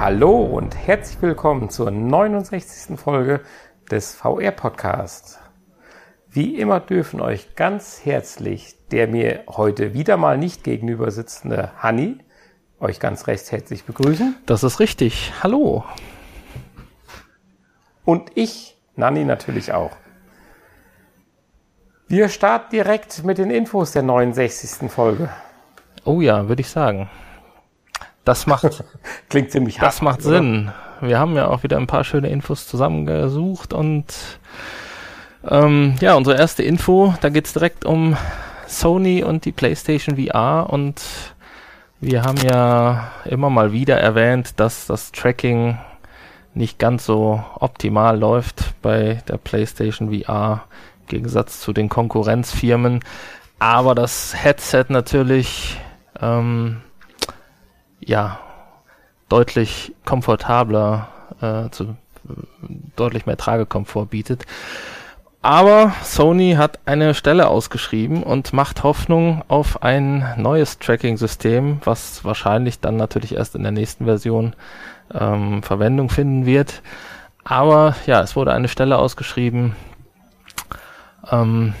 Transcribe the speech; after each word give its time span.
Hallo 0.00 0.40
und 0.40 0.74
herzlich 0.74 1.20
willkommen 1.20 1.68
zur 1.68 1.90
69. 1.90 2.98
Folge 2.98 3.42
des 3.90 4.14
VR 4.14 4.50
Podcasts. 4.50 5.38
Wie 6.30 6.58
immer 6.58 6.80
dürfen 6.80 7.20
euch 7.20 7.54
ganz 7.54 8.00
herzlich 8.02 8.78
der 8.92 9.08
mir 9.08 9.44
heute 9.46 9.92
wieder 9.92 10.16
mal 10.16 10.38
nicht 10.38 10.64
gegenüber 10.64 11.10
sitzende 11.10 11.72
Hanni 11.76 12.16
euch 12.80 12.98
ganz 12.98 13.26
recht 13.26 13.52
herzlich 13.52 13.84
begrüßen. 13.84 14.36
Das 14.46 14.62
ist 14.64 14.80
richtig. 14.80 15.34
Hallo. 15.42 15.84
Und 18.06 18.30
ich, 18.36 18.78
Nanni, 18.96 19.26
natürlich 19.26 19.74
auch. 19.74 19.92
Wir 22.08 22.30
starten 22.30 22.70
direkt 22.70 23.22
mit 23.22 23.36
den 23.36 23.50
Infos 23.50 23.92
der 23.92 24.04
69. 24.04 24.90
Folge. 24.90 25.28
Oh 26.06 26.22
ja, 26.22 26.48
würde 26.48 26.62
ich 26.62 26.70
sagen. 26.70 27.10
Das 28.24 28.46
macht 28.46 28.84
klingt 29.28 29.50
ziemlich 29.50 29.80
hart. 29.80 29.88
Das 29.88 30.02
macht 30.02 30.20
oder? 30.20 30.36
Sinn. 30.36 30.72
Wir 31.00 31.18
haben 31.18 31.34
ja 31.34 31.48
auch 31.48 31.62
wieder 31.62 31.78
ein 31.78 31.86
paar 31.86 32.04
schöne 32.04 32.28
Infos 32.28 32.66
zusammengesucht 32.66 33.72
und 33.72 34.04
ähm, 35.48 35.94
ja, 36.00 36.14
unsere 36.14 36.36
erste 36.36 36.62
Info, 36.62 37.14
da 37.22 37.30
geht 37.30 37.46
es 37.46 37.54
direkt 37.54 37.86
um 37.86 38.16
Sony 38.66 39.24
und 39.24 39.46
die 39.46 39.52
PlayStation 39.52 40.16
VR 40.16 40.68
und 40.68 41.02
wir 42.00 42.22
haben 42.22 42.38
ja 42.38 43.10
immer 43.24 43.50
mal 43.50 43.72
wieder 43.72 43.98
erwähnt, 43.98 44.60
dass 44.60 44.86
das 44.86 45.12
Tracking 45.12 45.78
nicht 46.54 46.78
ganz 46.78 47.06
so 47.06 47.42
optimal 47.58 48.18
läuft 48.18 48.74
bei 48.82 49.22
der 49.28 49.36
PlayStation 49.36 50.10
VR 50.12 50.64
im 51.00 51.06
Gegensatz 51.08 51.60
zu 51.60 51.72
den 51.72 51.88
Konkurrenzfirmen. 51.88 53.00
Aber 53.58 53.94
das 53.94 54.34
Headset 54.34 54.86
natürlich 54.88 55.78
ähm, 56.20 56.80
ja 58.00 58.40
deutlich 59.28 59.94
komfortabler, 60.04 61.08
äh, 61.40 61.70
zu, 61.70 61.96
deutlich 62.96 63.26
mehr 63.26 63.36
Tragekomfort 63.36 64.06
bietet. 64.06 64.46
Aber 65.42 65.94
Sony 66.02 66.54
hat 66.58 66.80
eine 66.84 67.14
Stelle 67.14 67.48
ausgeschrieben 67.48 68.22
und 68.22 68.52
macht 68.52 68.82
Hoffnung 68.82 69.42
auf 69.48 69.82
ein 69.82 70.34
neues 70.36 70.78
Tracking-System, 70.78 71.80
was 71.84 72.24
wahrscheinlich 72.24 72.80
dann 72.80 72.96
natürlich 72.96 73.34
erst 73.36 73.54
in 73.54 73.62
der 73.62 73.72
nächsten 73.72 74.04
Version 74.04 74.54
ähm, 75.14 75.62
Verwendung 75.62 76.10
finden 76.10 76.44
wird. 76.44 76.82
Aber 77.42 77.96
ja, 78.04 78.20
es 78.20 78.36
wurde 78.36 78.52
eine 78.52 78.68
Stelle 78.68 78.98
ausgeschrieben, 78.98 79.74
ähm, 81.30 81.72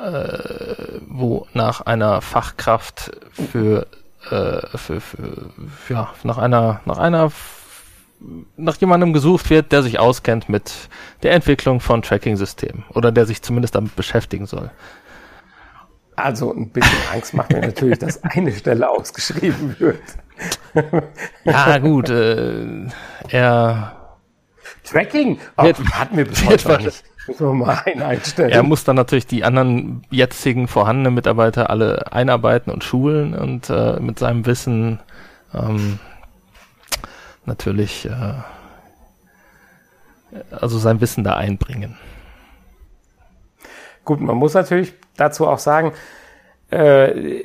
äh, 0.00 1.00
wo 1.08 1.48
nach 1.54 1.80
einer 1.80 2.20
Fachkraft 2.20 3.16
für, 3.32 3.88
äh, 4.30 4.76
für, 4.76 5.00
für, 5.00 5.50
ja, 5.88 6.12
nach 6.22 6.38
einer, 6.38 6.80
nach 6.84 6.98
einer, 6.98 7.30
nach 8.56 8.76
jemandem 8.76 9.12
gesucht 9.12 9.50
wird, 9.50 9.72
der 9.72 9.82
sich 9.82 9.98
auskennt 9.98 10.48
mit 10.48 10.88
der 11.22 11.32
Entwicklung 11.32 11.80
von 11.80 12.02
Tracking-Systemen 12.02 12.84
oder 12.90 13.12
der 13.12 13.26
sich 13.26 13.42
zumindest 13.42 13.74
damit 13.74 13.96
beschäftigen 13.96 14.46
soll. 14.46 14.70
Also 16.16 16.54
ein 16.54 16.70
bisschen 16.70 16.98
Angst 17.12 17.34
macht 17.34 17.52
mir 17.52 17.60
natürlich, 17.60 17.98
dass 17.98 18.22
eine 18.22 18.52
Stelle 18.52 18.88
ausgeschrieben 18.88 19.76
wird. 19.78 20.00
ja, 21.44 21.78
gut, 21.78 22.08
äh, 22.08 22.86
er 23.28 24.03
Tracking 24.84 25.38
oh, 25.56 25.64
wird, 25.64 25.78
hat 25.78 26.12
mir 26.12 26.24
bis 26.24 26.44
heute 26.44 26.82
nicht. 26.82 27.04
Müssen 27.26 27.46
wir 27.46 27.54
mal 27.54 27.82
einen 27.86 28.02
einstellen. 28.02 28.50
Er 28.50 28.62
muss 28.62 28.84
dann 28.84 28.96
natürlich 28.96 29.26
die 29.26 29.44
anderen 29.44 30.04
jetzigen 30.10 30.68
vorhandenen 30.68 31.14
Mitarbeiter 31.14 31.70
alle 31.70 32.12
einarbeiten 32.12 32.70
und 32.70 32.84
schulen 32.84 33.34
und 33.34 33.70
äh, 33.70 33.98
mit 33.98 34.18
seinem 34.18 34.44
Wissen 34.44 35.00
ähm, 35.54 35.98
natürlich 37.46 38.04
äh, 38.04 38.34
also 40.50 40.78
sein 40.78 41.00
Wissen 41.00 41.24
da 41.24 41.36
einbringen. 41.36 41.96
Gut, 44.04 44.20
man 44.20 44.36
muss 44.36 44.52
natürlich 44.52 44.92
dazu 45.16 45.46
auch 45.46 45.58
sagen, 45.58 45.92
äh, 46.70 47.42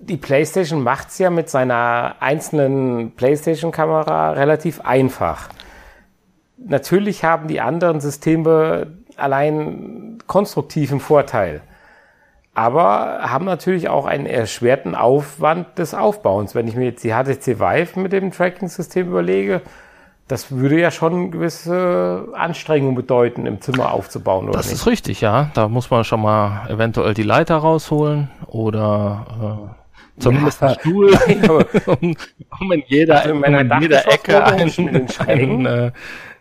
die 0.00 0.16
PlayStation 0.16 0.82
macht's 0.82 1.18
ja 1.18 1.30
mit 1.30 1.48
seiner 1.48 2.16
einzelnen 2.20 3.12
PlayStation-Kamera 3.12 4.32
relativ 4.32 4.80
einfach 4.80 5.48
natürlich 6.64 7.24
haben 7.24 7.48
die 7.48 7.60
anderen 7.60 8.00
Systeme 8.00 8.88
allein 9.16 10.18
konstruktiven 10.26 11.00
Vorteil, 11.00 11.62
aber 12.54 13.20
haben 13.22 13.44
natürlich 13.44 13.88
auch 13.88 14.06
einen 14.06 14.26
erschwerten 14.26 14.94
Aufwand 14.94 15.78
des 15.78 15.94
Aufbauens. 15.94 16.54
Wenn 16.54 16.68
ich 16.68 16.76
mir 16.76 16.86
jetzt 16.86 17.04
die 17.04 17.10
HTC 17.10 17.60
Vive 17.60 17.98
mit 17.98 18.12
dem 18.12 18.32
Tracking-System 18.32 19.08
überlege, 19.08 19.62
das 20.30 20.52
würde 20.52 20.80
ja 20.80 20.90
schon 20.92 21.32
gewisse 21.32 22.28
Anstrengungen 22.34 22.94
bedeuten, 22.94 23.46
im 23.46 23.60
Zimmer 23.60 23.92
aufzubauen, 23.92 24.48
oder 24.48 24.58
Das 24.58 24.66
nicht? 24.66 24.76
ist 24.76 24.86
richtig, 24.86 25.20
ja. 25.20 25.50
Da 25.54 25.68
muss 25.68 25.90
man 25.90 26.04
schon 26.04 26.22
mal 26.22 26.68
eventuell 26.68 27.14
die 27.14 27.24
Leiter 27.24 27.56
rausholen 27.56 28.30
oder 28.46 29.70
äh, 30.16 30.20
zumindest 30.20 30.60
ja, 30.60 30.68
einen 30.68 30.78
Stuhl, 30.78 31.10
um, 32.00 32.16
um, 32.60 32.72
in 32.72 32.82
jeder, 32.86 33.22
also 33.22 33.34
in 33.34 33.54
in 33.54 33.80
jeder 33.80 34.12
Ecke 34.12 34.44
einen, 34.44 35.08
einen, 35.26 35.66
äh, 35.66 35.92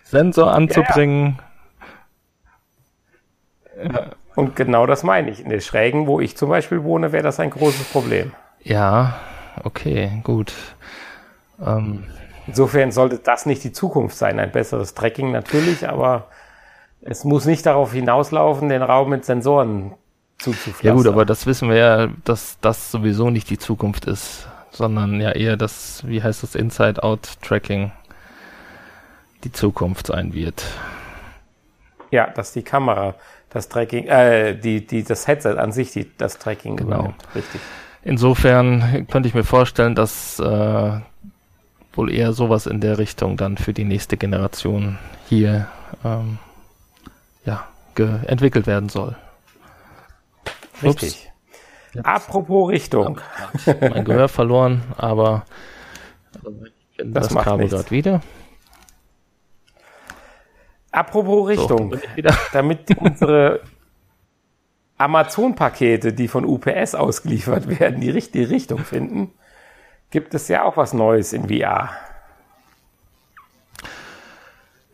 Sensor 0.10 0.52
anzubringen. 0.52 1.40
Ja. 3.84 3.92
Ja. 3.92 4.06
Und 4.36 4.56
genau 4.56 4.86
das 4.86 5.04
meine 5.04 5.30
ich. 5.30 5.44
In 5.44 5.50
den 5.50 5.62
Schrägen, 5.62 6.08
wo 6.08 6.20
ich 6.20 6.38
zum 6.38 6.50
Beispiel 6.50 6.84
wohne, 6.84 7.12
wäre 7.12 7.24
das 7.24 7.40
ein 7.40 7.50
großes 7.50 7.90
Problem. 7.90 8.32
Ja, 8.64 9.20
okay, 9.64 10.22
gut. 10.24 10.54
Ähm. 11.66 12.06
Insofern 12.48 12.92
sollte 12.92 13.20
das 13.20 13.46
nicht 13.46 13.64
die 13.64 13.72
Zukunft 13.72 14.18
sein. 14.18 14.40
Ein 14.40 14.52
besseres 14.52 14.96
Tracking 14.96 15.32
natürlich, 15.32 15.88
aber 15.88 16.28
es 17.02 17.24
muss 17.24 17.46
nicht 17.46 17.66
darauf 17.66 17.94
hinauslaufen, 17.94 18.70
den 18.70 18.82
Raum 18.82 19.10
mit 19.10 19.26
Sensoren 19.26 19.94
zuzupflastern. 20.40 20.88
Ja 20.88 20.94
gut, 20.94 21.08
aber 21.08 21.26
das 21.26 21.46
wissen 21.46 21.70
wir 21.70 21.78
ja, 21.78 22.08
dass 22.24 22.58
das 22.60 22.92
sowieso 22.92 23.30
nicht 23.30 23.50
die 23.50 23.60
Zukunft 23.60 24.06
ist, 24.06 24.48
sondern 24.72 25.22
ja 25.22 25.32
eher 25.32 25.58
das, 25.58 26.08
wie 26.08 26.24
heißt 26.24 26.44
das, 26.44 26.56
Inside-Out-Tracking 26.56 27.92
die 29.44 29.52
Zukunft 29.52 30.08
sein 30.08 30.34
wird. 30.34 30.66
Ja, 32.12 32.28
dass 32.28 32.54
die 32.54 32.64
Kamera 32.64 33.16
das 33.50 33.70
Tracking, 33.70 34.08
äh, 34.08 34.56
die, 34.56 34.86
die, 34.86 35.04
das 35.04 35.28
Headset 35.28 35.58
an 35.58 35.72
sich 35.72 35.92
die, 35.92 36.10
das 36.18 36.38
Tracking 36.38 36.78
genau. 36.78 36.96
übernimmt. 36.96 37.24
Richtig. 37.36 37.62
Insofern 38.04 39.08
könnte 39.08 39.28
ich 39.28 39.36
mir 39.36 39.44
vorstellen, 39.44 39.96
dass 39.96 40.40
äh, 40.40 41.00
wohl 41.94 42.12
eher 42.12 42.34
sowas 42.34 42.66
in 42.66 42.80
der 42.80 42.98
Richtung 42.98 43.38
dann 43.38 43.58
für 43.58 43.74
die 43.74 43.84
nächste 43.84 44.18
Generation 44.18 44.98
hier 45.28 45.68
ähm, 46.06 46.38
ja, 47.46 47.68
entwickelt 47.96 48.68
werden 48.68 48.90
soll. 48.90 49.16
Richtig. 50.82 51.30
Ups. 51.96 52.06
Apropos 52.06 52.70
Richtung. 52.70 53.20
Ja, 53.66 53.76
mein 53.82 54.06
Gehör 54.06 54.28
verloren, 54.28 54.84
aber 54.96 55.46
das, 56.98 57.30
das 57.30 57.44
Kabel 57.44 57.68
gerade 57.68 57.92
wieder. 57.92 58.22
Apropos 60.92 61.48
Richtung, 61.48 61.94
so, 61.94 62.00
damit 62.54 62.98
unsere 62.98 63.62
Amazon-Pakete, 64.98 66.14
die 66.14 66.28
von 66.28 66.46
UPS 66.46 66.96
ausgeliefert 66.96 67.68
werden, 67.80 68.02
die 68.02 68.10
richtige 68.10 68.50
Richtung 68.50 68.80
finden, 68.80 69.32
gibt 70.12 70.34
es 70.34 70.48
ja 70.48 70.64
auch 70.64 70.78
was 70.78 70.94
Neues 70.94 71.34
in 71.34 71.48
VR. 71.48 71.90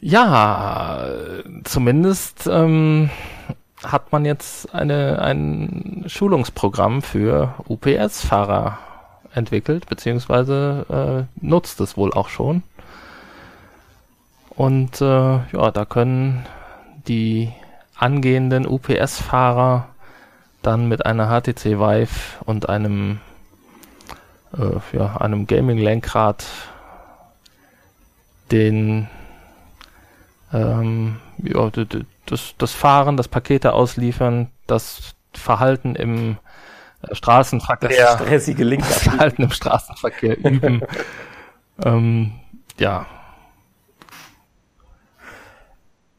Ja, 0.01 1.07
zumindest 1.63 2.47
ähm, 2.47 3.09
hat 3.83 4.11
man 4.11 4.25
jetzt 4.25 4.75
eine, 4.75 5.19
ein 5.19 6.03
Schulungsprogramm 6.07 7.01
für 7.01 7.55
UPS-Fahrer 7.67 8.77
entwickelt, 9.33 9.87
beziehungsweise 9.87 11.27
äh, 11.41 11.45
nutzt 11.45 11.79
es 11.81 11.97
wohl 11.97 12.13
auch 12.13 12.29
schon. 12.29 12.63
Und 14.55 15.01
äh, 15.01 15.05
ja, 15.05 15.71
da 15.71 15.85
können 15.85 16.45
die 17.07 17.51
angehenden 17.97 18.65
UPS-Fahrer 18.65 19.89
dann 20.61 20.87
mit 20.87 21.05
einer 21.05 21.27
HTC 21.27 21.79
Vive 21.79 22.43
und 22.45 22.69
einem, 22.69 23.19
äh, 24.57 24.97
ja, 24.97 25.17
einem 25.17 25.47
Gaming-Lenkrad 25.47 26.45
den 28.51 29.07
ähm, 30.53 31.17
ja, 31.43 31.69
das, 32.25 32.55
das 32.57 32.71
Fahren, 32.71 33.17
das 33.17 33.27
Pakete 33.27 33.73
ausliefern, 33.73 34.47
das 34.67 35.15
Verhalten 35.33 35.95
im 35.95 36.37
äh, 37.01 37.13
Straßenverkehr, 37.13 37.89
das 37.89 38.21
stressige 38.21 38.63
Lenkrad. 38.63 38.89
das 38.95 39.03
Verhalten 39.03 39.43
im 39.43 39.51
Straßenverkehr 39.51 40.37
üben. 40.37 40.81
ähm, 41.83 42.33
ja, 42.77 43.05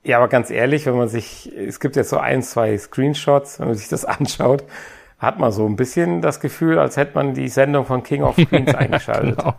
Ja, 0.07 0.19
aber 0.19 0.29
ganz 0.29 0.51
ehrlich, 0.51 0.87
wenn 0.87 0.97
man 0.97 1.09
sich, 1.09 1.51
es 1.53 1.81
gibt 1.81 1.97
jetzt 1.97 2.11
so 2.11 2.19
ein, 2.19 2.41
zwei 2.41 2.79
Screenshots, 2.79 3.59
wenn 3.59 3.67
man 3.67 3.77
sich 3.77 3.89
das 3.89 4.05
anschaut, 4.05 4.63
hat 5.19 5.41
man 5.41 5.51
so 5.51 5.67
ein 5.67 5.75
bisschen 5.75 6.23
das 6.23 6.39
Gefühl, 6.39 6.79
als 6.79 6.97
hätte 6.97 7.17
man 7.17 7.35
die 7.35 7.49
Sendung 7.49 7.87
von 7.87 8.05
King 8.05 8.23
of 8.23 8.37
Queens 8.37 8.73
eingeschaltet. 8.75 9.39
genau. 9.39 9.55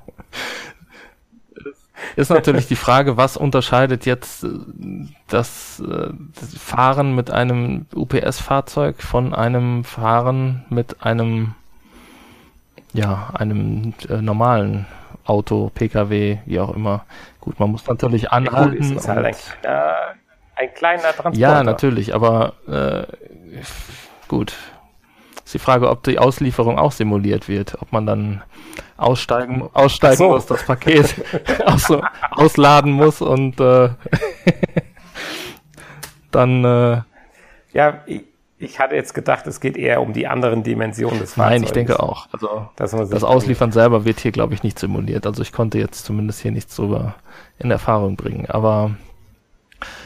ist 2.15 2.29
natürlich 2.29 2.67
die 2.67 2.77
Frage, 2.77 3.17
was 3.17 3.35
unterscheidet 3.35 4.05
jetzt 4.05 4.45
äh, 4.45 4.47
das, 5.27 5.81
äh, 5.81 6.13
das 6.39 6.57
Fahren 6.57 7.13
mit 7.13 7.29
einem 7.29 7.85
UPS-Fahrzeug 7.93 9.01
von 9.01 9.33
einem 9.33 9.83
Fahren 9.83 10.63
mit 10.69 11.03
einem, 11.03 11.55
ja, 12.93 13.31
einem 13.33 13.93
äh, 14.07 14.21
normalen 14.21 14.85
Auto, 15.25 15.71
PKW, 15.75 16.37
wie 16.45 16.59
auch 16.61 16.73
immer. 16.73 17.05
Gut, 17.41 17.59
man 17.59 17.69
muss 17.69 17.85
natürlich 17.85 18.31
anhalten. 18.31 18.81
Ja, 18.81 18.89
gut, 18.89 18.97
ist 18.97 19.07
halt 19.09 19.25
ein, 19.25 19.35
kleiner, 19.61 20.16
ein 20.57 20.73
kleiner 20.73 21.03
Transporter. 21.03 21.37
Ja, 21.37 21.63
natürlich, 21.63 22.13
aber 22.13 22.53
äh, 22.67 23.03
gut. 24.27 24.53
Ist 25.45 25.53
die 25.53 25.59
Frage, 25.59 25.89
ob 25.89 26.03
die 26.03 26.19
Auslieferung 26.19 26.77
auch 26.77 26.91
simuliert 26.91 27.47
wird, 27.47 27.81
ob 27.81 27.93
man 27.93 28.05
dann 28.05 28.43
aussteigen, 28.97 29.69
aussteigen 29.71 30.17
so. 30.17 30.29
muss, 30.29 30.45
das 30.45 30.65
Paket 30.65 31.15
aus, 31.65 31.87
ausladen 32.31 32.91
muss 32.91 33.21
und 33.21 33.59
äh, 33.61 33.89
dann. 36.31 36.65
Äh, 36.65 37.01
ja, 37.71 38.01
ich, 38.07 38.23
ich, 38.57 38.79
hatte 38.79 38.95
jetzt 38.95 39.13
gedacht, 39.13 39.47
es 39.47 39.61
geht 39.61 39.77
eher 39.77 40.01
um 40.01 40.11
die 40.11 40.27
anderen 40.27 40.63
Dimensionen 40.63 41.19
des 41.19 41.35
Fahrzeugs. 41.35 41.53
Nein, 41.53 41.63
ich 41.63 41.71
denke 41.71 42.01
auch. 42.01 42.27
Also 42.33 42.67
das 42.75 43.23
Ausliefern 43.23 43.71
selber 43.71 44.03
wird 44.03 44.19
hier, 44.19 44.31
glaube 44.31 44.53
ich, 44.53 44.63
nicht 44.63 44.77
simuliert. 44.77 45.25
Also 45.25 45.43
ich 45.43 45.53
konnte 45.53 45.77
jetzt 45.77 46.03
zumindest 46.03 46.41
hier 46.41 46.51
nichts 46.51 46.75
drüber 46.75 47.15
in 47.57 47.71
Erfahrung 47.71 48.17
bringen. 48.17 48.47
Aber 48.47 48.91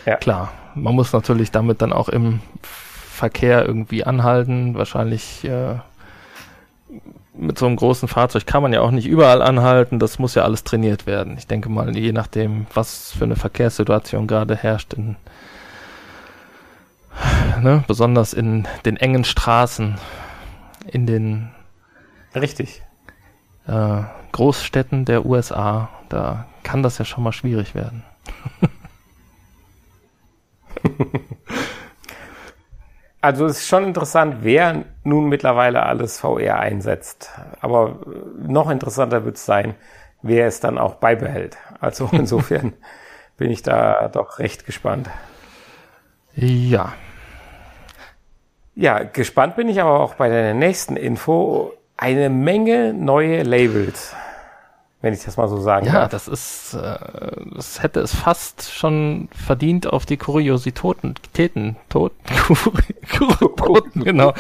ja. 0.05 0.15
klar, 0.15 0.51
man 0.75 0.95
muss 0.95 1.13
natürlich 1.13 1.51
damit 1.51 1.81
dann 1.81 1.93
auch 1.93 2.09
im 2.09 2.41
Verkehr 2.63 3.65
irgendwie 3.65 4.03
anhalten. 4.03 4.75
Wahrscheinlich 4.75 5.43
äh, 5.43 5.75
mit 7.33 7.57
so 7.57 7.65
einem 7.65 7.75
großen 7.75 8.07
Fahrzeug 8.07 8.45
kann 8.45 8.61
man 8.61 8.73
ja 8.73 8.81
auch 8.81 8.91
nicht 8.91 9.07
überall 9.07 9.41
anhalten. 9.41 9.99
Das 9.99 10.19
muss 10.19 10.35
ja 10.35 10.43
alles 10.43 10.63
trainiert 10.63 11.05
werden. 11.05 11.37
Ich 11.37 11.47
denke 11.47 11.69
mal, 11.69 11.95
je 11.95 12.11
nachdem, 12.11 12.67
was 12.73 13.11
für 13.11 13.25
eine 13.25 13.35
Verkehrssituation 13.35 14.27
gerade 14.27 14.55
herrscht, 14.55 14.93
in, 14.93 15.15
ne, 17.61 17.83
besonders 17.87 18.33
in 18.33 18.67
den 18.85 18.97
engen 18.97 19.23
Straßen, 19.23 19.95
in 20.87 21.05
den 21.05 21.51
richtig 22.35 22.81
äh, 23.67 24.01
Großstädten 24.31 25.05
der 25.05 25.25
USA, 25.25 25.89
da 26.09 26.45
kann 26.63 26.83
das 26.83 26.97
ja 26.97 27.05
schon 27.05 27.23
mal 27.23 27.33
schwierig 27.33 27.75
werden. 27.75 28.03
Also 33.21 33.45
es 33.45 33.59
ist 33.59 33.67
schon 33.67 33.83
interessant, 33.83 34.37
wer 34.41 34.83
nun 35.03 35.29
mittlerweile 35.29 35.83
alles 35.83 36.19
VR 36.19 36.59
einsetzt. 36.59 37.29
Aber 37.61 37.99
noch 38.41 38.69
interessanter 38.69 39.25
wird 39.25 39.37
es 39.37 39.45
sein, 39.45 39.75
wer 40.23 40.47
es 40.47 40.59
dann 40.59 40.79
auch 40.79 40.95
beibehält. 40.95 41.57
Also 41.79 42.09
insofern 42.11 42.73
bin 43.37 43.51
ich 43.51 43.61
da 43.61 44.07
doch 44.07 44.39
recht 44.39 44.65
gespannt. 44.65 45.07
Ja. 46.33 46.93
Ja, 48.73 49.03
gespannt 49.03 49.55
bin 49.55 49.69
ich 49.69 49.79
aber 49.79 49.99
auch 49.99 50.15
bei 50.15 50.29
der 50.29 50.55
nächsten 50.55 50.95
Info. 50.95 51.73
Eine 51.97 52.29
Menge 52.29 52.93
neue 52.93 53.43
Labels 53.43 54.15
wenn 55.01 55.13
ich 55.13 55.23
das 55.23 55.37
mal 55.37 55.47
so 55.47 55.59
sagen 55.59 55.87
ja, 55.87 55.93
darf. 55.93 56.03
Ja, 56.03 56.07
das 56.09 56.27
ist, 56.27 56.73
äh, 56.75 56.97
das 57.55 57.81
hätte 57.81 58.01
es 58.01 58.13
fast 58.13 58.71
schon 58.71 59.29
verdient 59.31 59.87
auf 59.87 60.05
die 60.05 60.17
Kuriositäten, 60.17 61.15
Täten, 61.33 61.75
Toten, 61.89 62.17
Toten, 63.57 64.03
genau. 64.03 64.33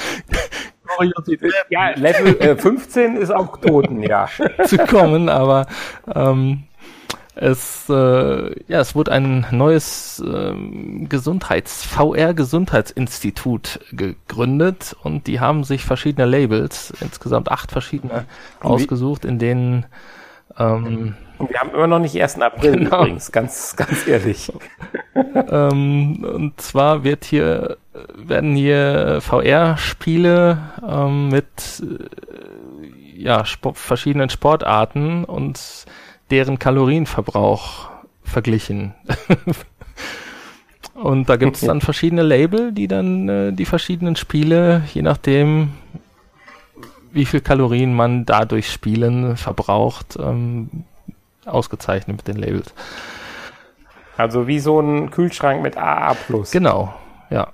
Kuriosität. 0.85 1.53
Ja, 1.69 1.89
Level 1.95 2.39
äh, 2.39 2.55
15 2.55 3.17
ist 3.17 3.31
auch 3.31 3.57
Toten, 3.57 4.03
ja. 4.03 4.27
zu 4.65 4.77
kommen, 4.77 5.29
aber 5.29 5.65
ähm, 6.13 6.63
es, 7.33 7.89
äh, 7.89 8.63
ja, 8.67 8.81
es 8.81 8.93
wurde 8.93 9.13
ein 9.13 9.47
neues 9.51 10.21
ähm, 10.23 11.07
Gesundheits, 11.09 11.85
VR-Gesundheitsinstitut 11.85 13.79
gegründet 13.93 14.95
und 15.01 15.25
die 15.25 15.39
haben 15.39 15.63
sich 15.63 15.85
verschiedene 15.85 16.27
Labels, 16.27 16.93
insgesamt 16.99 17.49
acht 17.49 17.71
verschiedene, 17.71 18.25
ausgesucht, 18.59 19.25
in 19.25 19.39
denen 19.39 19.85
ähm, 20.57 21.15
und 21.41 21.49
wir 21.49 21.59
haben 21.59 21.71
immer 21.71 21.87
noch 21.87 21.97
nicht 21.97 22.21
1. 22.21 22.39
April 22.39 22.73
genau. 22.73 23.01
übrigens, 23.01 23.31
ganz, 23.31 23.75
ganz 23.75 24.05
ehrlich. 24.07 24.51
ähm, 25.49 26.23
und 26.23 26.61
zwar 26.61 27.03
wird 27.03 27.25
hier, 27.25 27.77
werden 28.15 28.55
hier 28.55 29.19
VR-Spiele 29.21 30.59
ähm, 30.87 31.29
mit 31.29 31.47
äh, 31.81 33.19
ja, 33.19 33.43
Sport, 33.43 33.79
verschiedenen 33.79 34.29
Sportarten 34.29 35.23
und 35.23 35.85
deren 36.29 36.59
Kalorienverbrauch 36.59 37.89
verglichen. 38.23 38.93
und 40.93 41.27
da 41.27 41.37
gibt 41.37 41.55
es 41.55 41.61
dann 41.61 41.81
verschiedene 41.81 42.21
Label, 42.21 42.71
die 42.71 42.87
dann 42.87 43.29
äh, 43.29 43.51
die 43.51 43.65
verschiedenen 43.65 44.15
Spiele, 44.15 44.83
je 44.93 45.01
nachdem, 45.01 45.71
wie 47.11 47.25
viel 47.25 47.41
Kalorien 47.41 47.93
man 47.93 48.25
dadurch 48.25 48.71
Spielen 48.71 49.37
verbraucht, 49.37 50.17
ähm, 50.19 50.85
ausgezeichnet 51.45 52.17
mit 52.17 52.27
den 52.27 52.37
Labels. 52.37 52.73
Also 54.17 54.47
wie 54.47 54.59
so 54.59 54.79
ein 54.79 55.09
Kühlschrank 55.09 55.61
mit 55.61 55.77
AA+. 55.77 56.15
Genau, 56.51 56.93
ja. 57.29 57.47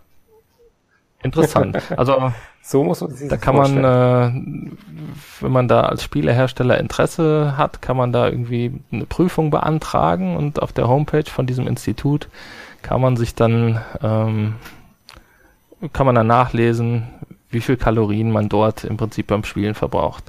Interessant. 1.23 1.77
Also 1.97 2.31
so 2.61 2.83
muss 2.83 2.99
man 2.99 3.11
sich 3.11 3.29
da 3.29 3.37
kann 3.37 3.55
vorstellen. 3.55 3.81
man, 3.81 4.67
äh, 4.67 5.41
wenn 5.41 5.51
man 5.51 5.67
da 5.69 5.81
als 5.81 6.03
Spielehersteller 6.03 6.77
Interesse 6.77 7.53
hat, 7.57 7.81
kann 7.81 7.95
man 7.95 8.11
da 8.11 8.27
irgendwie 8.27 8.81
eine 8.91 9.05
Prüfung 9.05 9.49
beantragen 9.49 10.35
und 10.35 10.61
auf 10.61 10.73
der 10.73 10.89
Homepage 10.89 11.29
von 11.29 11.45
diesem 11.45 11.65
Institut 11.65 12.27
kann 12.81 12.99
man 12.99 13.15
sich 13.15 13.35
dann 13.35 13.81
ähm, 14.03 14.55
kann 15.93 16.05
man 16.05 16.15
dann 16.15 16.27
nachlesen, 16.27 17.07
wie 17.49 17.61
viel 17.61 17.77
Kalorien 17.77 18.31
man 18.31 18.49
dort 18.49 18.83
im 18.83 18.97
Prinzip 18.97 19.27
beim 19.27 19.43
Spielen 19.43 19.75
verbraucht. 19.75 20.23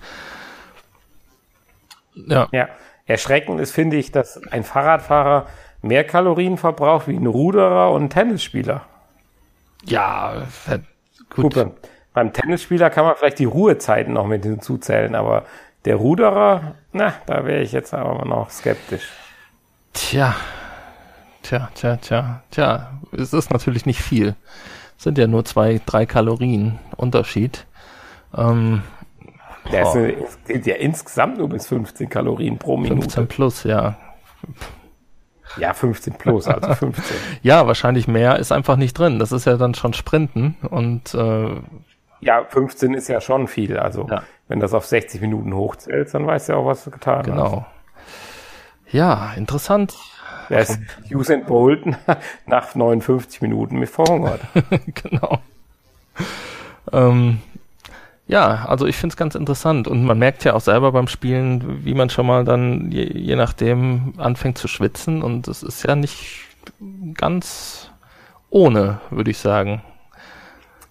Ja. 2.15 2.49
ja. 2.53 2.69
Erschreckend 3.07 3.61
ist, 3.61 3.73
finde 3.73 3.97
ich, 3.97 4.13
dass 4.13 4.41
ein 4.49 4.65
Fahrradfahrer 4.65 5.47
mehr 5.83 6.05
Kalorien 6.05 6.59
verbraucht 6.59 7.09
wie 7.09 7.17
ein 7.17 7.27
Ruderer 7.27 7.93
und 7.93 8.05
ein 8.05 8.11
Tennisspieler. 8.11 8.83
Ja, 9.85 10.47
gut. 11.31 11.55
gut 11.55 11.73
beim 12.19 12.33
Tennisspieler 12.33 12.91
kann 12.91 13.05
man 13.05 13.15
vielleicht 13.15 13.39
die 13.39 13.45
Ruhezeiten 13.45 14.15
noch 14.15 14.27
mit 14.27 14.43
hinzuzählen, 14.43 15.15
aber 15.15 15.45
der 15.85 15.95
Ruderer, 15.95 16.75
na, 16.93 17.15
da 17.27 17.45
wäre 17.45 17.63
ich 17.63 17.71
jetzt 17.71 17.95
aber 17.95 18.25
noch 18.25 18.51
skeptisch. 18.51 19.09
Tja, 19.93 20.35
tja, 21.43 21.71
tja, 21.75 21.97
tja, 21.97 22.43
tja, 22.51 22.91
es 23.17 23.33
ist 23.33 23.53
natürlich 23.53 23.87
nicht 23.87 24.03
viel 24.03 24.35
sind 24.99 25.17
ja 25.17 25.27
nur 25.27 25.45
zwei, 25.47 25.81
drei 25.87 26.05
Kalorien 26.05 26.79
Unterschied. 26.97 27.67
Ähm, 28.37 28.83
der 29.73 29.87
oh. 29.87 29.99
ist, 29.99 30.45
geht 30.47 30.67
ja 30.67 30.75
insgesamt 30.77 31.39
nur 31.39 31.49
bis 31.49 31.67
15 31.69 32.09
Kalorien 32.09 32.59
pro 32.59 32.77
Minute. 32.77 33.01
15 33.03 33.27
plus, 33.29 33.65
ja. 33.65 33.97
Ja, 35.57 35.73
15 35.73 36.15
plus, 36.15 36.47
also 36.47 36.75
15. 36.75 37.17
ja, 37.43 37.67
wahrscheinlich 37.67 38.07
mehr 38.09 38.39
ist 38.39 38.53
einfach 38.53 38.77
nicht 38.77 38.99
drin. 38.99 39.19
Das 39.19 39.33
ist 39.33 39.47
ja 39.47 39.57
dann 39.57 39.75
schon 39.75 39.95
Sprinten 39.95 40.57
und 40.69 41.15
äh, 41.15 41.57
ja, 42.21 42.45
15 42.45 42.95
ist 42.95 43.09
ja 43.09 43.21
schon 43.21 43.47
viel. 43.47 43.79
Also 43.79 44.07
ja. 44.11 44.23
wenn 44.49 44.61
das 44.61 44.75
auf 44.75 44.85
60 44.85 45.21
Minuten 45.21 45.55
hochzählt, 45.55 46.13
dann 46.13 46.27
weißt 46.27 46.49
du 46.49 46.53
ja 46.55 46.59
auch, 46.59 46.67
was 46.67 46.85
du 46.85 46.91
getan 46.91 47.23
genau. 47.23 47.43
hast. 47.45 47.51
Genau. 47.51 47.67
Ja, 48.91 49.33
interessant. 49.37 49.95
Der 50.49 50.61
ist 50.61 50.79
Usain 51.11 51.45
Bolt 51.45 51.85
nach 52.47 52.75
59 52.75 53.43
Minuten 53.43 53.79
mit 53.79 53.89
verhungert. 53.89 54.41
genau. 55.03 55.41
Ähm, 56.93 57.39
ja, 58.27 58.67
also 58.67 58.87
ich 58.87 58.97
finde 58.97 59.15
es 59.15 59.17
ganz 59.17 59.35
interessant 59.35 59.89
und 59.89 60.05
man 60.05 60.19
merkt 60.19 60.45
ja 60.45 60.55
auch 60.55 60.61
selber 60.61 60.93
beim 60.93 61.09
Spielen, 61.09 61.85
wie 61.85 61.95
man 61.95 62.11
schon 62.11 62.27
mal 62.27 62.45
dann 62.45 62.91
je, 62.91 63.05
je 63.05 63.37
nachdem 63.37 64.15
anfängt 64.19 64.59
zu 64.59 64.69
schwitzen 64.69 65.23
und 65.23 65.49
es 65.49 65.63
ist 65.63 65.83
ja 65.85 65.97
nicht 65.97 66.47
ganz 67.15 67.91
ohne, 68.51 69.01
würde 69.11 69.31
ich 69.31 69.39
sagen. 69.39 69.83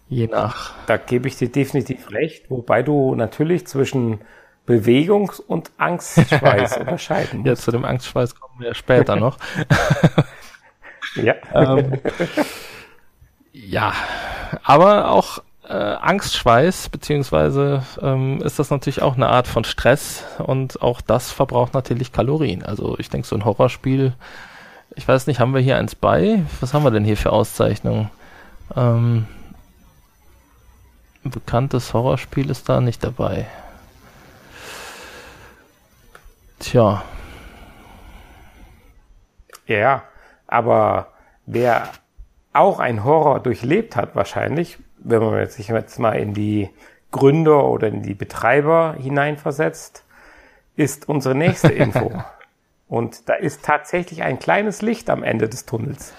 Je 0.09 0.27
nach. 0.27 0.73
Da 0.87 0.97
gebe 0.97 1.27
ich 1.27 1.35
dir 1.35 1.51
definitiv 1.51 2.11
recht, 2.11 2.49
wobei 2.49 2.81
du 2.81 3.13
natürlich 3.13 3.67
zwischen 3.67 4.19
Bewegungs- 4.67 5.39
und 5.39 5.71
Angstschweiß 5.77 6.77
unterscheiden 6.79 7.39
musst. 7.39 7.47
Ja, 7.47 7.55
zu 7.55 7.71
dem 7.71 7.85
Angstschweiß 7.85 8.35
kommen 8.35 8.59
wir 8.59 8.75
später 8.75 9.15
noch. 9.15 9.37
ja. 11.15 11.35
ähm, 11.53 11.99
ja, 13.53 13.93
aber 14.63 15.09
auch 15.09 15.39
äh, 15.67 15.73
Angstschweiß, 15.73 16.89
beziehungsweise 16.89 17.83
ähm, 18.01 18.41
ist 18.41 18.59
das 18.59 18.69
natürlich 18.69 19.01
auch 19.01 19.15
eine 19.15 19.29
Art 19.29 19.47
von 19.47 19.63
Stress 19.63 20.23
und 20.39 20.81
auch 20.81 21.01
das 21.01 21.31
verbraucht 21.31 21.73
natürlich 21.73 22.11
Kalorien. 22.11 22.63
Also 22.63 22.97
ich 22.99 23.09
denke, 23.09 23.27
so 23.27 23.35
ein 23.35 23.45
Horrorspiel, 23.45 24.13
ich 24.95 25.07
weiß 25.07 25.27
nicht, 25.27 25.39
haben 25.39 25.53
wir 25.53 25.61
hier 25.61 25.77
eins 25.77 25.95
bei? 25.95 26.41
Was 26.59 26.73
haben 26.73 26.83
wir 26.83 26.91
denn 26.91 27.05
hier 27.05 27.17
für 27.17 27.31
Auszeichnungen? 27.31 28.09
Ähm, 28.75 29.27
ein 31.23 31.31
bekanntes 31.31 31.93
Horrorspiel 31.93 32.49
ist 32.49 32.67
da 32.67 32.81
nicht 32.81 33.03
dabei. 33.03 33.47
Tja. 36.59 37.03
Ja. 39.65 40.03
Aber 40.47 41.13
wer 41.45 41.89
auch 42.53 42.79
ein 42.79 43.03
Horror 43.03 43.39
durchlebt 43.39 43.95
hat, 43.95 44.15
wahrscheinlich, 44.15 44.79
wenn 44.97 45.21
man 45.21 45.47
sich 45.49 45.67
jetzt 45.67 45.99
mal 45.99 46.13
in 46.13 46.33
die 46.33 46.69
Gründer 47.11 47.65
oder 47.65 47.87
in 47.87 48.01
die 48.01 48.13
Betreiber 48.13 48.95
hineinversetzt, 48.97 50.03
ist 50.75 51.07
unsere 51.09 51.35
nächste 51.35 51.67
Info. 51.73 52.11
Und 52.87 53.27
da 53.27 53.33
ist 53.33 53.63
tatsächlich 53.63 54.23
ein 54.23 54.39
kleines 54.39 54.81
Licht 54.81 55.09
am 55.09 55.23
Ende 55.23 55.49
des 55.49 55.65
Tunnels. 55.65 56.13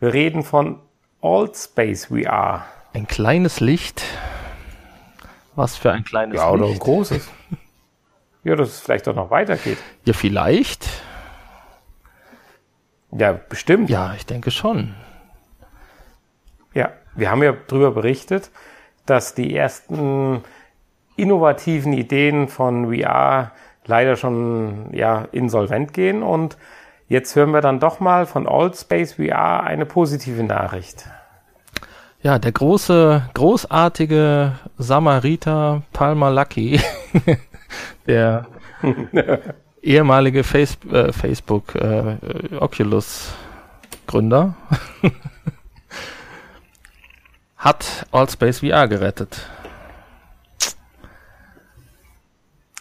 Wir 0.00 0.12
reden 0.12 0.42
von 0.42 0.80
Space 1.54 2.06
VR. 2.06 2.66
Ein 2.92 3.06
kleines 3.06 3.60
Licht. 3.60 4.02
Was 5.54 5.76
für 5.76 5.92
ein 5.92 6.04
kleines 6.04 6.36
ja, 6.36 6.50
Licht? 6.50 6.60
Ja, 6.60 6.66
oder 6.66 6.72
ein 6.72 6.78
großes. 6.78 7.28
ja, 8.44 8.56
dass 8.56 8.68
es 8.68 8.80
vielleicht 8.80 9.08
auch 9.08 9.14
noch 9.14 9.30
weitergeht. 9.30 9.78
Ja, 10.04 10.12
vielleicht. 10.12 10.88
Ja, 13.10 13.32
bestimmt. 13.32 13.90
Ja, 13.90 14.14
ich 14.14 14.26
denke 14.26 14.50
schon. 14.50 14.94
Ja, 16.74 16.92
wir 17.14 17.30
haben 17.30 17.42
ja 17.42 17.54
darüber 17.66 17.90
berichtet, 17.92 18.50
dass 19.06 19.34
die 19.34 19.56
ersten 19.56 20.42
innovativen 21.16 21.92
Ideen 21.92 22.48
von 22.48 22.94
VR 22.94 23.52
leider 23.86 24.16
schon 24.16 24.90
ja, 24.92 25.26
insolvent 25.32 25.92
gehen 25.94 26.22
und 26.22 26.56
jetzt 27.08 27.34
hören 27.34 27.50
wir 27.52 27.62
dann 27.62 27.80
doch 27.80 28.00
mal 28.00 28.26
von 28.26 28.46
Space 28.74 29.14
VR 29.14 29.64
eine 29.64 29.86
positive 29.86 30.44
Nachricht. 30.44 31.06
Ja, 32.20 32.38
der 32.38 32.52
große, 32.52 33.30
großartige 33.34 34.52
Samariter 34.76 35.82
Palmer 35.92 36.30
Lucky, 36.30 36.80
der 38.06 38.46
ehemalige 39.82 40.44
Face 40.44 40.78
äh, 40.90 41.12
Facebook 41.12 41.74
äh, 41.74 42.16
Oculus 42.58 43.32
Gründer, 44.06 44.54
hat 47.56 48.06
Allspace 48.10 48.60
VR 48.60 48.88
gerettet. 48.88 49.46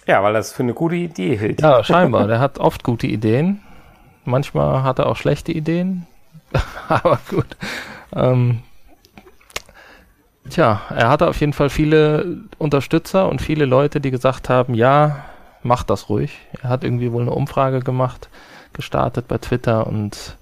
Ja, 0.06 0.24
weil 0.24 0.34
das 0.34 0.54
für 0.54 0.64
eine 0.64 0.74
gute 0.74 0.96
Idee 0.96 1.36
hält. 1.38 1.62
Ja, 1.62 1.84
scheinbar. 1.84 2.28
Der 2.28 2.40
hat 2.40 2.60
oft 2.60 2.84
gute 2.84 3.08
Ideen. 3.08 3.62
Manchmal 4.24 4.84
hat 4.84 5.00
er 5.00 5.08
auch 5.08 5.18
schlechte 5.18 5.52
Ideen. 5.52 6.08
Aber 6.88 7.20
gut. 7.30 7.58
Ähm, 8.16 8.62
tja, 10.50 10.82
er 10.90 11.10
hatte 11.10 11.28
auf 11.28 11.40
jeden 11.40 11.54
Fall 11.54 11.70
viele 11.70 12.38
Unterstützer 12.58 13.28
und 13.30 13.42
viele 13.42 13.66
Leute, 13.66 14.02
die 14.02 14.12
gesagt 14.12 14.50
haben, 14.50 14.74
ja, 14.74 15.26
mach 15.64 15.84
das 15.84 16.10
ruhig. 16.10 16.38
Er 16.62 16.70
hat 16.70 16.84
irgendwie 16.84 17.12
wohl 17.12 17.22
eine 17.22 17.32
Umfrage 17.32 17.80
gemacht, 17.80 18.30
gestartet 18.74 19.28
bei 19.28 19.38
Twitter 19.38 19.88
und 19.88 20.38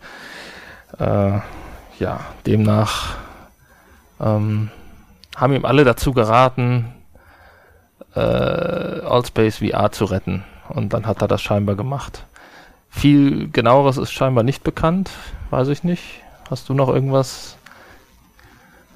äh, 1.00 1.40
ja, 2.00 2.20
demnach 2.46 3.16
ähm, 4.20 4.70
haben 5.36 5.54
ihm 5.54 5.66
alle 5.66 5.84
dazu 5.84 6.14
geraten, 6.14 6.94
äh, 8.16 8.20
Allspace 8.20 9.58
VR 9.58 9.92
zu 9.92 10.06
retten. 10.06 10.44
Und 10.70 10.94
dann 10.94 11.06
hat 11.06 11.22
er 11.22 11.28
das 11.28 11.42
scheinbar 11.42 11.76
gemacht. 11.76 12.26
Viel 12.90 13.50
genaueres 13.52 13.98
ist 13.98 14.12
scheinbar 14.12 14.44
nicht 14.44 14.64
bekannt, 14.64 15.12
weiß 15.50 15.68
ich 15.68 15.84
nicht. 15.84 16.22
Hast 16.50 16.70
du 16.70 16.74
noch 16.74 16.90
irgendwas 16.90 17.58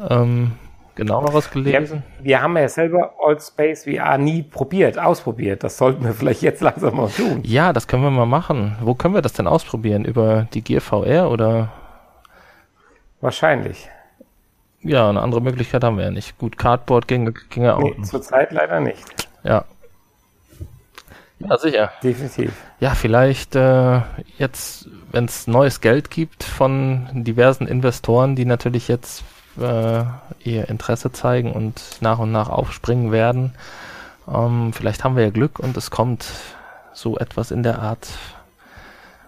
ähm, 0.09 0.53
genaueres 0.99 1.49
gelesen? 1.49 2.03
Wir, 2.19 2.25
wir 2.25 2.41
haben 2.41 2.57
ja 2.57 2.69
selber 2.69 3.13
Allspace 3.21 3.85
VR 3.85 4.17
nie 4.17 4.43
probiert, 4.43 4.99
ausprobiert. 4.99 5.63
Das 5.63 5.77
sollten 5.77 6.03
wir 6.03 6.13
vielleicht 6.13 6.41
jetzt 6.41 6.61
langsam 6.61 6.97
mal 6.97 7.09
tun. 7.09 7.41
Ja, 7.43 7.73
das 7.73 7.87
können 7.87 8.03
wir 8.03 8.11
mal 8.11 8.25
machen. 8.25 8.75
Wo 8.81 8.93
können 8.93 9.13
wir 9.13 9.21
das 9.21 9.33
denn 9.33 9.47
ausprobieren? 9.47 10.05
Über 10.05 10.47
die 10.53 10.61
Gear 10.61 10.81
VR 10.81 11.31
oder? 11.31 11.69
Wahrscheinlich. 13.21 13.89
Ja, 14.81 15.09
eine 15.09 15.21
andere 15.21 15.41
Möglichkeit 15.41 15.83
haben 15.83 15.97
wir 15.97 16.05
ja 16.05 16.11
nicht. 16.11 16.37
Gut, 16.37 16.57
Cardboard 16.57 17.07
ging, 17.07 17.33
ging 17.49 17.63
ja 17.63 17.75
auch. 17.75 17.81
Nee, 17.81 18.01
zurzeit 18.03 18.51
leider 18.51 18.79
nicht. 18.79 19.03
Ja. 19.43 19.65
Ja, 21.39 21.57
sicher. 21.57 21.91
Definitiv. 22.03 22.51
Ja, 22.79 22.95
vielleicht 22.95 23.55
äh, 23.55 24.01
jetzt, 24.37 24.89
wenn 25.11 25.25
es 25.25 25.47
neues 25.47 25.81
Geld 25.81 26.09
gibt 26.09 26.43
von 26.43 27.07
diversen 27.13 27.67
Investoren, 27.67 28.35
die 28.35 28.45
natürlich 28.45 28.87
jetzt 28.87 29.23
äh, 29.59 30.03
ihr 30.43 30.69
Interesse 30.69 31.11
zeigen 31.11 31.51
und 31.51 31.81
nach 32.01 32.19
und 32.19 32.31
nach 32.31 32.49
aufspringen 32.49 33.11
werden. 33.11 33.53
Ähm, 34.27 34.73
vielleicht 34.73 35.03
haben 35.03 35.15
wir 35.15 35.23
ja 35.23 35.29
Glück 35.29 35.59
und 35.59 35.75
es 35.77 35.91
kommt 35.91 36.25
so 36.93 37.17
etwas 37.17 37.51
in 37.51 37.63
der 37.63 37.79
Art 37.79 38.09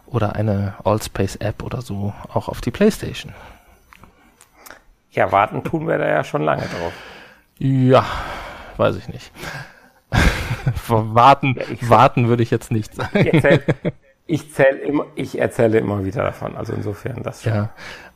oder 0.05 0.35
eine 0.35 0.73
Allspace 0.83 1.37
App 1.37 1.63
oder 1.63 1.81
so 1.81 2.13
auch 2.33 2.47
auf 2.49 2.61
die 2.61 2.71
PlayStation. 2.71 3.33
Ja, 5.11 5.31
warten 5.31 5.63
tun 5.63 5.87
wir 5.87 5.97
da 5.97 6.07
ja 6.07 6.23
schon 6.23 6.43
lange 6.43 6.63
drauf. 6.63 6.93
Ja, 7.57 8.05
weiß 8.77 8.95
ich 8.95 9.07
nicht. 9.07 9.31
warten, 10.87 11.55
ja, 11.57 11.89
warten 11.89 12.27
würde 12.27 12.43
ich 12.43 12.51
jetzt 12.51 12.71
nicht 12.71 12.93
sagen. 12.95 13.19
Ich 13.19 13.33
erzähle, 13.33 13.63
ich, 14.25 14.53
zähl 14.53 14.75
immer, 14.77 15.05
ich 15.15 15.39
erzähle 15.39 15.79
immer 15.79 16.03
wieder 16.05 16.23
davon. 16.23 16.55
Also 16.55 16.73
insofern 16.73 17.23
das 17.23 17.43
schon. 17.43 17.53
Ja, 17.53 17.69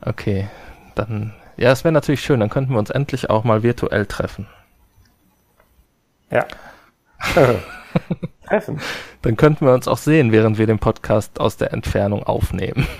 okay. 0.05 0.48
Dann, 0.95 1.34
ja, 1.57 1.71
es 1.71 1.83
wäre 1.83 1.91
natürlich 1.91 2.21
schön. 2.21 2.39
Dann 2.39 2.50
könnten 2.50 2.74
wir 2.74 2.79
uns 2.79 2.89
endlich 2.89 3.29
auch 3.29 3.43
mal 3.43 3.63
virtuell 3.63 4.05
treffen. 4.05 4.47
Ja. 6.29 6.45
treffen. 8.45 8.79
Dann 9.21 9.38
könnten 9.38 9.65
wir 9.65 9.74
uns 9.74 9.88
auch 9.88 9.97
sehen, 9.97 10.31
während 10.31 10.57
wir 10.57 10.67
den 10.67 10.79
Podcast 10.79 11.39
aus 11.39 11.57
der 11.57 11.74
Entfernung 11.74 12.24
aufnehmen. 12.24 12.88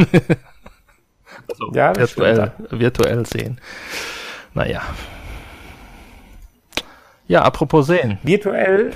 Also 1.47 1.71
ja, 1.74 1.95
virtuell, 1.95 2.51
virtuell 2.69 3.25
sehen. 3.25 3.59
Naja. 4.53 4.81
Ja, 7.27 7.41
apropos 7.41 7.88
sehen. 7.88 8.19
Virtuell, 8.24 8.93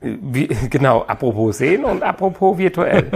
wie, 0.00 0.46
genau, 0.46 1.02
apropos 1.04 1.58
sehen 1.58 1.84
und 1.84 2.02
apropos 2.02 2.58
virtuell. 2.58 3.10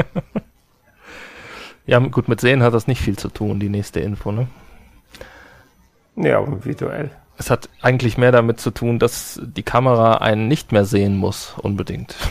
ja, 1.87 1.99
gut, 1.99 2.29
mit 2.29 2.41
sehen 2.41 2.63
hat 2.63 2.75
das 2.75 2.87
nicht 2.87 3.01
viel 3.01 3.17
zu 3.17 3.29
tun, 3.29 3.61
die 3.61 3.69
nächste 3.69 4.01
Info, 4.01 4.33
ne? 4.33 4.49
Ja, 6.19 6.45
virtuell. 6.65 7.11
Es 7.37 7.51
hat 7.51 7.69
eigentlich 7.81 8.19
mehr 8.19 8.33
damit 8.33 8.59
zu 8.61 8.73
tun, 8.73 8.99
dass 8.99 9.41
die 9.43 9.63
Kamera 9.63 10.17
einen 10.17 10.49
nicht 10.49 10.73
mehr 10.73 10.85
sehen 10.85 11.17
muss, 11.17 11.55
unbedingt. 11.63 12.17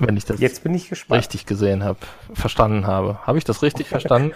Wenn 0.00 0.16
ich 0.16 0.24
das 0.24 0.38
Jetzt 0.38 0.62
bin 0.62 0.74
ich 0.74 0.88
gespannt. 0.88 1.18
richtig 1.18 1.44
gesehen 1.44 1.82
habe, 1.82 1.98
verstanden 2.32 2.86
habe. 2.86 3.18
Habe 3.26 3.38
ich 3.38 3.42
das 3.44 3.62
richtig 3.62 3.88
verstanden? 3.88 4.32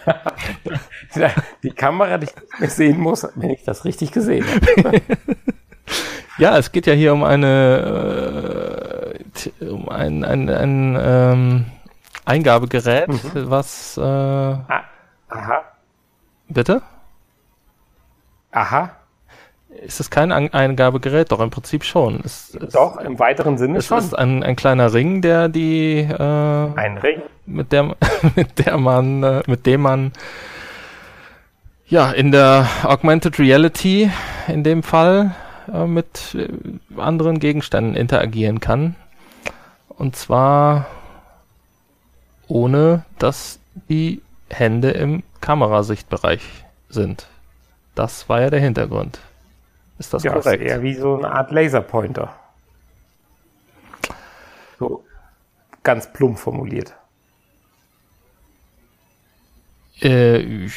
Die 1.63 1.71
Kamera, 1.71 2.19
die 2.19 2.27
ich 2.61 2.71
sehen 2.71 2.99
muss, 2.99 3.29
wenn 3.37 3.51
ich 3.51 3.63
das 3.63 3.85
richtig 3.85 4.11
gesehen 4.11 4.45
habe. 4.45 5.01
ja, 6.39 6.59
es 6.59 6.73
geht 6.73 6.89
ja 6.89 6.95
hier 6.95 7.13
um 7.13 7.23
eine 7.23 9.15
äh, 9.61 9.65
um 9.67 9.89
ein, 9.89 10.25
ein, 10.25 10.49
ein 10.51 10.99
ähm, 11.01 11.67
Eingabegerät, 12.25 13.07
mhm. 13.09 13.21
was 13.49 13.97
äh, 13.97 14.01
ah, 14.01 14.85
aha. 15.29 15.72
Bitte? 16.53 16.83
Aha. 18.51 18.91
Ist 19.71 20.01
es 20.01 20.11
kein 20.11 20.33
An 20.33 20.53
Eingabegerät? 20.53 21.33
Doch, 21.33 21.41
im 21.41 21.51
Prinzip 21.51 21.83
schon. 21.83 22.21
Es, 22.25 22.57
Doch, 22.73 22.99
im 22.99 23.19
weiteren 23.19 23.57
Sinne 23.57 23.79
es 23.79 23.87
schon. 23.87 23.99
Es 23.99 24.07
ist 24.07 24.15
ein, 24.15 24.43
ein 24.43 24.55
kleiner 24.55 24.93
Ring, 24.93 25.23
der 25.23 25.49
die... 25.49 26.01
Äh, 26.01 26.23
ein 26.77 26.99
Ring? 26.99 27.23
Mit, 27.47 27.73
der, 27.73 27.97
mit 28.37 28.59
der 28.59 28.77
man, 28.77 29.23
äh, 29.23 29.43
mit 29.47 29.65
dem 29.65 29.81
man 29.81 30.13
ja, 31.93 32.11
in 32.11 32.33
der 32.33 32.67
Augmented 32.85 33.39
Reality 33.39 34.11
in 34.49 34.65
dem 34.65 34.83
Fall 34.83 35.35
äh, 35.71 35.87
mit 35.87 36.35
äh, 36.35 36.49
anderen 36.99 37.39
Gegenständen 37.39 37.97
interagieren 37.97 38.61
kann. 38.61 38.97
Und 39.89 40.17
zwar 40.17 40.87
ohne, 42.49 43.05
dass 43.19 43.59
die 43.91 44.23
Hände 44.49 44.91
im 44.93 45.23
Kamerasichtbereich 45.43 46.65
sind. 46.89 47.27
Das 47.95 48.31
war 48.31 48.41
ja 48.41 48.49
der 48.49 48.61
Hintergrund. 48.61 49.21
Ist 49.99 50.15
das 50.15 50.23
ja, 50.23 50.33
korrekt? 50.33 50.63
Ist 50.63 50.71
eher 50.71 50.83
wie 50.83 50.95
so 50.95 51.19
eine 51.19 51.31
Art 51.31 51.51
Laserpointer. 51.51 52.35
So 54.79 55.05
ganz 55.83 56.11
plump 56.11 56.39
formuliert. 56.39 56.95
Äh, 60.01 60.69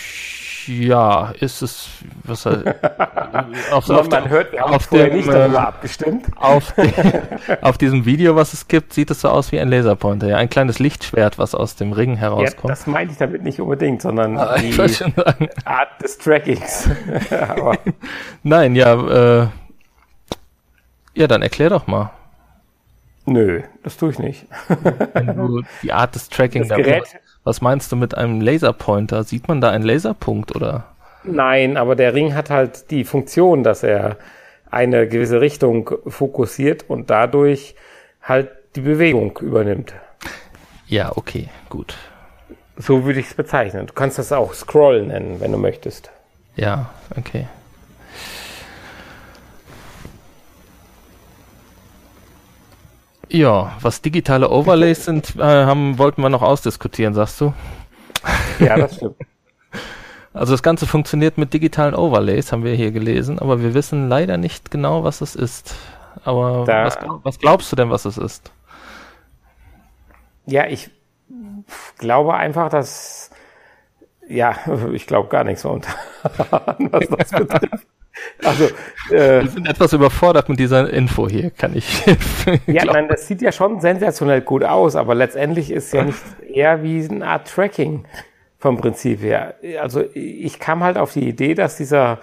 ja, 0.68 1.34
ist 1.40 1.62
es, 1.62 1.90
was 2.24 2.46
auf, 3.72 3.90
auf, 3.90 4.10
man 4.10 4.30
hört, 4.30 4.52
wir 4.52 4.66
auf 4.66 4.88
dem, 4.88 5.14
nicht 5.14 5.28
darüber 5.28 5.60
äh, 5.60 5.62
abgestimmt. 5.62 6.26
Auf, 6.36 6.72
de, 6.74 6.92
auf 7.62 7.78
diesem 7.78 8.06
Video, 8.06 8.36
was 8.36 8.54
es 8.54 8.68
gibt, 8.68 8.94
sieht 8.94 9.12
es 9.12 9.22
so 9.22 9.30
aus 9.30 9.52
wie 9.52 9.60
ein 9.60 9.70
Laserpointer, 9.70 10.28
ja, 10.28 10.38
ein 10.38 10.50
kleines 10.50 10.80
Lichtschwert, 10.80 11.38
was 11.38 11.56
aus 11.56 11.76
dem 11.76 11.94
Ring 11.94 12.16
herauskommt. 12.16 12.64
Ja, 12.64 12.70
das 12.70 12.88
meinte 12.88 13.14
ich 13.14 13.18
damit 13.18 13.44
nicht 13.44 13.60
unbedingt, 13.60 14.02
sondern 14.02 14.38
ah, 14.38 14.58
die 14.58 14.78
Art 15.66 16.02
des 16.02 16.18
Trackings. 16.18 16.90
Nein, 18.44 18.76
ja, 18.76 19.42
äh, 19.44 19.48
ja, 21.14 21.28
dann 21.28 21.42
erklär 21.42 21.70
doch 21.70 21.88
mal. 21.88 22.12
Nö, 23.26 23.64
das 23.84 23.98
tue 23.98 24.12
ich 24.12 24.20
nicht. 24.20 24.46
Wenn 25.14 25.36
du 25.36 25.64
die 25.82 25.92
Art 25.92 26.14
des 26.14 26.30
Tracking 26.30 26.68
das 26.68 26.78
Gerät, 26.78 27.04
was, 27.46 27.62
meinst 27.62 27.92
du 27.92 27.96
mit 27.96 28.18
einem 28.18 28.42
Laserpointer? 28.42 29.24
Sieht 29.24 29.48
man 29.48 29.62
da 29.62 29.70
einen 29.70 29.86
Laserpunkt 29.86 30.56
oder? 30.56 30.84
Nein, 31.24 31.78
aber 31.78 31.96
der 31.96 32.14
Ring 32.14 32.34
hat 32.34 32.50
halt 32.50 32.92
die 32.92 33.04
Funktion, 33.04 33.64
dass 33.64 33.84
er 33.84 34.18
eine 34.70 35.08
gewisse 35.08 35.40
Richtung 35.40 35.90
fokussiert 36.08 36.90
und 36.90 37.10
dadurch 37.10 37.76
halt 38.22 38.50
die 38.76 38.82
Bewegung 38.82 39.38
übernimmt. 39.40 39.94
Ja, 40.88 41.12
okay, 41.16 41.48
gut. 41.70 41.96
So 42.78 43.06
würde 43.06 43.20
ich 43.20 43.28
es 43.28 43.34
bezeichnen. 43.34 43.88
Du 43.88 43.94
kannst 43.94 44.20
das 44.20 44.32
auch 44.32 44.54
Scroll 44.54 45.04
nennen, 45.04 45.40
wenn 45.40 45.52
du 45.52 45.58
möchtest. 45.58 46.12
Ja, 46.56 46.90
okay. 47.16 47.48
Ja, 53.36 53.74
was 53.82 54.02
digitale 54.02 54.50
Overlays 54.50 55.04
sind, 55.04 55.36
äh, 55.36 55.42
haben, 55.42 55.98
wollten 56.00 56.22
wir 56.22 56.30
noch 56.30 56.42
ausdiskutieren, 56.42 57.14
sagst 57.14 57.42
du? 57.42 57.54
Ja, 58.60 58.78
das 58.78 58.96
stimmt. 58.96 59.16
Also 60.34 60.52
das 60.54 60.64
Ganze 60.64 60.86
funktioniert 60.86 61.38
mit 61.38 61.54
digitalen 61.54 61.96
Overlays, 61.96 62.52
haben 62.52 62.66
wir 62.66 62.74
hier 62.76 62.92
gelesen, 62.92 63.40
aber 63.40 63.62
wir 63.62 63.74
wissen 63.74 64.10
leider 64.10 64.36
nicht 64.36 64.70
genau, 64.70 65.06
was 65.06 65.22
es 65.22 65.34
ist. 65.34 65.76
Aber 66.26 66.66
Da- 66.66 66.84
was, 66.86 66.98
was 67.24 67.40
glaubst 67.40 67.72
du 67.72 67.78
denn, 67.78 67.90
was 67.90 68.04
es 68.04 68.18
ist? 68.18 68.52
Ja, 70.46 70.68
ich 70.68 70.92
glaube 71.98 72.34
einfach, 72.34 72.68
dass 72.68 73.32
ja, 74.28 74.58
ich 74.92 75.08
glaube 75.08 75.30
gar 75.30 75.46
nichts 75.46 75.64
momentan, 75.64 75.94
was 76.92 77.08
das 77.08 77.32
betrifft. 77.32 77.88
Also, 78.44 78.66
äh, 79.12 79.44
Wir 79.44 79.48
sind 79.48 79.68
etwas 79.68 79.94
überfordert 79.94 80.50
mit 80.50 80.60
dieser 80.60 80.90
Info 80.92 81.28
hier, 81.28 81.52
kann 81.52 81.76
ich. 81.76 82.06
ja, 82.68 82.86
nein, 82.86 83.08
das 83.08 83.28
sieht 83.28 83.42
ja 83.42 83.52
schon 83.52 83.80
sensationell 83.82 84.42
gut 84.42 84.64
aus, 84.64 84.96
aber 84.96 85.16
letztendlich 85.16 85.72
ist 85.72 85.94
ja 85.94 86.04
nicht 86.04 86.20
eher 86.48 86.84
wie 86.84 87.08
eine 87.08 87.28
Art 87.28 87.48
Tracking 87.48 88.06
vom 88.58 88.78
Prinzip 88.78 89.22
her. 89.22 89.56
Also 89.82 90.04
ich 90.14 90.60
kam 90.60 90.84
halt 90.84 90.98
auf 90.98 91.14
die 91.14 91.28
Idee, 91.28 91.54
dass 91.54 91.78
dieser 91.78 92.20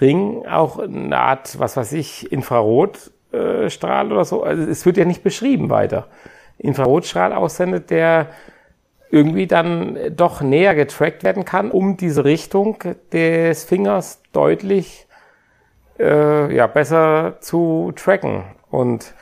Ring 0.00 0.46
auch 0.46 0.78
eine 0.78 1.16
Art, 1.18 1.58
was 1.58 1.76
weiß 1.76 1.92
ich, 1.92 2.32
Infrarotstrahl 2.32 4.08
äh, 4.08 4.12
oder 4.12 4.24
so, 4.24 4.42
also 4.42 4.62
es 4.62 4.86
wird 4.86 4.96
ja 4.96 5.04
nicht 5.04 5.22
beschrieben 5.22 5.70
weiter. 5.70 6.08
Infrarotstrahl 6.58 7.32
aussendet, 7.32 7.90
der 7.90 8.28
irgendwie 9.10 9.46
dann 9.46 9.98
doch 10.16 10.40
näher 10.40 10.74
getrackt 10.74 11.24
werden 11.24 11.44
kann, 11.44 11.70
um 11.70 11.98
diese 11.98 12.24
Richtung 12.24 12.78
des 13.12 13.64
Fingers 13.64 14.22
deutlich 14.32 15.06
äh, 16.02 16.54
ja, 16.54 16.66
besser 16.66 17.36
zu 17.40 17.92
tracken. 17.96 18.44
Und 18.70 19.14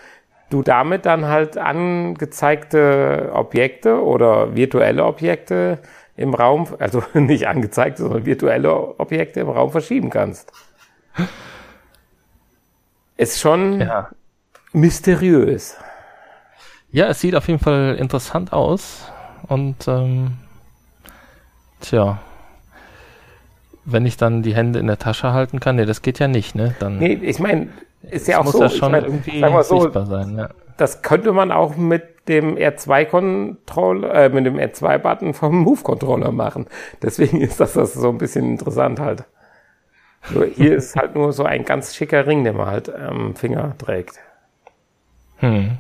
du 0.51 0.63
damit 0.63 1.07
dann 1.07 1.27
halt 1.27 1.57
angezeigte 1.59 3.31
Objekte 3.33 4.03
oder 4.03 4.55
virtuelle 4.57 5.05
Objekte 5.05 5.79
im 6.17 6.35
Raum, 6.35 6.67
also 6.79 7.03
nicht 7.15 7.47
angezeigte, 7.47 8.03
sondern 8.03 8.27
virtuelle 8.27 8.99
Objekte 8.99 9.41
im 9.41 9.49
Raum 9.49 9.71
verschieben 9.71 10.11
kannst. 10.11 10.53
Ist 13.17 13.41
schon 13.41 13.81
ja. 13.81 14.09
mysteriös. 14.73 15.77
ja, 16.91 17.09
es 17.09 17.21
sieht 17.21 17.35
auf 17.35 17.49
jeden 17.49 17.61
Fall 17.61 17.97
interessant 17.99 18.53
aus. 18.53 19.13
Und 19.49 19.89
ähm, 19.89 20.39
tja, 21.81 22.19
wenn 23.93 24.07
ich 24.07 24.17
dann 24.17 24.43
die 24.43 24.55
Hände 24.55 24.79
in 24.79 24.87
der 24.87 24.99
Tasche 24.99 25.33
halten 25.33 25.61
kann, 25.61 25.77
nee, 25.77 25.87
das 25.87 26.03
geht 26.03 26.19
ja 26.19 26.29
nicht, 26.29 26.55
ne? 26.55 26.75
Dann 26.79 26.99
Nee, 26.99 27.15
ich 27.23 27.39
meine, 27.39 27.69
ist 28.03 28.29
ja 28.29 28.39
auch 28.39 28.45
muss 28.45 28.55
so. 28.55 28.61
das 28.61 28.73
ich 28.73 28.79
schon 28.79 28.93
mein, 28.93 29.05
irgendwie 29.05 29.41
sagen 29.41 29.55
wir 29.55 29.63
so, 29.65 29.81
sichtbar 29.81 30.07
sein. 30.07 30.37
Ja. 30.37 30.49
das 30.77 31.03
könnte 31.03 31.33
man 31.33 31.53
auch 31.53 31.77
mit 31.77 32.29
dem 32.29 32.57
R2-Controller, 32.57 34.15
äh, 34.15 34.29
mit 34.29 34.47
dem 34.47 34.57
R2-Button 34.57 35.35
vom 35.35 35.59
Move-Controller 35.59 36.33
machen. 36.33 36.67
Deswegen 37.03 37.41
ist 37.41 37.61
das, 37.61 37.73
das 37.75 37.95
so 37.95 38.09
ein 38.09 38.19
bisschen 38.19 38.51
interessant 38.53 39.01
halt. 39.01 39.25
Nur 40.31 40.47
hier 40.47 40.77
ist 40.77 40.97
halt 40.97 41.15
nur 41.15 41.33
so 41.33 41.45
ein 41.45 41.65
ganz 41.65 41.95
schicker 41.95 42.27
Ring, 42.27 42.45
den 42.45 42.57
man 42.57 42.67
halt 42.67 42.95
am 42.95 43.35
Finger 43.35 43.75
trägt. 43.79 44.17
Hm. 45.39 45.79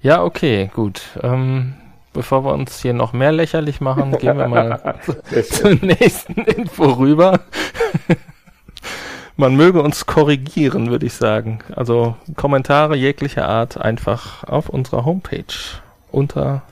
Ja, 0.00 0.24
okay, 0.24 0.70
gut. 0.74 1.02
Ähm, 1.22 1.74
bevor 2.12 2.44
wir 2.44 2.52
uns 2.52 2.80
hier 2.80 2.94
noch 2.94 3.12
mehr 3.12 3.32
lächerlich 3.32 3.80
machen, 3.80 4.12
gehen 4.18 4.38
wir 4.38 4.48
mal 4.48 4.96
zur 5.50 5.74
nächsten 5.74 6.42
Info 6.42 6.84
rüber. 6.84 7.40
Man 9.36 9.56
möge 9.56 9.80
uns 9.80 10.04
korrigieren, 10.04 10.90
würde 10.90 11.06
ich 11.06 11.14
sagen. 11.14 11.60
Also 11.74 12.16
Kommentare 12.36 12.94
jeglicher 12.94 13.48
Art 13.48 13.78
einfach 13.78 14.44
auf 14.44 14.68
unserer 14.68 15.06
Homepage 15.06 15.44
unter 16.10 16.62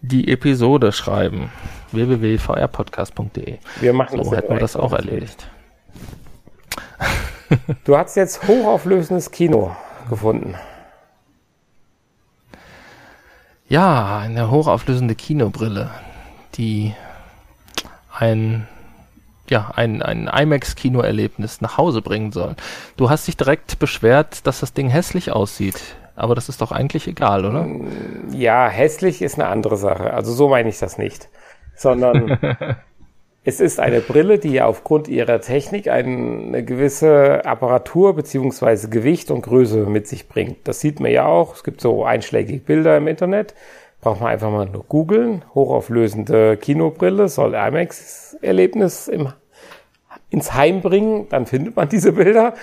die 0.00 0.30
Episode 0.30 0.92
schreiben. 0.92 1.50
www.vrpodcast.de. 1.90 3.58
Wir 3.80 3.92
machen 3.92 4.18
das 4.18 4.26
So 4.26 4.32
ja 4.32 4.38
hätten 4.38 4.52
wir 4.52 4.60
das 4.60 4.76
auch 4.76 4.92
erledigt. 4.92 5.48
Du 7.84 7.96
hast 7.96 8.14
jetzt 8.16 8.46
hochauflösendes 8.46 9.30
Kino 9.30 9.74
gefunden. 10.08 10.54
Ja, 13.72 14.18
eine 14.18 14.50
hochauflösende 14.50 15.14
Kinobrille, 15.14 15.88
die 16.56 16.92
ein, 18.14 18.68
ja, 19.48 19.72
ein, 19.74 20.02
ein 20.02 20.28
IMAX-Kinoerlebnis 20.28 21.62
nach 21.62 21.78
Hause 21.78 22.02
bringen 22.02 22.32
soll. 22.32 22.54
Du 22.98 23.08
hast 23.08 23.26
dich 23.28 23.38
direkt 23.38 23.78
beschwert, 23.78 24.46
dass 24.46 24.60
das 24.60 24.74
Ding 24.74 24.90
hässlich 24.90 25.32
aussieht. 25.32 25.80
Aber 26.16 26.34
das 26.34 26.50
ist 26.50 26.60
doch 26.60 26.70
eigentlich 26.70 27.08
egal, 27.08 27.46
oder? 27.46 27.66
Ja, 28.30 28.68
hässlich 28.68 29.22
ist 29.22 29.40
eine 29.40 29.48
andere 29.48 29.78
Sache. 29.78 30.12
Also 30.12 30.34
so 30.34 30.50
meine 30.50 30.68
ich 30.68 30.78
das 30.78 30.98
nicht. 30.98 31.30
Sondern 31.74 32.38
es 33.44 33.58
ist 33.58 33.80
eine 33.80 34.00
Brille, 34.00 34.38
die 34.38 34.62
aufgrund 34.62 35.08
ihrer 35.08 35.40
Technik 35.40 35.88
eine 35.88 36.64
gewisse 36.64 37.44
Apparatur 37.44 38.14
beziehungsweise 38.14 38.88
Gewicht 38.88 39.32
und 39.32 39.42
Größe 39.42 39.78
mit 39.86 40.06
sich 40.06 40.28
bringt. 40.28 40.68
Das 40.68 40.80
sieht 40.80 41.00
man 41.00 41.10
ja 41.10 41.26
auch. 41.26 41.56
Es 41.56 41.64
gibt 41.64 41.80
so 41.80 42.04
einschlägige 42.04 42.60
Bilder 42.60 42.96
im 42.96 43.08
Internet. 43.08 43.54
Braucht 44.00 44.20
man 44.20 44.30
einfach 44.30 44.50
mal 44.50 44.66
nur 44.66 44.84
googeln. 44.84 45.44
Hochauflösende 45.54 46.56
Kinobrille 46.56 47.28
soll 47.28 47.54
IMAX-Erlebnis 47.54 49.08
im, 49.08 49.32
ins 50.30 50.54
Heim 50.54 50.80
bringen. 50.80 51.26
Dann 51.28 51.46
findet 51.46 51.74
man 51.74 51.88
diese 51.88 52.12
Bilder. 52.12 52.54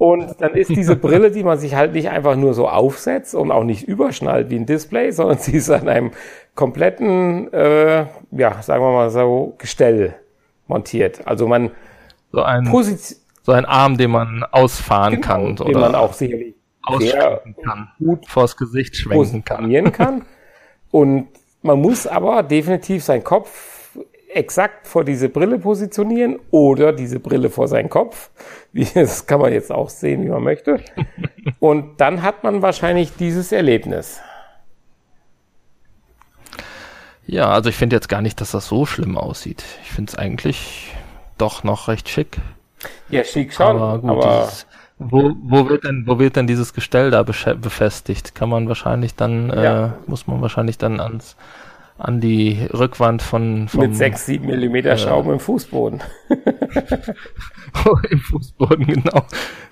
Und 0.00 0.40
dann 0.40 0.54
ist 0.54 0.70
diese 0.70 0.96
Brille, 0.96 1.30
die 1.30 1.44
man 1.44 1.58
sich 1.58 1.74
halt 1.74 1.92
nicht 1.92 2.08
einfach 2.08 2.34
nur 2.34 2.54
so 2.54 2.66
aufsetzt 2.66 3.34
und 3.34 3.50
auch 3.50 3.64
nicht 3.64 3.86
überschnallt 3.86 4.48
wie 4.48 4.56
ein 4.56 4.64
Display, 4.64 5.10
sondern 5.10 5.36
sie 5.36 5.58
ist 5.58 5.68
an 5.68 5.90
einem 5.90 6.12
kompletten, 6.54 7.52
äh, 7.52 8.06
ja, 8.30 8.62
sagen 8.62 8.82
wir 8.82 8.92
mal 8.92 9.10
so, 9.10 9.56
Gestell 9.58 10.14
montiert. 10.68 11.26
Also 11.26 11.46
man 11.46 11.70
So 12.32 12.42
ein, 12.42 12.64
so 13.42 13.52
ein 13.52 13.66
Arm, 13.66 13.98
den 13.98 14.12
man 14.12 14.42
ausfahren 14.42 15.20
kann 15.20 15.56
den 15.56 15.66
oder 15.66 15.80
man 15.80 15.94
auch 15.94 16.14
sicherlich 16.14 16.54
ausschwenken 16.82 17.56
kann, 17.62 17.90
gut 17.98 18.26
vors 18.26 18.56
Gesicht 18.56 18.96
schwenken 18.96 19.44
kann. 19.44 19.92
kann. 19.92 20.22
Und 20.90 21.28
man 21.60 21.78
muss 21.78 22.06
aber 22.06 22.42
definitiv 22.42 23.04
seinen 23.04 23.22
Kopf 23.22 23.69
exakt 24.32 24.86
vor 24.86 25.04
diese 25.04 25.28
Brille 25.28 25.58
positionieren 25.58 26.38
oder 26.50 26.92
diese 26.92 27.18
Brille 27.20 27.50
vor 27.50 27.68
seinen 27.68 27.88
Kopf. 27.90 28.30
Das 28.94 29.26
kann 29.26 29.40
man 29.40 29.52
jetzt 29.52 29.72
auch 29.72 29.88
sehen, 29.90 30.22
wie 30.24 30.28
man 30.28 30.44
möchte. 30.44 30.78
Und 31.58 32.00
dann 32.00 32.22
hat 32.22 32.44
man 32.44 32.62
wahrscheinlich 32.62 33.16
dieses 33.16 33.50
Erlebnis. 33.50 34.20
Ja, 37.26 37.50
also 37.50 37.68
ich 37.68 37.76
finde 37.76 37.96
jetzt 37.96 38.08
gar 38.08 38.22
nicht, 38.22 38.40
dass 38.40 38.52
das 38.52 38.66
so 38.66 38.86
schlimm 38.86 39.16
aussieht. 39.18 39.64
Ich 39.82 39.90
finde 39.90 40.10
es 40.10 40.18
eigentlich 40.18 40.92
doch 41.38 41.64
noch 41.64 41.88
recht 41.88 42.08
schick. 42.08 42.38
Ja, 43.08 43.24
schick 43.24 43.52
schon. 43.52 43.66
aber 43.66 43.98
gut, 43.98 44.10
aber 44.10 44.40
dieses, 44.44 44.66
wo, 44.98 45.32
wo, 45.42 45.68
wird 45.68 45.84
denn, 45.84 46.04
wo 46.06 46.18
wird 46.18 46.36
denn 46.36 46.46
dieses 46.46 46.74
Gestell 46.74 47.10
da 47.10 47.22
befestigt? 47.22 48.34
Kann 48.34 48.48
man 48.48 48.68
wahrscheinlich 48.68 49.14
dann, 49.14 49.50
äh, 49.50 49.64
Ja. 49.64 49.94
muss 50.06 50.26
man 50.26 50.40
wahrscheinlich 50.42 50.78
dann 50.78 51.00
ans, 51.00 51.36
an 52.00 52.20
die 52.20 52.66
Rückwand 52.72 53.20
von, 53.20 53.68
vom, 53.68 53.80
mit 53.80 53.94
6, 53.94 54.26
7 54.26 54.46
Millimeter 54.46 54.96
Schrauben 54.96 55.32
im 55.32 55.40
Fußboden. 55.40 56.00
im 58.10 58.18
Fußboden, 58.20 58.86
genau. 58.86 59.26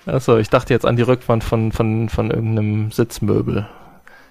Achso, 0.05 0.37
ich 0.37 0.49
dachte 0.49 0.73
jetzt 0.73 0.85
an 0.85 0.95
die 0.95 1.01
Rückwand 1.01 1.43
von, 1.43 1.71
von, 1.71 2.07
von 2.07 2.29
irgendeinem 2.29 2.91
Sitzmöbel. 2.91 3.67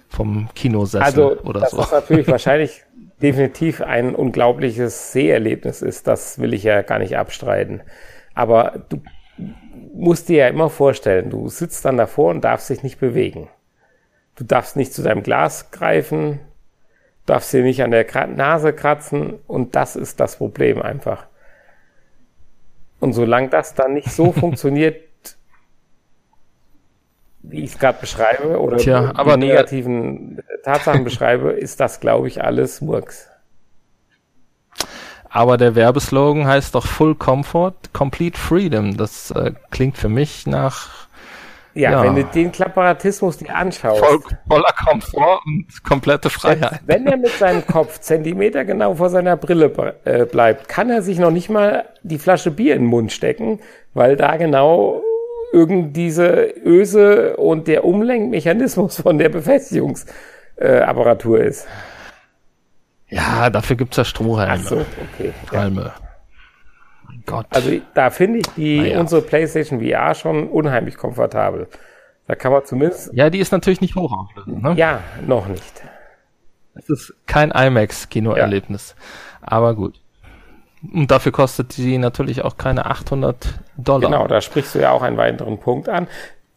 Vom 0.07 0.47
Kinosessel 0.55 1.03
Also, 1.03 1.39
oder 1.41 1.59
dass 1.59 1.71
so. 1.71 1.77
das 1.77 1.91
natürlich 1.91 2.27
wahrscheinlich 2.29 2.83
definitiv 3.21 3.81
ein 3.81 4.15
unglaubliches 4.15 5.11
Seherlebnis 5.11 5.81
ist, 5.81 6.07
das 6.07 6.39
will 6.39 6.53
ich 6.53 6.63
ja 6.63 6.81
gar 6.83 6.99
nicht 6.99 7.17
abstreiten. 7.17 7.81
Aber 8.33 8.85
du 8.87 9.01
musst 9.93 10.29
dir 10.29 10.37
ja 10.37 10.47
immer 10.47 10.69
vorstellen, 10.69 11.29
du 11.29 11.49
sitzt 11.49 11.83
dann 11.83 11.97
davor 11.97 12.31
und 12.31 12.45
darfst 12.45 12.69
dich 12.69 12.81
nicht 12.81 12.99
bewegen. 12.99 13.49
Du 14.35 14.45
darfst 14.45 14.77
nicht 14.77 14.93
zu 14.93 15.03
deinem 15.03 15.21
Glas 15.21 15.69
greifen, 15.71 16.39
darfst 17.29 17.53
dir 17.53 17.63
nicht 17.63 17.83
an 17.83 17.91
der 17.91 18.05
Nase 18.27 18.73
kratzen 18.73 19.35
und 19.47 19.75
das 19.75 19.95
ist 19.95 20.19
das 20.19 20.37
Problem 20.37 20.81
einfach. 20.81 21.27
Und 22.99 23.13
solange 23.13 23.49
das 23.49 23.75
dann 23.75 23.93
nicht 23.93 24.11
so 24.11 24.31
funktioniert, 24.33 25.03
wie 27.41 27.63
ich 27.63 27.73
es 27.73 27.79
gerade 27.79 27.99
beschreibe 28.01 28.59
oder 28.59 28.77
Tja, 28.77 29.11
die 29.11 29.15
aber 29.15 29.37
negativen 29.37 30.41
Tatsachen 30.63 31.03
beschreibe, 31.03 31.51
ist 31.51 31.79
das, 31.79 31.99
glaube 31.99 32.27
ich, 32.27 32.43
alles 32.43 32.81
Murks. 32.81 33.29
Aber 35.29 35.57
der 35.57 35.75
Werbeslogan 35.75 36.47
heißt 36.47 36.73
doch 36.73 36.87
Full 36.87 37.15
Comfort, 37.15 37.75
Complete 37.93 38.37
Freedom. 38.37 38.97
Das 38.97 39.29
äh, 39.31 39.53
klingt 39.69 39.97
für 39.97 40.09
mich 40.09 40.47
nach 40.47 41.07
Ja, 41.79 41.91
Ja. 41.91 42.03
wenn 42.03 42.15
du 42.15 42.23
den 42.25 42.51
Klapparatismus 42.51 43.37
dir 43.37 43.55
anschaust, 43.55 44.03
voll, 44.03 44.19
voller 44.49 44.73
Komfort 44.85 45.39
und 45.45 45.65
komplette 45.83 46.29
Freiheit. 46.29 46.59
selbst 46.59 46.81
wenn 46.87 47.07
er 47.07 47.17
mit 47.17 47.29
seinem 47.31 47.65
Kopf 47.65 47.99
Zentimeter 47.99 48.65
genau 48.65 48.95
vor 48.95 49.09
seiner 49.09 49.37
Brille 49.37 49.95
äh, 50.03 50.25
bleibt, 50.25 50.67
kann 50.67 50.89
er 50.89 51.01
sich 51.01 51.19
noch 51.19 51.31
nicht 51.31 51.49
mal 51.49 51.85
die 52.03 52.17
Flasche 52.19 52.51
Bier 52.51 52.75
in 52.75 52.81
den 52.81 52.87
Mund 52.89 53.13
stecken, 53.13 53.59
weil 53.93 54.17
da 54.17 54.35
genau 54.35 55.01
irgend 55.53 55.95
diese 55.95 56.53
Öse 56.65 57.37
und 57.37 57.67
der 57.67 57.85
Umlenkmechanismus 57.85 59.01
von 59.01 59.17
der 59.17 59.29
Befestigungsapparatur 59.29 61.39
äh, 61.39 61.47
ist. 61.47 61.65
Ja, 63.07 63.49
dafür 63.49 63.75
gibt's 63.77 63.97
ja 63.97 64.03
Strohhalme. 64.05 64.61
Ach 64.63 64.67
so, 64.67 64.85
okay. 65.15 65.33
Ja. 65.51 65.59
Halme. 65.61 65.91
Gott. 67.29 67.45
Also 67.49 67.71
da 67.93 68.09
finde 68.09 68.39
ich 68.39 68.47
die 68.55 68.79
Naja. 68.79 68.99
unsere 68.99 69.21
PlayStation 69.21 69.81
VR 69.81 70.15
schon 70.15 70.47
unheimlich 70.47 70.97
komfortabel. 70.97 71.67
Da 72.27 72.35
kann 72.35 72.51
man 72.51 72.65
zumindest 72.65 73.11
ja, 73.13 73.29
die 73.29 73.39
ist 73.39 73.51
natürlich 73.51 73.81
nicht 73.81 73.95
hochauflösend. 73.95 74.61
Ne? 74.61 74.73
ja 74.75 75.01
noch 75.25 75.47
nicht. 75.47 75.83
Es 76.75 76.89
ist 76.89 77.13
kein 77.25 77.51
IMAX-Kinoerlebnis. 77.51 78.95
Aber 79.41 79.73
gut. 79.75 79.99
Und 80.93 81.11
dafür 81.11 81.31
kostet 81.31 81.75
die 81.77 81.97
natürlich 81.97 82.43
auch 82.43 82.57
keine 82.57 82.85
800 82.85 83.59
Dollar. 83.77 84.09
Genau, 84.09 84.27
da 84.27 84.39
sprichst 84.39 84.75
du 84.75 84.79
ja 84.79 84.91
auch 84.91 85.01
einen 85.01 85.17
weiteren 85.17 85.59
Punkt 85.59 85.89
an. 85.89 86.07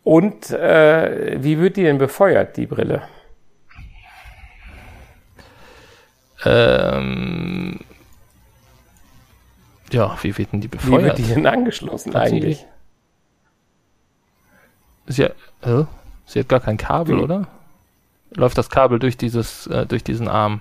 Und 0.04 0.50
äh, 0.50 1.42
wie 1.42 1.58
wird 1.58 1.76
die 1.76 1.82
denn 1.82 1.98
befeuert, 1.98 2.56
die 2.56 2.66
Brille? 2.66 3.02
Ähm, 6.44 7.80
ja, 9.92 10.16
wie 10.22 10.36
wird 10.36 10.52
denn 10.52 10.60
die 10.60 10.66
Wie 10.72 10.76
befeuert? 10.76 11.02
wird 11.04 11.18
die 11.18 11.22
denn 11.34 11.46
angeschlossen 11.46 12.14
eigentlich? 12.16 12.66
Sie, 15.06 15.24
hat- 15.24 15.34
äh, 15.62 15.84
sie 16.26 16.40
hat 16.40 16.48
gar 16.48 16.60
kein 16.60 16.76
Kabel, 16.76 17.18
Wie? 17.18 17.22
oder? 17.22 17.46
Läuft 18.34 18.56
das 18.56 18.70
Kabel 18.70 18.98
durch 18.98 19.16
dieses, 19.16 19.66
äh, 19.66 19.84
durch 19.86 20.04
diesen 20.04 20.28
Arm? 20.28 20.60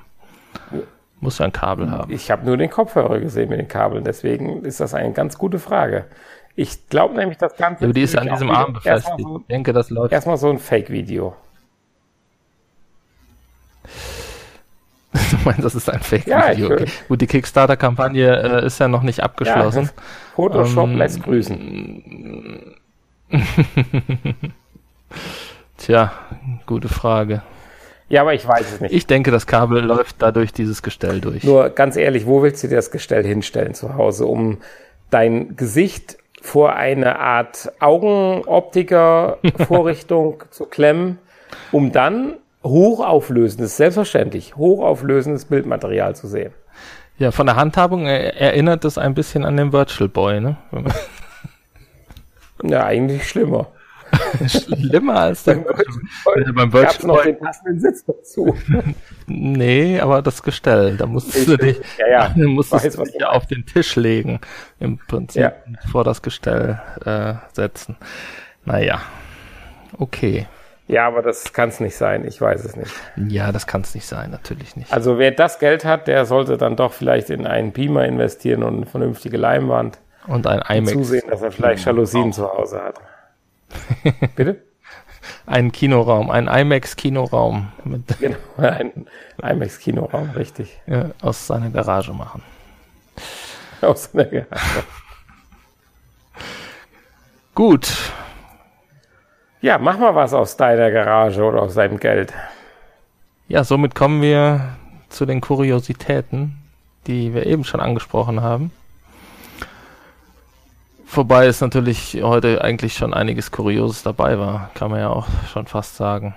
Muss 1.20 1.38
ja 1.38 1.46
ein 1.46 1.54
Kabel 1.54 1.91
haben. 1.91 2.12
Ich 2.12 2.32
habe 2.32 2.46
nur 2.46 2.58
den 2.58 2.70
Kopfhörer 2.70 3.20
gesehen 3.20 3.50
mit 3.50 3.60
den 3.60 3.67
Kabeln, 3.67 4.04
deswegen 4.04 4.65
ist 4.65 4.80
das 4.80 4.94
eine 4.94 5.13
ganz 5.13 5.38
gute 5.38 5.60
Frage. 5.60 6.06
Ich 6.56 6.89
glaube 6.89 7.15
nämlich, 7.15 7.38
das 7.38 7.56
Ganze 7.56 7.86
Ja, 7.86 7.94
die 7.94 8.02
ist 8.02 8.17
an 8.17 8.28
diesem 8.28 8.50
Arm 8.52 8.74
befestigt. 8.74 9.20
So, 9.22 9.39
Ich 9.39 9.46
denke, 9.48 9.72
das 9.72 9.89
läuft. 9.89 10.12
erstmal 10.12 10.38
so 10.38 10.50
ein 10.50 10.58
Fake-Video. 10.58 11.36
Du 15.32 15.38
meinst, 15.45 15.63
das 15.63 15.76
ist 15.76 15.89
ein 15.89 16.00
Ja, 16.00 16.04
Fake-Video. 16.04 16.67
ich- 16.67 16.71
okay. 16.82 16.86
Gut, 17.08 17.21
die 17.21 17.28
Kickstarter-Kampagne 17.28 18.62
äh, 18.62 18.65
ist 18.65 18.80
ja 18.80 18.88
noch 18.88 19.04
nicht 19.04 19.19
Ja, 19.19 19.26
abgeschlossen. 19.26 19.89
Photoshop 20.36 20.89
Ähm, 20.89 20.97
lässt 20.97 21.21
grüßen. 21.24 22.76
Tja, 25.78 26.12
gute 26.65 26.88
Frage. 26.89 27.41
Ja, 28.10 28.21
aber 28.21 28.34
ich 28.34 28.45
weiß 28.47 28.74
es 28.74 28.80
nicht. 28.82 28.93
Ich 28.93 29.08
denke, 29.08 29.32
das 29.32 29.47
Kabel 29.47 29.82
läuft 29.84 30.21
da 30.21 30.32
durch 30.32 30.54
dieses 30.54 30.84
Gestell 30.84 31.19
durch. 31.21 31.43
Nur 31.43 31.69
ganz 31.69 31.95
ehrlich, 31.95 32.26
wo 32.28 32.43
willst 32.43 32.62
du 32.63 32.67
dir 32.67 32.76
das 32.76 32.91
Gestell 32.91 33.24
hinstellen 33.26 33.74
zu 33.74 33.95
Hause, 33.95 34.26
um 34.26 34.58
dein 35.10 35.56
Gesicht 35.56 36.17
vor 36.41 36.76
eine 36.76 37.19
Art 37.19 37.71
Augenoptiker-Vorrichtung 37.80 40.43
zu 40.52 40.65
klemmen, 40.65 41.19
um 41.71 41.91
dann 41.93 42.34
hochauflösendes, 42.63 43.78
selbstverständlich, 43.78 44.56
hochauflösendes 44.56 45.45
Bildmaterial 45.45 46.15
zu 46.15 46.28
sehen? 46.28 46.54
Ja, 47.17 47.32
von 47.32 47.45
der 47.45 47.56
Handhabung 47.56 48.08
er 48.08 48.39
erinnert 48.39 48.84
es 48.86 48.97
ein 48.97 49.13
bisschen 49.13 49.45
an 49.45 49.58
den 49.58 49.74
Virtual 49.74 50.10
Boy, 50.10 50.39
ne? 50.41 50.58
Ja, 52.63 52.86
eigentlich 52.86 53.28
schlimmer. 53.28 53.67
Schlimmer 54.47 55.15
als 55.21 55.43
der 55.45 55.63
Virtual 55.63 55.86
Boy. 56.26 56.43
Beim 56.54 56.69
Gab's 56.71 56.74
Virtual 56.74 57.08
noch 57.08 57.24
Boy. 57.24 57.34
den 57.34 57.39
passenden 57.39 57.80
Sitz 57.80 58.04
dazu. 58.06 58.56
Nee, 59.28 60.00
aber 60.02 60.21
das 60.21 60.43
Gestell, 60.43 60.97
da 60.97 61.06
musstest 61.06 61.47
du 61.47 61.56
dich, 61.56 61.80
Ja, 61.97 62.08
ja, 62.10 62.30
da 62.36 62.47
musstest 62.47 62.86
weiß, 62.86 62.95
du 62.97 63.04
dich 63.13 63.24
auf 63.24 63.45
den 63.47 63.65
Tisch 63.65 63.95
legen, 63.95 64.41
im 64.80 64.97
Prinzip, 64.97 65.41
Ja. 65.41 65.54
vor 65.89 66.04
das 66.04 66.21
Gestell 66.21 66.82
äh, 67.06 67.36
setzen. 67.54 67.95
Naja, 68.65 69.02
okay. 69.97 70.47
Ja, 70.88 71.08
aber 71.08 71.22
das 71.22 71.54
kann 71.54 71.70
es 71.70 71.80
nicht 71.80 71.96
sein. 71.96 72.26
Ich 72.26 72.41
weiß 72.41 72.65
es 72.65 72.76
nicht. 72.76 72.91
Ja, 73.15 73.52
das 73.52 73.65
kann 73.65 73.82
es 73.82 73.96
nicht 73.96 74.06
sein, 74.06 74.32
natürlich 74.32 74.76
nicht. 74.76 74.91
Also 74.91 75.17
wer 75.17 75.32
das 75.32 75.60
Geld 75.60 75.86
hat, 75.86 76.08
der 76.08 76.26
sollte 76.26 76.58
dann 76.58 76.76
doch 76.76 76.91
vielleicht 76.91 77.30
in 77.30 77.48
einen 77.48 77.72
Beamer 77.72 78.06
investieren 78.06 78.63
und 78.63 78.76
eine 78.78 78.86
vernünftige 78.86 79.38
Leinwand. 79.38 80.00
Und 80.28 80.48
ein 80.48 80.60
IMAX, 80.60 80.91
Zusehen, 80.91 81.30
dass 81.30 81.41
er 81.41 81.52
vielleicht 81.52 81.86
Jalousien 81.86 82.34
zu 82.34 82.52
Hause 82.52 82.82
hat. 82.84 83.00
Bitte? 84.36 84.62
einen 85.46 85.72
Kinoraum, 85.72 86.32
ein 86.32 86.48
IMAX-Kinoraum 86.48 87.72
mit, 87.84 88.04
Genau, 88.20 88.38
ein 88.58 89.08
IMAX-Kinoraum, 89.41 90.32
richtig. 90.32 90.80
ja, 90.88 91.12
aus 91.22 91.48
seiner 91.48 91.70
Garage 91.70 92.13
machen. 92.13 92.41
Aus 93.82 94.12
der 94.12 94.26
Garage. 94.26 94.84
Gut, 97.54 97.91
Ja, 99.62 99.78
mach 99.78 99.97
mal 100.00 100.15
was 100.15 100.34
aus 100.34 100.58
deiner 100.58 100.91
Garage 100.91 101.43
oder 101.43 101.62
aus 101.62 101.76
deinem 101.76 102.00
Geld. 102.00 102.34
ja, 103.47 103.63
somit 103.63 103.95
kommen 103.95 104.21
wir 104.21 104.76
zu 105.10 105.26
den 105.26 105.41
Kuriositäten, 105.41 106.58
die 107.08 107.34
wir 107.34 107.45
eben 107.45 107.63
schon 107.63 107.80
angesprochen 107.80 108.41
haben. 108.41 108.71
Wobei 111.13 111.47
es 111.47 111.60
natürlich 111.60 112.21
heute 112.24 112.63
eigentlich 112.63 112.93
schon 112.93 113.13
einiges 113.13 113.52
Kurioses 113.52 114.02
dabei 114.04 114.39
war, 114.39 114.69
kann 114.76 114.91
man 114.91 115.02
ja 115.02 115.10
auch 115.10 115.28
schon 115.52 115.67
fast 115.67 115.97
sagen. 115.97 116.34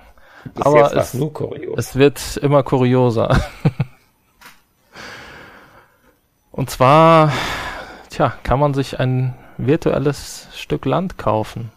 Bis 0.53 0.65
Aber 0.65 0.93
es- 0.93 1.13
nur 1.13 1.33
kurios. 1.33 1.75
Es 1.77 1.95
wird 1.95 2.37
immer 2.37 2.61
kurioser. 2.63 3.39
Und 6.51 6.69
zwar, 6.69 7.31
tja, 8.09 8.33
kann 8.43 8.59
man 8.59 8.73
sich 8.73 8.99
ein 8.99 9.33
virtuelles 9.57 10.47
Stück 10.53 10.85
Land 10.85 11.17
kaufen. 11.17 11.71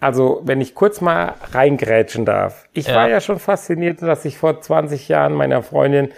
Also, 0.00 0.40
wenn 0.44 0.60
ich 0.60 0.74
kurz 0.74 1.00
mal 1.00 1.34
reingrätschen 1.52 2.24
darf. 2.26 2.68
Ich 2.72 2.86
Ja. 2.88 2.96
war 2.96 3.08
ja 3.08 3.20
schon 3.20 3.38
fasziniert, 3.38 4.02
dass 4.02 4.24
ich 4.24 4.36
vor 4.38 4.60
20 4.60 5.08
Jahren 5.08 5.32
meiner 5.32 5.62
Freundin 5.62 6.10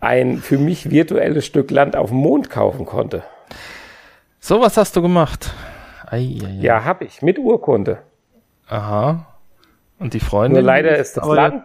ein 0.00 0.38
für 0.38 0.56
mich 0.56 0.90
virtuelles 0.90 1.44
Stück 1.44 1.70
Land 1.70 1.96
auf 1.96 2.08
dem 2.08 2.18
Mond 2.18 2.48
kaufen 2.48 2.86
konnte. 2.86 3.22
So 4.38 4.60
was 4.62 4.78
hast 4.78 4.96
du 4.96 5.02
gemacht. 5.02 5.52
Ei, 6.06 6.16
ei, 6.42 6.46
ei. 6.46 6.50
Ja, 6.60 6.84
hab 6.84 7.02
ich, 7.02 7.20
mit 7.20 7.38
Urkunde. 7.38 7.98
Aha. 8.68 9.26
Und 9.98 10.14
die 10.14 10.20
Freundin? 10.20 10.54
Nur 10.54 10.62
leider 10.62 10.96
ist 10.96 11.18
das 11.18 11.26
Land, 11.26 11.64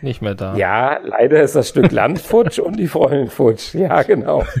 nicht 0.00 0.22
mehr 0.22 0.34
da. 0.34 0.56
ja, 0.56 0.98
leider 1.02 1.42
ist 1.42 1.54
das 1.54 1.68
Stück 1.68 1.92
Land 1.92 2.18
futsch 2.18 2.58
und 2.58 2.78
die 2.78 2.88
Freundin 2.88 3.28
futsch. 3.28 3.74
Ja, 3.74 4.02
genau. 4.02 4.44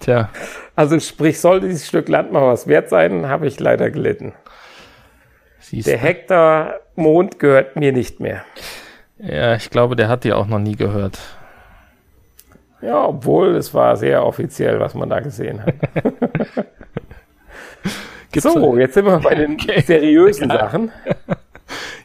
Tja, 0.00 0.30
Also 0.76 0.98
sprich, 0.98 1.40
sollte 1.40 1.68
dieses 1.68 1.86
Stück 1.86 2.08
Land 2.08 2.32
mal 2.32 2.46
was 2.46 2.66
wert 2.66 2.88
sein, 2.88 3.28
habe 3.28 3.46
ich 3.46 3.60
leider 3.60 3.90
gelitten. 3.90 4.32
siehst 5.60 5.88
Der. 5.88 5.98
Hektar 5.98 6.80
Mond 6.96 7.38
gehört 7.38 7.76
mir 7.76 7.92
nicht 7.92 8.18
mehr. 8.18 8.44
Ja, 9.18 9.54
ich 9.54 9.70
glaube, 9.70 9.96
der 9.96 10.08
hat 10.08 10.24
die 10.24 10.32
auch 10.32 10.46
noch 10.46 10.58
nie 10.58 10.76
gehört. 10.76 11.18
Ja, 12.80 13.04
obwohl 13.04 13.56
es 13.56 13.74
war 13.74 13.96
sehr 13.96 14.24
offiziell, 14.24 14.80
was 14.80 14.94
man 14.94 15.10
da 15.10 15.20
gesehen 15.20 15.62
hat. 15.64 15.74
So, 18.36 18.76
jetzt 18.78 18.94
sind 18.94 19.06
wir 19.06 19.18
bei 19.18 19.34
den 19.34 19.58
seriösen 19.84 20.48
Sachen. 20.48 20.92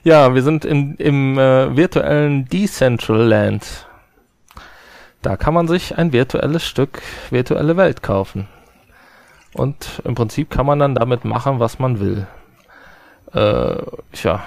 Ja, 0.03 0.33
wir 0.33 0.41
sind 0.41 0.65
in, 0.65 0.95
im 0.95 1.37
äh, 1.37 1.75
virtuellen 1.75 2.45
Decentraland. 2.45 3.87
Da 5.25 5.37
kann 5.37 5.55
man 5.55 5.67
sich 5.67 5.97
ein 5.97 6.13
virtuelles 6.13 6.63
Stück 6.63 7.01
virtuelle 7.31 7.77
Welt 7.77 8.03
kaufen. 8.03 8.47
Und 9.55 9.99
im 10.03 10.13
Prinzip 10.13 10.51
kann 10.51 10.67
man 10.67 10.77
dann 10.77 10.93
damit 10.93 11.25
machen, 11.25 11.59
was 11.59 11.79
man 11.79 11.99
will. 11.99 12.27
Äh, 13.33 13.77
ja, 14.21 14.43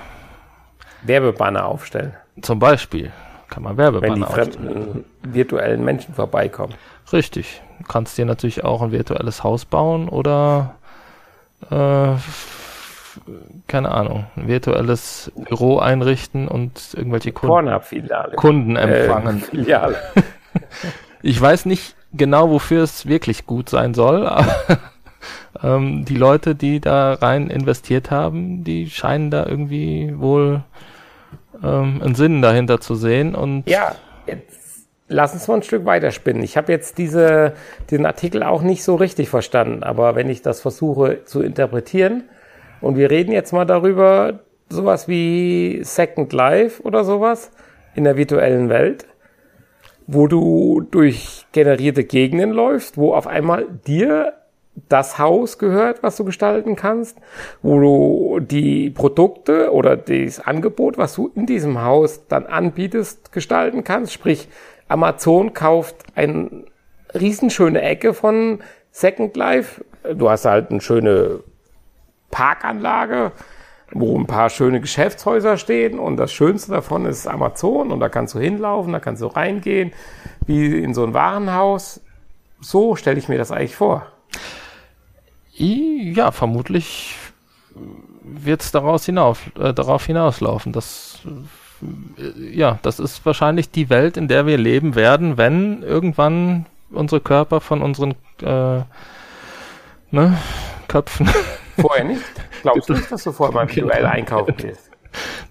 Werbebanner 1.02 1.66
aufstellen, 1.66 2.14
zum 2.42 2.60
Beispiel 2.60 3.10
kann 3.48 3.64
man 3.64 3.76
wenn 3.76 3.88
die 3.88 3.92
Werbebanner 3.92 4.28
aufstellen. 4.28 4.52
fremden 4.52 5.04
virtuellen 5.22 5.84
Menschen 5.84 6.14
vorbeikommen. 6.14 6.74
Richtig. 7.12 7.60
Du 7.80 7.84
kannst 7.84 8.16
dir 8.16 8.24
natürlich 8.24 8.62
auch 8.62 8.80
ein 8.80 8.92
virtuelles 8.92 9.42
Haus 9.42 9.64
bauen 9.64 10.08
oder 10.08 10.76
äh, 11.72 12.12
keine 13.66 13.90
Ahnung, 13.90 14.26
ein 14.36 14.46
virtuelles 14.46 15.32
Büro 15.34 15.78
einrichten 15.78 16.46
und 16.46 16.94
irgendwelche 16.94 17.32
Kunden. 17.32 18.36
Kunden 18.36 18.76
Äh, 18.76 19.06
empfangen. 19.06 19.40
Filiale. 19.40 19.96
Ich 21.22 21.40
weiß 21.40 21.66
nicht 21.66 21.94
genau, 22.12 22.50
wofür 22.50 22.83
es 22.83 23.07
wirklich 23.07 23.46
gut 23.46 23.68
sein 23.68 23.94
soll, 23.94 24.26
aber 24.26 24.78
ähm, 25.62 26.04
die 26.04 26.16
Leute, 26.16 26.54
die 26.54 26.81
da 26.81 27.14
rein 27.14 27.50
investiert 27.50 28.11
haben, 28.11 28.64
die 28.64 28.88
scheinen 28.90 29.31
da 29.31 29.46
irgendwie 29.46 30.14
wohl 30.16 30.62
ähm, 31.62 32.00
einen 32.02 32.14
Sinn 32.14 32.42
dahinter 32.42 32.81
zu 32.81 32.94
sehen. 32.94 33.35
Und 33.35 33.68
ja, 33.68 33.94
jetzt 34.26 34.87
lass 35.09 35.33
uns 35.33 35.48
mal 35.48 35.57
ein 35.57 35.62
Stück 35.62 35.85
weiterspinnen. 35.85 36.42
Ich 36.42 36.57
habe 36.57 36.72
jetzt 36.72 36.98
diese, 36.98 37.54
diesen 37.90 38.07
Artikel 38.07 38.42
auch 38.42 38.62
nicht 38.62 38.85
so 38.85 38.94
richtig 38.94 39.28
verstanden, 39.28 39.83
aber 39.83 40.14
wenn 40.14 40.31
ich 40.31 40.42
das 40.42 40.61
versuche 40.61 41.24
zu 41.24 41.42
interpretieren, 41.42 42.24
und 42.81 42.96
wir 42.96 43.11
reden 43.11 43.33
jetzt 43.33 43.52
mal 43.52 43.64
darüber, 43.64 44.40
sowas 44.68 45.09
wie 45.09 45.81
Second 45.83 46.33
Life 46.33 46.83
oder 46.83 47.04
sowas 47.04 47.50
in 47.94 48.04
der 48.04 48.16
virtuellen 48.16 48.68
Welt, 48.68 49.07
wo 50.08 50.26
du 50.26 50.80
durch 50.90 51.46
generierte 51.52 52.02
Gegenden 52.02 52.50
läufst, 52.50 52.96
wo 52.96 53.12
auf 53.14 53.26
einmal 53.26 53.66
dir 53.86 54.32
das 54.88 55.18
Haus 55.18 55.58
gehört, 55.58 56.02
was 56.02 56.16
du 56.16 56.24
gestalten 56.24 56.76
kannst, 56.76 57.18
wo 57.62 57.78
du 57.78 58.40
die 58.40 58.90
Produkte 58.90 59.72
oder 59.72 59.96
das 59.96 60.40
Angebot, 60.40 60.96
was 60.96 61.14
du 61.14 61.30
in 61.34 61.44
diesem 61.44 61.82
Haus 61.82 62.26
dann 62.26 62.46
anbietest, 62.46 63.32
gestalten 63.32 63.84
kannst. 63.84 64.14
Sprich, 64.14 64.48
Amazon 64.88 65.52
kauft 65.52 65.96
eine 66.14 66.64
riesenschöne 67.14 67.82
Ecke 67.82 68.14
von 68.14 68.60
Second 68.90 69.36
Life. 69.36 69.84
Du 70.14 70.30
hast 70.30 70.46
halt 70.46 70.70
eine 70.70 70.80
schöne 70.80 71.40
Parkanlage, 72.30 73.32
wo 73.92 74.18
ein 74.18 74.27
paar 74.27 74.51
schöne 74.51 74.81
Geschäftshäuser 74.81 75.57
stehen 75.57 75.98
und 75.98 76.16
das 76.16 76.33
Schönste 76.33 76.72
davon 76.72 77.07
ist 77.07 77.27
Amazon 77.27 77.90
und 77.90 78.01
da 78.01 78.09
kannst 78.09 78.35
du 78.35 78.38
hinlaufen, 78.38 78.92
da 78.92 79.01
kannst 79.01 79.22
du 79.22 79.27
reingehen, 79.27 79.92
wie 80.46 80.79
in 80.79 80.94
so 80.94 81.05
ein 81.05 81.14
Warenhaus. 81.14 82.01
So 82.61 82.96
stelle 82.96 83.18
ich 83.18 83.29
mir 83.29 83.38
das 83.38 83.51
eigentlich 83.51 83.77
vor. 83.77 84.07
Ja, 85.55 86.31
vermutlich 86.31 87.16
wird 88.22 88.62
es 88.62 88.70
daraus 88.70 89.07
hinauf, 89.07 89.51
äh, 89.59 89.72
darauf 89.72 90.05
hinauslaufen. 90.05 90.72
Das, 90.72 91.20
äh, 92.20 92.57
ja, 92.57 92.79
das 92.83 93.01
ist 93.01 93.24
wahrscheinlich 93.24 93.70
die 93.70 93.90
Welt, 93.90 94.16
in 94.16 94.29
der 94.29 94.46
wir 94.46 94.59
leben 94.59 94.94
werden, 94.94 95.37
wenn 95.37 95.83
irgendwann 95.83 96.66
unsere 96.90 97.20
Körper 97.20 97.61
von 97.61 97.83
unseren 97.83 98.12
äh, 98.42 98.83
ne, 100.11 100.38
Köpfen. 100.88 101.29
Vorher 101.80 102.04
nicht? 102.04 102.22
Glaubst 102.62 102.88
du 102.88 102.94
nicht, 102.94 103.10
dass 103.10 103.24
du 103.24 103.32
vorher 103.32 103.54
mal 103.54 103.68
virtuell 103.68 104.06
einkaufen 104.06 104.56
gehst? 104.56 104.90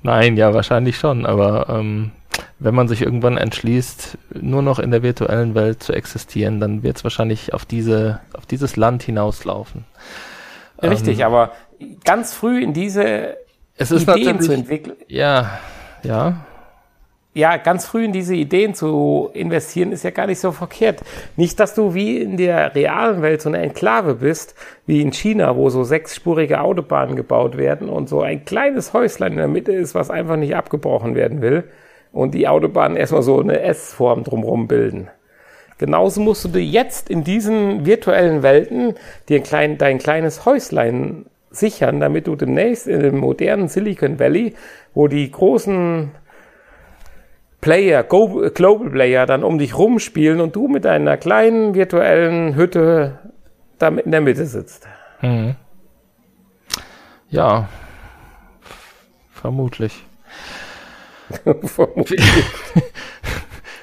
Nein, 0.03 0.37
ja, 0.37 0.53
wahrscheinlich 0.53 0.97
schon, 0.97 1.25
aber 1.25 1.67
ähm, 1.69 2.11
wenn 2.59 2.75
man 2.75 2.87
sich 2.87 3.01
irgendwann 3.01 3.37
entschließt, 3.37 4.17
nur 4.41 4.61
noch 4.61 4.79
in 4.79 4.91
der 4.91 5.03
virtuellen 5.03 5.55
Welt 5.55 5.83
zu 5.83 5.93
existieren, 5.93 6.59
dann 6.59 6.83
wird 6.83 6.97
es 6.97 7.03
wahrscheinlich 7.03 7.53
auf 7.53 7.65
diese, 7.65 8.19
auf 8.33 8.45
dieses 8.45 8.75
Land 8.75 9.03
hinauslaufen. 9.03 9.85
Richtig, 10.81 11.19
ähm, 11.19 11.25
aber 11.25 11.51
ganz 12.03 12.33
früh 12.33 12.61
in 12.61 12.73
diese 12.73 13.37
es 13.75 13.91
ist 13.91 14.07
Ideen 14.07 14.41
zu 14.41 14.53
entwickeln. 14.53 14.97
Ja, 15.07 15.59
ja. 16.03 16.45
Ja, 17.37 17.57
ganz 17.57 17.85
früh 17.85 18.03
in 18.03 18.13
diese 18.13 18.33
Ideen 18.33 18.73
zu 18.73 19.29
investieren, 19.31 19.91
ist 19.91 20.03
ja 20.03 20.09
gar 20.09 20.25
nicht 20.25 20.39
so 20.39 20.51
verkehrt. 20.51 21.01
Nicht, 21.35 21.59
dass 21.59 21.75
du 21.75 21.93
wie 21.93 22.17
in 22.17 22.35
der 22.35 22.73
realen 22.73 23.21
Welt 23.21 23.43
so 23.43 23.49
eine 23.49 23.59
Enklave 23.59 24.15
bist, 24.15 24.55
wie 24.87 25.03
in 25.03 25.13
China, 25.13 25.55
wo 25.55 25.69
so 25.69 25.83
sechsspurige 25.83 26.59
Autobahnen 26.59 27.15
gebaut 27.15 27.55
werden 27.55 27.89
und 27.89 28.09
so 28.09 28.21
ein 28.21 28.43
kleines 28.43 28.91
Häuslein 28.93 29.33
in 29.33 29.37
der 29.37 29.47
Mitte 29.47 29.71
ist, 29.71 29.93
was 29.93 30.09
einfach 30.09 30.35
nicht 30.35 30.55
abgebrochen 30.55 31.13
werden 31.13 31.43
will 31.43 31.65
und 32.11 32.33
die 32.33 32.47
Autobahnen 32.47 32.97
erstmal 32.97 33.21
so 33.21 33.39
eine 33.39 33.59
S-Form 33.59 34.23
drumherum 34.23 34.67
bilden. 34.67 35.09
Genauso 35.77 36.21
musst 36.21 36.43
du 36.43 36.49
dir 36.49 36.65
jetzt 36.65 37.07
in 37.07 37.23
diesen 37.23 37.85
virtuellen 37.85 38.41
Welten 38.41 38.95
dir 39.29 39.41
klein, 39.41 39.77
dein 39.77 39.99
kleines 39.99 40.43
Häuslein 40.47 41.27
sichern, 41.51 41.99
damit 41.99 42.25
du 42.25 42.35
demnächst 42.35 42.87
in 42.87 43.01
dem 43.01 43.19
modernen 43.19 43.67
Silicon 43.67 44.17
Valley, 44.17 44.55
wo 44.95 45.07
die 45.07 45.29
großen 45.29 46.09
Player, 47.67 48.03
Global 48.03 48.89
Player 48.89 49.25
dann 49.25 49.43
um 49.43 49.57
dich 49.57 49.77
rumspielen 49.77 50.39
und 50.39 50.55
du 50.55 50.69
mit 50.69 50.85
deiner 50.85 51.17
kleinen 51.17 51.75
virtuellen 51.75 52.55
Hütte 52.55 53.19
da 53.77 53.89
in 53.89 54.09
der 54.09 54.21
Mitte 54.21 54.45
sitzt. 54.45 54.87
Mhm. 55.21 55.55
Ja, 57.29 57.67
vermutlich. 59.33 60.05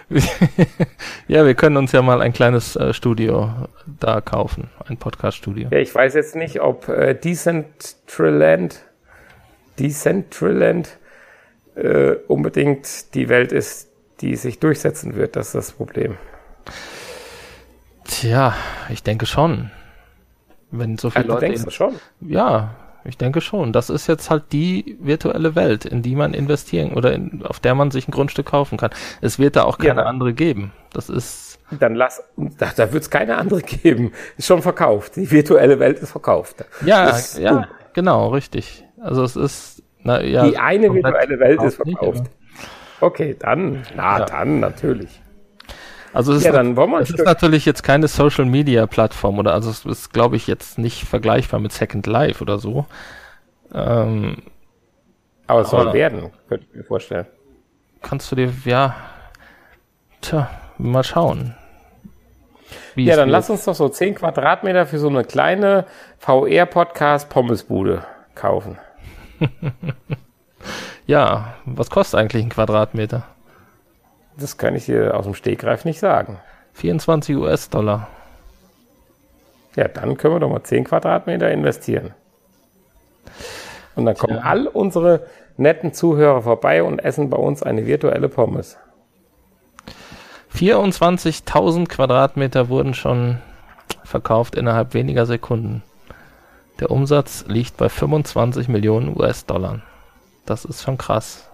ja, 1.28 1.44
wir 1.44 1.54
können 1.54 1.76
uns 1.76 1.92
ja 1.92 2.00
mal 2.00 2.22
ein 2.22 2.32
kleines 2.32 2.76
äh, 2.76 2.94
Studio 2.94 3.52
da 4.00 4.22
kaufen, 4.22 4.70
ein 4.86 4.96
Podcast-Studio. 4.96 5.68
Ja, 5.70 5.76
ich 5.76 5.94
weiß 5.94 6.14
jetzt 6.14 6.36
nicht, 6.36 6.62
ob 6.62 6.88
äh, 6.88 7.12
Decentraland, 7.12 8.80
Decentraland 9.78 10.96
äh, 11.74 12.16
unbedingt 12.28 13.14
die 13.14 13.28
Welt 13.28 13.52
ist, 13.52 13.90
die 14.20 14.36
sich 14.36 14.58
durchsetzen 14.60 15.14
wird. 15.16 15.36
Das 15.36 15.48
ist 15.48 15.54
das 15.54 15.72
Problem. 15.72 16.16
Tja, 18.04 18.54
ich 18.90 19.02
denke 19.02 19.26
schon. 19.26 19.70
Wenn 20.70 20.98
so 20.98 21.10
viele 21.10 21.26
ja, 21.26 21.34
Leute. 21.34 21.46
Denkst 21.46 21.64
du 21.64 21.70
schon? 21.70 21.94
Ja, 22.20 22.74
ich 23.04 23.18
denke 23.18 23.40
schon. 23.40 23.72
Das 23.72 23.90
ist 23.90 24.06
jetzt 24.06 24.30
halt 24.30 24.44
die 24.52 24.96
virtuelle 25.00 25.54
Welt, 25.54 25.84
in 25.84 26.02
die 26.02 26.16
man 26.16 26.34
investieren 26.34 26.94
oder 26.94 27.12
in, 27.12 27.44
auf 27.44 27.60
der 27.60 27.74
man 27.74 27.90
sich 27.90 28.08
ein 28.08 28.12
Grundstück 28.12 28.46
kaufen 28.46 28.78
kann. 28.78 28.90
Es 29.20 29.38
wird 29.38 29.56
da 29.56 29.64
auch 29.64 29.78
keine 29.78 30.00
ja, 30.00 30.06
andere 30.06 30.32
geben. 30.32 30.72
Das 30.92 31.08
ist. 31.08 31.58
Dann 31.78 31.94
lass, 31.94 32.22
da, 32.36 32.70
da 32.74 32.92
wird 32.92 33.02
es 33.02 33.10
keine 33.10 33.36
andere 33.36 33.62
geben. 33.82 34.12
Ist 34.36 34.46
schon 34.46 34.62
verkauft. 34.62 35.16
Die 35.16 35.30
virtuelle 35.30 35.78
Welt 35.78 35.98
ist 35.98 36.12
verkauft. 36.12 36.64
Ja, 36.84 37.18
ja, 37.38 37.52
dumm. 37.52 37.64
genau, 37.92 38.28
richtig. 38.28 38.84
Also 39.00 39.22
es 39.22 39.36
ist, 39.36 39.82
na, 40.04 40.22
ja. 40.22 40.46
Die 40.46 40.56
eine 40.58 40.94
virtuelle 40.94 41.40
Welt 41.40 41.62
ist 41.62 41.76
verkauft. 41.76 42.20
Nicht, 42.20 42.30
okay, 43.00 43.36
dann, 43.38 43.82
na, 43.96 44.18
ja. 44.20 44.24
dann 44.26 44.60
natürlich. 44.60 45.20
Also 46.12 46.32
es, 46.32 46.44
ja, 46.44 46.50
ist, 46.50 46.56
dann 46.56 46.76
wollen 46.76 46.90
wir 46.92 47.00
es 47.00 47.10
ist 47.10 47.24
natürlich 47.24 47.64
jetzt 47.66 47.82
keine 47.82 48.06
Social 48.06 48.44
Media 48.44 48.86
Plattform 48.86 49.40
oder 49.40 49.52
also 49.52 49.68
es 49.68 49.84
ist, 49.84 50.12
glaube 50.12 50.36
ich, 50.36 50.46
jetzt 50.46 50.78
nicht 50.78 51.04
vergleichbar 51.04 51.58
mit 51.58 51.72
Second 51.72 52.06
Life 52.06 52.40
oder 52.40 52.58
so. 52.58 52.86
Ähm, 53.74 54.36
aber 55.48 55.62
es 55.62 55.70
soll 55.70 55.92
werden, 55.92 56.30
könnte 56.48 56.66
ich 56.70 56.76
mir 56.76 56.84
vorstellen. 56.84 57.26
Kannst 58.00 58.30
du 58.30 58.36
dir, 58.36 58.52
ja, 58.64 58.94
tja, 60.20 60.48
mal 60.78 61.02
schauen. 61.02 61.56
ja, 62.94 63.16
dann 63.16 63.28
lass 63.28 63.50
uns 63.50 63.64
doch 63.64 63.74
so 63.74 63.88
10 63.88 64.14
Quadratmeter 64.14 64.86
für 64.86 64.98
so 64.98 65.08
eine 65.08 65.24
kleine 65.24 65.86
VR-Podcast-Pommesbude 66.18 68.04
kaufen. 68.36 68.78
ja, 71.06 71.54
was 71.64 71.90
kostet 71.90 72.20
eigentlich 72.20 72.44
ein 72.44 72.50
Quadratmeter? 72.50 73.24
Das 74.36 74.56
kann 74.56 74.74
ich 74.74 74.86
dir 74.86 75.16
aus 75.16 75.24
dem 75.24 75.34
Stegreif 75.34 75.84
nicht 75.84 76.00
sagen. 76.00 76.38
24 76.74 77.36
US-Dollar. 77.36 78.08
Ja, 79.76 79.88
dann 79.88 80.16
können 80.16 80.34
wir 80.34 80.40
doch 80.40 80.50
mal 80.50 80.62
10 80.62 80.84
Quadratmeter 80.84 81.50
investieren. 81.50 82.14
Und 83.94 84.06
dann 84.06 84.16
kommen 84.16 84.36
ja. 84.36 84.42
all 84.42 84.66
unsere 84.66 85.26
netten 85.56 85.92
Zuhörer 85.92 86.42
vorbei 86.42 86.82
und 86.82 86.98
essen 86.98 87.30
bei 87.30 87.36
uns 87.36 87.62
eine 87.62 87.86
virtuelle 87.86 88.28
Pommes. 88.28 88.76
24.000 90.54 91.88
Quadratmeter 91.88 92.68
wurden 92.68 92.94
schon 92.94 93.38
verkauft 94.04 94.54
innerhalb 94.54 94.94
weniger 94.94 95.26
Sekunden. 95.26 95.82
Der 96.80 96.90
Umsatz 96.90 97.44
liegt 97.46 97.76
bei 97.76 97.88
25 97.88 98.68
Millionen 98.68 99.16
US-Dollar. 99.16 99.82
Das 100.44 100.64
ist 100.64 100.82
schon 100.82 100.98
krass. 100.98 101.48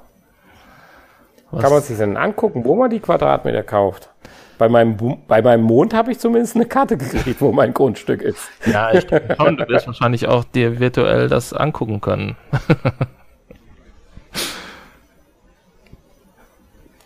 Was? 1.51 1.63
Kann 1.63 1.73
man 1.73 1.83
sich 1.83 1.99
denn 1.99 2.17
angucken, 2.17 2.65
wo 2.65 2.75
man 2.77 2.89
die 2.91 3.01
Quadratmeter 3.01 3.63
kauft? 3.63 4.09
Bei 4.57 4.69
meinem, 4.69 4.97
bei 5.27 5.43
meinem 5.43 5.63
Mond 5.63 5.95
habe 5.95 6.13
ich 6.13 6.19
zumindest 6.19 6.55
eine 6.55 6.67
Karte 6.67 6.97
gekriegt, 6.99 7.41
wo 7.41 7.51
mein 7.53 7.75
Grundstück 7.75 8.23
ist. 8.23 8.49
Ja, 8.67 8.93
ich 8.93 9.07
denke 9.07 9.37
schon, 9.37 9.57
du 9.57 9.69
wirst 9.69 9.87
wahrscheinlich 9.87 10.29
auch 10.29 10.45
dir 10.45 10.79
virtuell 10.81 11.29
das 11.29 11.53
angucken 11.53 12.01
können. 12.01 12.37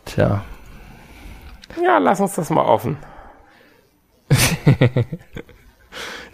Tja. 0.04 0.44
Ja, 1.82 1.98
lass 1.98 2.20
uns 2.20 2.34
das 2.34 2.50
mal 2.50 2.64
offen. 2.64 2.96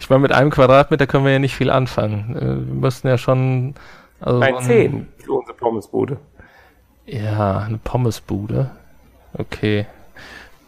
ich 0.01 0.09
meine, 0.09 0.23
mit 0.23 0.31
einem 0.31 0.49
Quadratmeter 0.49 1.05
können 1.05 1.25
wir 1.25 1.31
ja 1.31 1.39
nicht 1.39 1.55
viel 1.55 1.69
anfangen. 1.69 2.35
Äh, 2.35 2.67
wir 2.67 2.73
müssten 2.73 3.07
ja 3.07 3.17
schon. 3.17 3.75
Also 4.19 4.39
Nein, 4.39 4.55
so 4.55 4.61
zehn 4.61 5.07
für 5.17 5.33
unsere 5.33 5.55
Pommesbude. 5.55 6.17
Ja, 7.05 7.59
eine 7.59 7.77
Pommesbude. 7.77 8.71
Okay. 9.33 9.85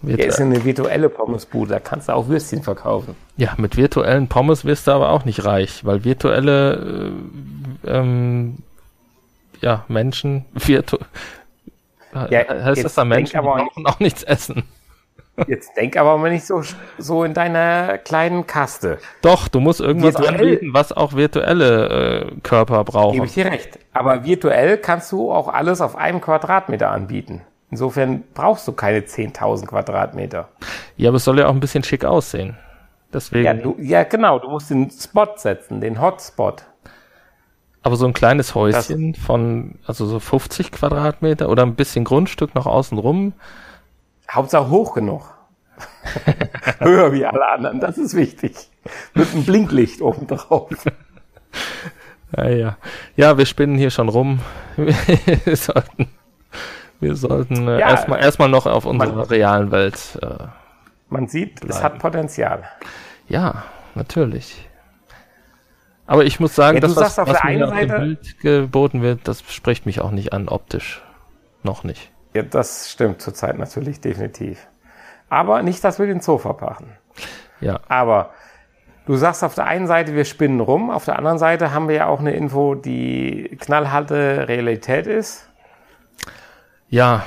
Wird, 0.03 0.19
ja, 0.19 0.25
ist 0.25 0.39
eine 0.39 0.63
virtuelle 0.63 1.09
Pommesbude, 1.09 1.71
da 1.71 1.79
kannst 1.79 2.09
du 2.09 2.13
auch 2.13 2.27
Würstchen 2.27 2.61
verkaufen. 2.61 3.15
Ja, 3.37 3.53
mit 3.57 3.77
virtuellen 3.77 4.27
Pommes 4.27 4.65
wirst 4.65 4.87
du 4.87 4.91
aber 4.91 5.09
auch 5.09 5.23
nicht 5.23 5.45
reich, 5.45 5.85
weil 5.85 6.03
virtuelle 6.03 7.13
äh, 7.83 7.89
ähm, 7.89 8.57
ja, 9.61 9.85
Menschen, 9.87 10.45
virtu 10.53 10.97
ja, 12.29 12.47
heißt 12.47 12.83
das 12.83 12.95
da 12.95 13.05
Menschen, 13.05 13.39
die 13.39 13.45
brauchen 13.45 13.87
auch 13.87 13.99
nichts 13.99 14.23
essen. 14.23 14.63
Jetzt 15.47 15.75
denk 15.75 15.97
aber 15.97 16.15
mal 16.17 16.29
nicht 16.29 16.45
so, 16.45 16.61
so 16.99 17.23
in 17.23 17.33
deiner 17.33 17.97
kleinen 17.97 18.45
Kaste. 18.45 18.99
Doch, 19.23 19.47
du 19.47 19.59
musst 19.59 19.81
irgendwas 19.81 20.15
Virtuell- 20.15 20.35
anbieten, 20.41 20.73
was 20.73 20.91
auch 20.91 21.13
virtuelle 21.13 22.27
äh, 22.27 22.31
Körper 22.43 22.83
brauchen. 22.83 23.13
Gebe 23.13 23.25
ich 23.25 23.33
dir 23.33 23.45
recht. 23.45 23.79
Aber 23.93 24.25
virtuell 24.25 24.77
kannst 24.77 25.11
du 25.11 25.31
auch 25.31 25.47
alles 25.47 25.81
auf 25.81 25.95
einem 25.95 26.21
Quadratmeter 26.21 26.91
anbieten. 26.91 27.41
Insofern 27.71 28.23
brauchst 28.35 28.67
du 28.67 28.73
keine 28.73 28.99
10.000 28.99 29.65
Quadratmeter. 29.65 30.49
Ja, 30.97 31.09
aber 31.09 31.17
es 31.17 31.23
soll 31.23 31.39
ja 31.39 31.47
auch 31.47 31.53
ein 31.53 31.59
bisschen 31.59 31.83
schick 31.83 32.05
aussehen. 32.05 32.55
Deswegen. 33.11 33.45
Ja, 33.45 33.53
du, 33.55 33.75
ja, 33.79 34.03
genau. 34.03 34.37
Du 34.37 34.49
musst 34.49 34.69
den 34.69 34.91
Spot 34.91 35.27
setzen, 35.35 35.81
den 35.81 35.99
Hotspot. 35.99 36.63
aber 37.81 37.95
so 37.95 38.05
ein 38.05 38.13
kleines 38.13 38.53
Häuschen 38.53 39.15
von, 39.15 39.79
also 39.87 40.05
so 40.05 40.19
50 40.19 40.71
Quadratmeter 40.71 41.49
oder 41.49 41.63
ein 41.63 41.73
bisschen 41.73 42.03
Grundstück 42.05 42.53
noch 42.53 42.67
außen 42.67 42.99
rum. 42.99 43.33
Hauptsache 44.31 44.69
hoch 44.69 44.93
genug. 44.93 45.33
Höher 46.79 47.11
wie 47.13 47.25
alle 47.25 47.47
anderen, 47.49 47.79
das 47.79 47.97
ist 47.97 48.15
wichtig. 48.15 48.55
Mit 49.13 49.31
einem 49.33 49.43
Blinklicht 49.45 50.01
oben 50.01 50.27
drauf. 50.27 50.69
Ja, 52.35 52.49
ja. 52.49 52.77
Ja, 53.15 53.37
wir 53.37 53.45
spinnen 53.45 53.77
hier 53.77 53.89
schon 53.91 54.09
rum. 54.09 54.39
Wir 55.45 55.55
sollten, 55.55 56.09
wir 56.99 57.15
sollten 57.15 57.67
äh, 57.67 57.79
Ja. 57.79 57.89
erstmal 57.91 58.19
erstmal 58.21 58.49
noch 58.49 58.65
auf 58.65 58.85
unserer 58.85 59.13
Man- 59.13 59.25
realen 59.25 59.71
Welt. 59.71 60.17
Äh, 60.21 60.45
Man 61.09 61.27
sieht, 61.27 61.55
es 61.61 61.67
Bleiben. 61.67 61.83
hat 61.83 61.99
Potenzial. 61.99 62.63
ja, 63.27 63.63
natürlich. 63.93 64.67
Aber 66.07 66.25
ich 66.25 66.39
muss 66.39 66.55
sagen, 66.55 66.77
Ja, 66.77 66.81
das, 66.81 66.95
was 66.95 67.15
der 67.15 67.25
mir 67.25 67.43
einen 67.43 67.63
auf 67.63 67.69
dem 67.77 67.89
Seite- 67.89 67.99
Bild 68.01 68.39
geboten 68.39 69.01
wird, 69.03 69.27
das 69.27 69.43
spricht 69.47 69.85
mich 69.85 70.01
auch 70.01 70.11
nicht 70.11 70.33
an, 70.33 70.47
optisch. 70.49 71.01
Noch 71.61 71.83
nicht. 71.83 72.11
Ja, 72.33 72.41
das 72.43 72.91
stimmt 72.91 73.21
zurzeit 73.21 73.57
natürlich 73.57 74.01
definitiv. 74.01 74.67
Aber 75.29 75.61
nicht, 75.63 75.83
dass 75.83 75.99
wir 75.99 76.07
den 76.07 76.21
Zoo 76.21 76.37
verpachen. 76.37 76.97
Ja. 77.59 77.79
Aber 77.87 78.31
du 79.05 79.15
sagst 79.15 79.43
auf 79.43 79.55
der 79.55 79.65
einen 79.65 79.87
Seite, 79.87 80.13
wir 80.15 80.25
spinnen 80.25 80.59
rum, 80.59 80.89
auf 80.89 81.05
der 81.05 81.17
anderen 81.17 81.37
Seite 81.37 81.73
haben 81.73 81.87
wir 81.87 81.95
ja 81.95 82.05
auch 82.07 82.19
eine 82.19 82.33
Info, 82.33 82.75
die 82.75 83.57
knallharte 83.59 84.47
Realität 84.47 85.07
ist. 85.07 85.49
Ja, 86.89 87.23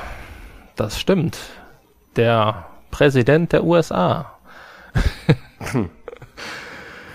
das 0.77 1.01
stimmt. 1.01 1.39
Der 2.17 2.67
Präsident 2.91 3.53
der 3.53 3.65
USA. 3.65 4.33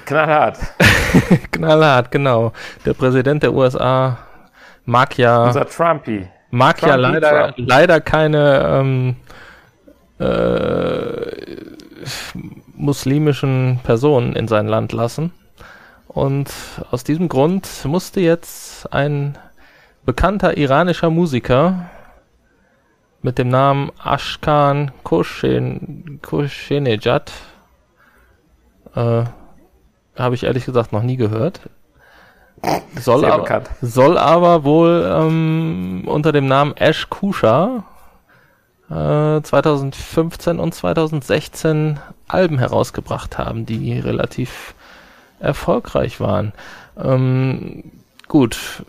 Knallhart. 0.05 0.59
Knallhart, 1.51 2.11
genau. 2.11 2.51
Der 2.85 2.93
Präsident 2.93 3.43
der 3.43 3.53
USA 3.53 4.17
mag 4.85 5.17
ja, 5.17 5.45
Unser 5.45 5.67
Trumpy. 5.67 6.27
Mag 6.51 6.81
ja 6.81 6.89
Trumpy 6.89 7.01
leider, 7.01 7.53
Trump. 7.53 7.53
leider 7.57 8.01
keine 8.01 8.81
ähm, 8.81 9.15
äh, 10.19 11.55
muslimischen 12.75 13.79
Personen 13.83 14.35
in 14.35 14.47
sein 14.47 14.67
Land 14.67 14.91
lassen. 14.93 15.33
Und 16.07 16.51
aus 16.91 17.03
diesem 17.03 17.29
Grund 17.29 17.67
musste 17.85 18.19
jetzt 18.19 18.91
ein 18.93 19.37
bekannter 20.05 20.57
iranischer 20.57 21.09
Musiker 21.09 21.89
mit 23.21 23.37
dem 23.37 23.49
Namen 23.49 23.91
Ashkan 24.03 24.91
Koshen, 25.03 26.19
Koshenejad, 26.21 27.31
äh, 28.95 29.23
habe 30.15 30.35
ich 30.35 30.43
ehrlich 30.43 30.65
gesagt 30.65 30.91
noch 30.91 31.03
nie 31.03 31.17
gehört. 31.17 31.61
Soll 32.99 33.21
Sehr 33.21 33.33
aber, 33.33 33.43
bekannt. 33.43 33.69
soll 33.81 34.17
aber 34.17 34.63
wohl 34.63 35.09
ähm, 35.09 36.03
unter 36.05 36.31
dem 36.31 36.45
Namen 36.47 36.75
Ash 36.77 37.09
Kusha 37.09 37.83
äh, 38.89 39.41
2015 39.41 40.59
und 40.59 40.73
2016 40.73 41.99
Alben 42.27 42.59
herausgebracht 42.59 43.37
haben, 43.37 43.65
die 43.65 43.99
relativ 43.99 44.75
erfolgreich 45.39 46.19
waren. 46.19 46.53
Ähm, 47.01 47.91
gut, 48.27 48.83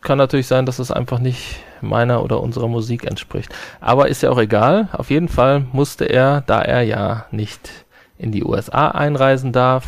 kann 0.00 0.18
natürlich 0.18 0.46
sein, 0.46 0.64
dass 0.64 0.78
es 0.78 0.90
einfach 0.90 1.18
nicht 1.18 1.56
meiner 1.82 2.22
oder 2.24 2.40
unserer 2.40 2.68
Musik 2.68 3.04
entspricht. 3.04 3.54
Aber 3.80 4.08
ist 4.08 4.22
ja 4.22 4.30
auch 4.30 4.38
egal. 4.38 4.88
Auf 4.92 5.10
jeden 5.10 5.28
Fall 5.28 5.66
musste 5.72 6.06
er, 6.06 6.40
da 6.42 6.62
er 6.62 6.82
ja 6.82 7.26
nicht 7.30 7.70
in 8.16 8.32
die 8.32 8.44
USA 8.44 8.88
einreisen 8.88 9.52
darf, 9.52 9.84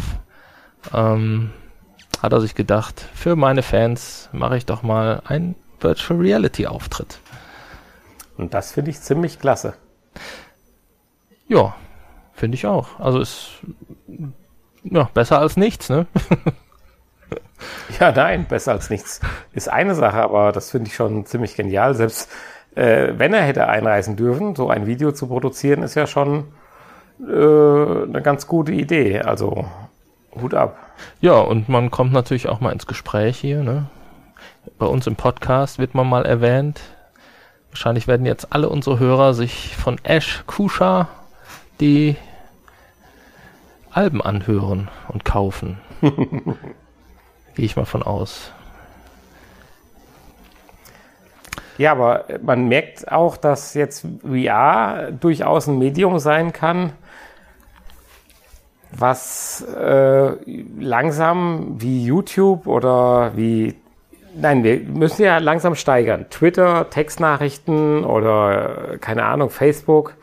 ähm, 0.93 1.51
hat 2.23 2.33
er 2.33 2.41
sich 2.41 2.55
gedacht, 2.55 3.09
für 3.15 3.35
meine 3.35 3.63
Fans 3.63 4.29
mache 4.33 4.57
ich 4.57 4.65
doch 4.65 4.83
mal 4.83 5.23
einen 5.27 5.57
Virtual 5.81 6.21
Reality 6.21 6.67
Auftritt. 6.69 7.19
Und 8.39 8.55
das 8.55 8.73
finde 8.73 8.93
ich 8.93 9.01
ziemlich 9.01 9.41
klasse. 9.41 9.75
Ja, 11.49 11.75
finde 12.33 12.55
ich 12.55 12.67
auch. 12.67 13.01
Also 13.01 13.21
ist 13.21 13.51
ja 14.85 15.11
besser 15.13 15.41
als 15.41 15.57
nichts, 15.57 15.91
ne? 15.91 16.07
Ja, 18.01 18.11
nein, 18.11 18.47
besser 18.47 18.73
als 18.73 18.91
nichts. 18.91 19.21
Ist 19.53 19.71
eine 19.71 19.95
Sache, 19.95 20.21
aber 20.21 20.51
das 20.51 20.73
finde 20.73 20.89
ich 20.89 20.97
schon 20.97 21.27
ziemlich 21.27 21.55
genial. 21.55 21.95
Selbst 21.95 22.29
äh, 22.75 23.13
wenn 23.17 23.35
er 23.35 23.43
hätte 23.43 23.69
einreisen 23.69 24.17
dürfen, 24.17 24.57
so 24.57 24.69
ein 24.69 24.87
Video 24.87 25.13
zu 25.13 25.29
produzieren, 25.29 25.83
ist 25.83 25.95
ja 25.95 26.07
schon 26.07 26.47
äh, 27.21 27.33
eine 27.33 28.21
ganz 28.23 28.47
gute 28.47 28.73
Idee. 28.73 29.21
Also 29.21 29.67
Hut 30.41 30.55
ab. 30.55 30.77
Ja, 31.21 31.39
und 31.39 31.69
man 31.69 31.91
kommt 31.91 32.13
natürlich 32.13 32.49
auch 32.49 32.61
mal 32.61 32.73
ins 32.73 32.87
Gespräch 32.87 33.39
hier, 33.39 33.63
ne? 33.63 33.87
Bei 34.79 34.87
uns 34.87 35.07
im 35.07 35.17
Podcast 35.17 35.79
wird 35.79 35.95
man 35.95 36.09
mal 36.09 36.25
erwähnt. 36.25 36.81
Wahrscheinlich 37.71 38.07
werden 38.07 38.27
jetzt 38.27 38.53
alle 38.53 38.69
unsere 38.69 38.99
Hörer 38.99 39.35
sich 39.35 39.77
von 39.77 39.99
Ash 40.05 40.45
Kusha 40.47 41.09
die 41.81 42.17
Alben 43.91 44.23
anhören 44.23 44.89
und 45.09 45.25
kaufen. 45.25 45.79
Gehe 46.01 47.65
ich 47.65 47.77
mal 47.77 47.85
von 47.85 48.03
aus. 48.03 48.53
Ja, 51.79 51.93
aber 51.93 52.27
man 52.43 52.69
merkt 52.69 53.11
auch, 53.11 53.37
dass 53.37 53.75
jetzt 53.75 54.07
VR 54.23 55.11
durchaus 55.13 55.67
ein 55.67 55.79
Medium 55.79 56.19
sein 56.19 56.53
kann, 56.53 56.93
was 58.97 59.67
äh, 59.75 60.33
langsam 60.79 61.81
wie 61.81 62.05
YouTube 62.05 62.67
oder 62.67 63.33
wie 63.37 63.75
Nein, 64.35 64.65
wir 64.65 64.81
müssen 64.81 65.25
ja 65.25 65.37
langsam 65.39 65.75
steigern. 65.75 66.25
Twitter, 66.31 66.89
Textnachrichten 66.89 68.03
oder 68.03 68.93
äh, 68.95 68.99
keine 68.99 69.25
Ahnung, 69.25 69.51
Facebook, 69.51 70.15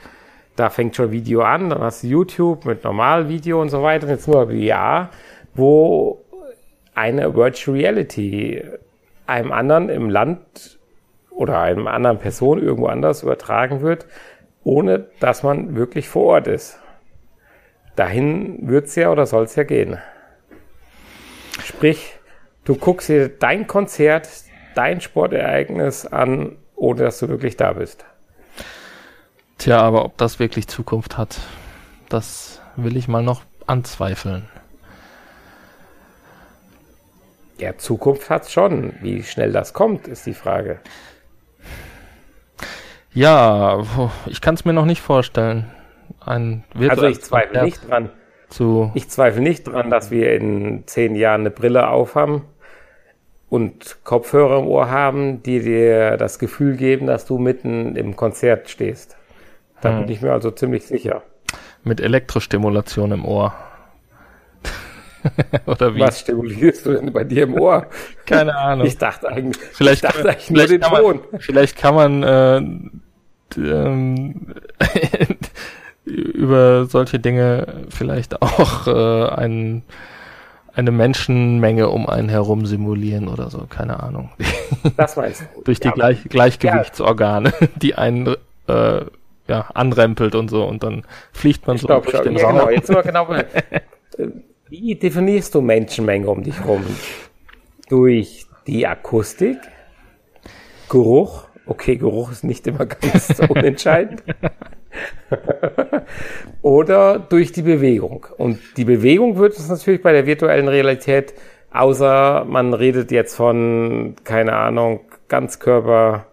da 0.56 0.72
fängt 0.72 0.96
schon 0.96 1.12
Video 1.12 1.42
an, 1.42 1.70
dann 1.70 1.82
hast 1.82 2.04
du 2.04 2.08
YouTube 2.08 2.66
mit 2.66 2.84
Normalvideo 2.84 3.62
und 3.62 3.70
so 3.70 3.84
weiter 3.84 4.08
und 4.08 4.10
jetzt 4.10 4.28
nur 4.28 4.48
VR, 4.48 5.10
wo 5.54 6.26
eine 6.96 7.36
Virtual 7.36 7.78
Reality 7.78 8.64
einem 9.28 9.52
anderen 9.52 9.90
im 9.90 10.10
Land 10.10 10.80
oder 11.30 11.60
einem 11.62 11.88
anderen 11.88 12.18
Person 12.18 12.62
irgendwo 12.62 12.88
anders 12.88 13.24
übertragen 13.24 13.82
wird, 13.82 14.08
ohne 14.64 15.06
dass 15.20 15.44
man 15.44 15.76
wirklich 15.76 16.10
vor 16.10 16.26
Ort 16.26 16.48
ist. 16.48 16.80
Dahin 17.96 18.68
wird's 18.68 18.96
ja 18.96 19.12
oder 19.12 19.26
soll's 19.26 19.56
ja 19.56 19.64
gehen. 19.64 19.98
Sprich, 21.64 22.14
du 22.64 22.76
guckst 22.76 23.10
dir 23.10 23.30
dein 23.30 23.68
Konzert, 23.68 24.30
dein 24.76 25.02
Sportereignis 25.02 26.06
an, 26.06 26.58
ohne 26.76 27.04
dass 27.04 27.20
du 27.20 27.28
wirklich 27.28 27.58
da 27.58 27.74
bist. 27.74 28.06
Tja, 29.58 29.82
aber 29.82 30.06
ob 30.06 30.18
das 30.18 30.40
wirklich 30.40 30.68
Zukunft 30.68 31.18
hat, 31.18 31.38
das 32.08 32.62
will 32.78 32.96
ich 32.96 33.08
mal 33.08 33.22
noch 33.22 33.44
anzweifeln. 33.68 34.48
Ja, 37.58 37.78
Zukunft 37.78 38.30
hat's 38.30 38.54
schon. 38.54 38.94
Wie 39.02 39.22
schnell 39.24 39.52
das 39.52 39.74
kommt, 39.74 40.08
ist 40.08 40.26
die 40.26 40.34
Frage. 40.34 40.80
Ja, 43.14 43.84
ich 44.28 44.40
kann 44.40 44.56
es 44.56 44.64
mir 44.64 44.72
noch 44.72 44.86
nicht 44.86 45.02
vorstellen. 45.02 45.70
Ein 46.20 46.64
Also 46.74 46.80
virtuelles 46.80 47.18
ich 47.20 47.24
zweifle 47.24 47.48
Konzert 47.60 47.66
nicht 47.66 47.90
dran. 47.90 48.10
Zu, 48.50 48.92
Ich 48.96 49.10
zweifle 49.10 49.42
nicht 49.42 49.68
dran, 49.68 49.90
dass 49.92 50.10
wir 50.12 50.34
in 50.34 50.84
zehn 50.88 51.16
Jahren 51.16 51.42
eine 51.42 51.52
Brille 51.52 51.88
aufhaben 51.90 52.44
und 53.50 53.98
Kopfhörer 54.04 54.60
im 54.60 54.68
Ohr 54.68 54.90
haben, 54.90 55.44
die 55.44 55.60
dir 55.62 56.18
das 56.18 56.40
Gefühl 56.40 56.76
geben, 56.76 57.06
dass 57.08 57.26
du 57.26 57.38
mitten 57.38 57.96
im 57.96 58.16
Konzert 58.16 58.70
stehst. 58.70 59.18
Da 59.82 59.92
Hm. 59.92 60.00
bin 60.06 60.10
ich 60.16 60.22
mir 60.22 60.32
also 60.34 60.52
ziemlich 60.52 60.86
sicher. 60.86 61.24
mit 61.84 62.02
Elektrostimulation 62.02 63.12
im 63.12 63.24
Ohr. 63.26 63.54
Oder 65.66 65.96
wie? 65.96 66.00
Was 66.00 66.22
stimulierst 66.22 66.86
du 66.86 66.94
denn 66.94 67.12
bei 67.12 67.24
dir 67.24 67.44
im 67.44 67.54
Ohr? 67.56 67.88
Keine 68.26 68.56
Ahnung. 68.58 68.86
Ich 68.88 68.98
dachte 68.98 69.28
eigentlich, 69.30 69.58
vielleicht 69.74 70.04
ich 70.04 70.10
dachte 70.10 70.22
kann, 70.24 70.28
eigentlich 70.32 70.50
nur 70.50 70.62
vielleicht, 70.68 70.72
den 70.72 70.82
kann 70.82 71.02
Ton. 71.02 71.20
man, 71.32 71.40
vielleicht 71.42 71.78
kann 71.78 71.96
man 71.96 72.24
äh, 72.24 73.60
ähm, 73.60 74.54
über 76.10 76.86
solche 76.86 77.20
Dinge 77.20 77.86
vielleicht 77.90 78.42
auch 78.42 78.88
äh, 78.88 79.30
ein, 79.36 79.84
eine 80.74 80.92
Menschenmenge 80.92 81.90
um 81.90 82.08
einen 82.08 82.30
herum 82.30 82.66
simulieren 82.66 83.28
oder 83.28 83.50
so. 83.50 83.66
Keine 83.70 84.02
Ahnung. 84.02 84.30
Das 84.98 85.16
meinst 85.16 85.42
du. 85.42 85.62
Durch 85.64 85.80
die 85.80 85.88
Ja, 85.88 85.94
Gleich 85.94 86.24
Gleichgewichtsorgane, 86.30 87.54
die 87.82 87.96
einen 87.96 88.36
äh, 88.68 89.02
ja, 89.48 89.62
anrempelt 89.74 90.36
und 90.36 90.50
so 90.50 90.64
und 90.66 90.84
dann 90.84 91.04
fliegt 91.34 91.66
man 91.68 91.76
Ich 91.76 91.82
so 91.82 91.88
glaube 91.88 92.10
durch 92.12 92.24
den 92.24 92.38
Ja, 92.38 92.46
Raum. 92.50 92.60
genau. 92.60 92.70
Jetzt 92.70 92.92
mal 92.92 93.02
genau. 93.02 93.32
äh, 93.34 93.46
Wie 94.70 94.94
definierst 94.96 95.56
du 95.56 95.62
Menschenmenge 95.62 96.30
um 96.30 96.44
dich 96.44 96.64
rum? 96.64 96.86
Durch 97.90 98.46
die 98.68 98.86
Akustik, 98.86 99.58
Geruch. 100.90 101.46
Okay, 101.66 101.98
Geruch 101.98 102.32
ist 102.32 102.44
nicht 102.44 102.66
immer 102.68 102.86
ganz 102.86 103.40
unentscheidend. 103.48 104.24
Oder 106.62 107.20
durch 107.20 107.52
die 107.52 107.62
Bewegung. 107.62 108.28
Und 108.38 108.60
die 108.78 108.86
Bewegung 108.86 109.38
wird 109.38 109.54
es 109.54 109.70
natürlich 109.70 110.02
bei 110.02 110.12
der 110.12 110.26
virtuellen 110.26 110.68
Realität, 110.68 111.34
außer 111.72 112.46
man 112.48 112.74
redet 112.74 113.12
jetzt 113.12 113.36
von, 113.36 114.16
keine 114.24 114.54
Ahnung, 114.56 115.02
Ganzkörper, 115.28 116.26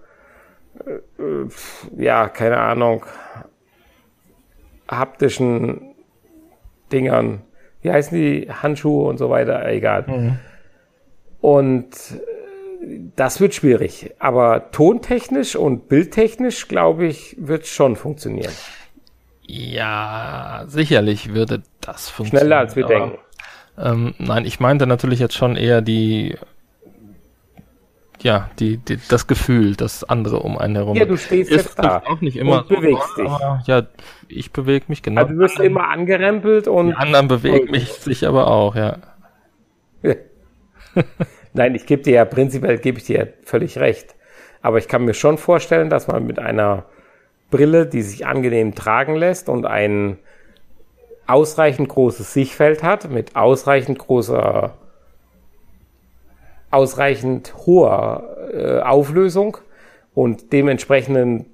äh, 0.87 2.03
ja, 2.03 2.29
keine 2.29 2.59
Ahnung, 2.59 3.05
haptischen 4.89 5.95
Dingern. 6.93 7.43
Wie 7.83 7.91
heißen 7.91 8.17
die? 8.17 8.49
Handschuhe 8.51 9.09
und 9.09 9.19
so 9.19 9.31
weiter, 9.31 9.69
egal. 9.69 10.39
Und 11.41 11.95
äh, 12.13 12.36
das 13.17 13.41
wird 13.41 13.55
schwierig. 13.55 14.13
Aber 14.19 14.71
tontechnisch 14.71 15.57
und 15.57 15.89
bildtechnisch, 15.89 16.69
glaube 16.69 17.07
ich, 17.07 17.37
wird 17.39 17.65
es 17.65 17.69
schon 17.69 17.97
funktionieren. 17.97 18.53
Ja, 19.43 20.65
sicherlich 20.67 21.35
würde 21.35 21.63
das 21.81 22.11
funktionieren. 22.11 22.47
Schneller 22.47 22.59
als 22.59 22.77
wir 22.77 22.85
aber, 22.85 22.95
denken. 22.95 23.19
Ähm, 23.79 24.15
nein, 24.19 24.45
ich 24.45 24.61
meinte 24.61 24.87
natürlich 24.87 25.21
jetzt 25.21 25.35
schon 25.35 25.57
eher 25.57 25.83
die, 25.83 26.37
ja, 28.23 28.51
die, 28.59 28.79
die 28.79 28.99
das 29.09 29.27
Gefühl, 29.27 29.77
das 29.77 30.03
andere 30.05 30.41
um 30.41 30.59
einen 30.59 30.77
herum. 30.77 30.97
Ja, 30.97 31.05
du 31.05 31.17
stehst 31.17 31.51
ist 31.51 31.65
jetzt 31.65 31.79
da 31.79 32.03
auch 32.07 32.21
nicht 32.21 32.37
immer 32.37 32.61
und 32.61 32.69
bewegst 32.69 33.17
so, 33.17 33.23
dich. 33.23 33.31
aber, 33.31 33.63
ja, 33.67 33.83
ich 34.29 34.53
bewege 34.53 34.87
mich 34.89 35.03
genau. 35.03 35.23
Also 35.23 35.35
du 35.35 35.41
wirst 35.41 35.61
immer 35.61 35.89
angerempelt 35.89 36.67
und 36.69 36.89
die 36.89 36.95
anderen 36.95 37.29
bewegen 37.29 37.71
mich 37.71 37.93
sich 37.93 38.27
aber 38.27 38.49
auch, 38.49 38.75
ja. 38.75 38.99
Nein, 41.57 41.75
ich 41.75 41.87
gebe 41.87 42.03
dir 42.03 42.13
ja 42.13 42.25
prinzipiell 42.27 42.77
gebe 42.77 42.99
ich 42.99 43.05
dir 43.05 43.33
völlig 43.43 43.79
recht. 43.79 44.15
Aber 44.61 44.77
ich 44.77 44.89
kann 44.89 45.07
mir 45.07 45.15
schon 45.15 45.39
vorstellen, 45.39 45.89
dass 45.89 46.07
man 46.07 46.27
mit 46.27 46.39
einer 46.39 46.85
Brille, 47.51 47.87
die 47.87 48.03
sich 48.03 48.27
angenehm 48.27 48.75
tragen 48.75 49.17
lässt 49.17 49.49
und 49.49 49.65
ein 49.65 50.19
ausreichend 51.27 51.89
großes 51.89 52.35
Sichtfeld 52.35 52.83
hat, 52.83 53.11
mit 53.11 53.37
ausreichend 53.37 53.99
großer, 53.99 54.75
ausreichend 56.71 57.55
hoher 57.65 58.37
äh, 58.53 58.81
Auflösung 58.81 59.57
und 60.15 60.53
dementsprechenden, 60.53 61.47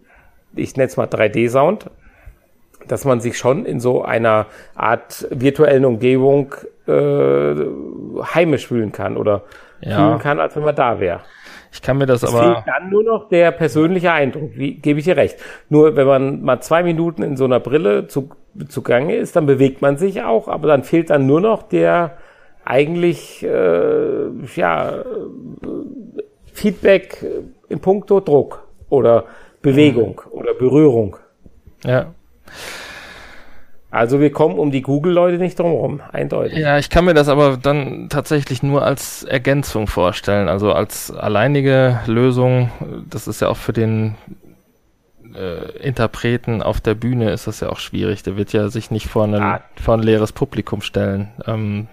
ich 0.57 0.77
nenne 0.77 0.89
es 0.89 0.97
mal 0.97 1.07
3D-Sound, 1.07 1.91
dass 2.89 3.05
man 3.05 3.21
sich 3.21 3.39
schon 3.39 3.67
in 3.67 3.79
so 3.79 4.03
einer 4.03 4.47
Art 4.75 5.29
virtuellen 5.31 5.85
Umgebung 5.85 6.57
äh, 6.89 7.55
heimisch 8.35 8.67
fühlen 8.67 8.91
kann 8.91 9.17
oder 9.17 9.45
Ja. 9.83 9.97
fühlen 9.97 10.18
kann, 10.18 10.41
als 10.41 10.57
wenn 10.57 10.64
man 10.64 10.74
da 10.76 10.99
wäre. 11.01 11.20
Ich 11.72 11.80
kann 11.80 11.97
mir 11.99 12.07
das 12.07 12.22
Es 12.22 12.35
aber. 12.35 12.55
fehlt 12.55 12.66
dann 12.66 12.91
nur 12.91 13.03
noch 13.03 13.28
der 13.28 13.51
persönliche 13.51 14.12
Eindruck, 14.12 14.51
wie 14.55 14.74
gebe 14.74 14.99
ich 14.99 15.07
dir 15.07 15.16
recht. 15.16 15.37
Nur 15.70 15.97
wenn 15.97 16.07
man 16.07 16.43
mal 16.43 16.61
zwei 16.61 16.83
Minuten 16.83 17.22
in 17.22 17.37
so 17.37 17.45
einer 17.47 17.61
Brille 17.61 18.07
zu, 18.09 18.30
zugange 18.68 19.16
ist, 19.16 19.37
dann 19.37 19.47
bewegt 19.47 19.80
man 19.80 19.97
sich 19.97 20.22
auch, 20.22 20.49
aber 20.49 20.68
dann 20.68 20.85
fehlt 20.85 21.11
dann 21.11 21.26
nur 21.26 21.41
noch 21.41 21.62
der 21.62 22.18
eigentlich 22.64 23.43
äh, 23.43 24.28
ja, 24.55 24.99
äh, 24.99 25.03
Feedback 26.53 27.24
in 27.68 27.80
puncto 27.80 28.20
Druck 28.20 28.66
oder 28.91 29.24
Bewegung 29.62 30.20
oder 30.30 30.55
Berührung. 30.55 31.16
Ja. 31.85 32.07
Also 33.93 34.20
wir 34.20 34.32
kommen 34.32 34.59
um 34.59 34.70
die 34.70 34.80
Google-Leute 34.80 35.36
nicht 35.36 35.59
drum 35.59 35.70
herum, 35.72 36.01
eindeutig. 36.12 36.59
Ja, 36.59 36.78
ich 36.78 36.88
kann 36.88 37.05
mir 37.05 37.12
das 37.12 37.28
aber 37.28 37.59
dann 37.59 38.09
tatsächlich 38.09 38.62
nur 38.62 38.82
als 38.82 39.22
Ergänzung 39.22 39.86
vorstellen, 39.86 40.49
also 40.49 40.72
als 40.72 41.11
alleinige 41.11 42.01
Lösung. 42.07 42.70
Das 43.11 43.28
ist 43.28 43.43
ja 43.43 43.49
auch 43.49 43.59
für 43.59 43.74
den 43.74 44.14
äh, 45.34 45.76
Interpreten 45.86 46.62
auf 46.62 46.80
der 46.80 46.95
Bühne 46.95 47.32
ist 47.32 47.47
das 47.47 47.61
ja 47.61 47.68
auch 47.68 47.78
schwierig. 47.78 48.22
Der 48.22 48.38
wird 48.38 48.55
ja 48.55 48.68
sich 48.70 48.90
nicht 48.90 49.09
vor, 49.09 49.24
einen, 49.24 49.43
Ah. 49.43 49.61
vor 49.78 49.93
ein 49.95 50.03
leeres 50.03 50.32
Publikum 50.32 50.80
stellen. 50.80 51.28
Ähm, 51.47 51.88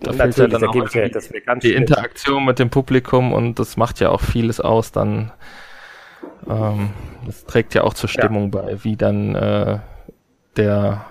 da 0.00 0.12
fehlt 0.12 0.36
ja 0.36 0.46
dann 0.46 0.60
da 0.60 0.68
auch 0.68 0.74
wäre 0.94 1.10
ganz 1.10 1.28
die 1.28 1.68
schwierig. 1.68 1.76
Interaktion 1.76 2.44
mit 2.44 2.60
dem 2.60 2.70
Publikum 2.70 3.32
und 3.32 3.58
das 3.58 3.76
macht 3.76 3.98
ja 3.98 4.10
auch 4.10 4.20
vieles 4.20 4.60
aus. 4.60 4.92
Dann 4.92 5.32
ähm, 6.48 6.90
das 7.26 7.44
trägt 7.46 7.74
ja 7.74 7.82
auch 7.82 7.94
zur 7.94 8.08
Stimmung 8.08 8.52
bei, 8.52 8.84
wie 8.84 8.96
dann 8.96 9.34
äh, 9.34 9.78
der 10.56 11.04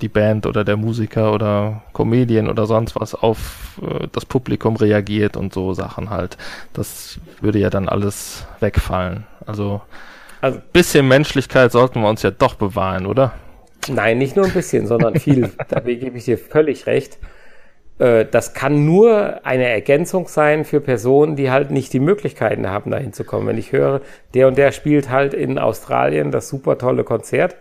die 0.00 0.08
Band 0.08 0.46
oder 0.46 0.64
der 0.64 0.76
Musiker 0.76 1.32
oder 1.32 1.82
Comedian 1.92 2.48
oder 2.48 2.66
sonst 2.66 2.98
was 2.98 3.14
auf 3.14 3.80
äh, 3.82 4.06
das 4.12 4.24
Publikum 4.24 4.76
reagiert 4.76 5.36
und 5.36 5.52
so 5.52 5.74
Sachen 5.74 6.10
halt. 6.10 6.36
Das 6.72 7.18
würde 7.40 7.58
ja 7.58 7.70
dann 7.70 7.88
alles 7.88 8.46
wegfallen. 8.60 9.26
Also 9.46 9.82
Also- 10.40 10.60
bisschen 10.72 11.06
Menschlichkeit 11.08 11.72
sollten 11.72 12.00
wir 12.00 12.08
uns 12.08 12.22
ja 12.22 12.30
doch 12.30 12.54
bewahren, 12.54 13.06
oder? 13.06 13.32
Nein, 13.88 14.16
nicht 14.18 14.36
nur 14.36 14.46
ein 14.46 14.52
bisschen, 14.52 14.86
sondern 14.86 15.18
viel. 15.18 15.50
da 15.68 15.80
gebe 15.80 16.16
ich 16.16 16.24
dir 16.24 16.38
völlig 16.38 16.86
recht. 16.86 17.18
Äh, 17.98 18.24
Das 18.24 18.54
kann 18.54 18.86
nur 18.86 19.40
eine 19.44 19.68
Ergänzung 19.68 20.28
sein 20.28 20.64
für 20.64 20.80
Personen, 20.80 21.36
die 21.36 21.50
halt 21.50 21.70
nicht 21.70 21.92
die 21.92 22.00
Möglichkeiten 22.00 22.68
haben, 22.70 22.90
da 22.90 22.96
hinzukommen. 22.96 23.46
Wenn 23.48 23.58
ich 23.58 23.72
höre, 23.72 24.00
der 24.32 24.48
und 24.48 24.56
der 24.56 24.72
spielt 24.72 25.10
halt 25.10 25.34
in 25.34 25.58
Australien 25.58 26.30
das 26.30 26.48
super 26.48 26.78
tolle 26.78 27.04
Konzert, 27.04 27.56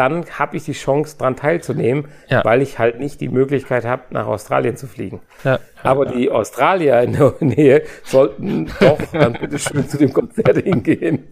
dann 0.00 0.24
habe 0.38 0.56
ich 0.56 0.64
die 0.64 0.72
Chance, 0.72 1.16
daran 1.18 1.36
teilzunehmen, 1.36 2.06
Ja. 2.28 2.42
weil 2.44 2.62
ich 2.62 2.78
halt 2.78 2.98
nicht 2.98 3.20
die 3.20 3.28
Möglichkeit 3.28 3.84
habe, 3.84 4.02
nach 4.10 4.26
Australien 4.26 4.76
zu 4.76 4.86
fliegen. 4.86 5.20
Ja. 5.44 5.58
Aber 5.82 6.06
die 6.06 6.30
Australier 6.30 7.00
in 7.02 7.12
der 7.12 7.34
Nähe 7.40 7.82
sollten 8.04 8.66
doch 8.80 8.98
dann 9.12 9.34
bitte 9.34 9.58
schön 9.58 9.86
zu 9.86 9.98
dem 9.98 10.12
Konzert 10.12 10.56
hingehen. 10.64 11.24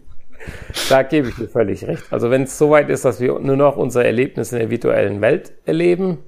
Da 0.87 1.01
gebe 1.01 1.29
ich 1.29 1.35
dir 1.35 1.47
völlig 1.49 1.85
recht. 1.87 2.03
Also 2.11 2.29
wenn 2.29 2.43
es 2.43 2.57
soweit 2.59 2.89
ist, 2.89 3.03
dass 3.05 3.19
wir 3.19 3.39
nur 3.39 3.57
noch 3.57 3.75
unser 3.75 4.05
Erlebnis 4.05 4.51
in 4.53 4.59
der 4.59 4.69
virtuellen 4.69 5.19
Welt 5.19 5.51
erleben, 5.65 6.19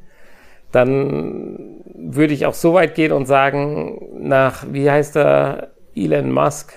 dann 0.71 1.81
würde 1.95 2.33
ich 2.33 2.45
auch 2.45 2.53
so 2.53 2.73
weit 2.73 2.95
gehen 2.95 3.11
und 3.11 3.25
sagen, 3.27 4.01
nach, 4.19 4.65
wie 4.71 4.89
heißt 4.89 5.15
er, 5.15 5.69
Elon 5.95 6.31
Musk, 6.31 6.73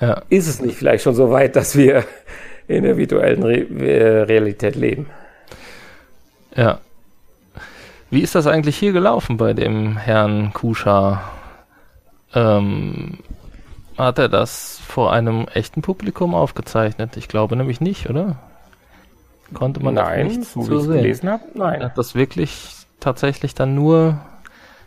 Ja. 0.00 0.22
ist 0.28 0.46
es 0.48 0.60
nicht 0.62 0.76
vielleicht 0.76 1.02
schon 1.04 1.14
so 1.14 1.30
weit, 1.30 1.56
dass 1.56 1.76
wir 1.76 2.04
in 2.68 2.82
der 2.84 2.96
virtuellen 2.96 3.42
Re 3.42 3.58
äh, 3.58 4.22
Realität 4.22 4.76
leben? 4.76 5.06
Ja. 6.54 6.80
Wie 8.10 8.20
ist 8.20 8.34
das 8.34 8.46
eigentlich 8.46 8.76
hier 8.76 8.92
gelaufen 8.92 9.36
bei 9.36 9.52
dem 9.52 9.96
Herrn 9.96 10.52
Kuscha? 10.52 11.22
Ähm, 12.34 13.18
hat 13.98 14.18
er 14.18 14.28
das 14.28 14.80
vor 14.86 15.12
einem 15.12 15.46
echten 15.54 15.82
Publikum 15.82 16.34
aufgezeichnet? 16.34 17.16
Ich 17.16 17.28
glaube 17.28 17.56
nämlich 17.56 17.80
nicht, 17.80 18.08
oder? 18.08 18.36
Konnte 19.54 19.82
man 19.82 19.94
das 19.94 20.08
Nein, 20.08 20.26
nicht 20.26 20.44
so 20.44 20.60
es 20.60 20.66
sehen? 20.84 20.92
gelesen 20.92 21.30
habe, 21.30 21.42
Er 21.54 21.58
nein. 21.58 21.82
hat 21.84 21.96
das 21.98 22.14
wirklich 22.14 22.72
tatsächlich 23.00 23.54
dann 23.54 23.74
nur 23.74 24.18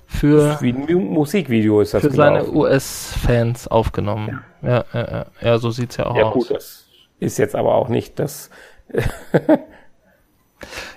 für, 0.05 0.57
Wie 0.61 0.73
ein 0.73 0.85
Mu- 0.85 0.99
Musikvideo 1.13 1.81
ist 1.81 1.93
das 1.93 2.01
für 2.03 2.11
seine 2.11 2.39
gelaufen. 2.39 2.57
US-Fans 2.57 3.67
aufgenommen. 3.67 4.41
Ja, 4.61 4.83
ja, 4.93 5.11
ja, 5.11 5.25
ja, 5.41 5.57
so 5.59 5.71
sieht's 5.71 5.97
ja 5.97 6.07
auch 6.07 6.15
Ja 6.17 6.23
aus. 6.25 6.33
gut, 6.33 6.51
das 6.51 6.85
ist 7.19 7.37
jetzt 7.37 7.55
aber 7.55 7.75
auch 7.75 7.89
nicht 7.89 8.19
das. 8.19 8.49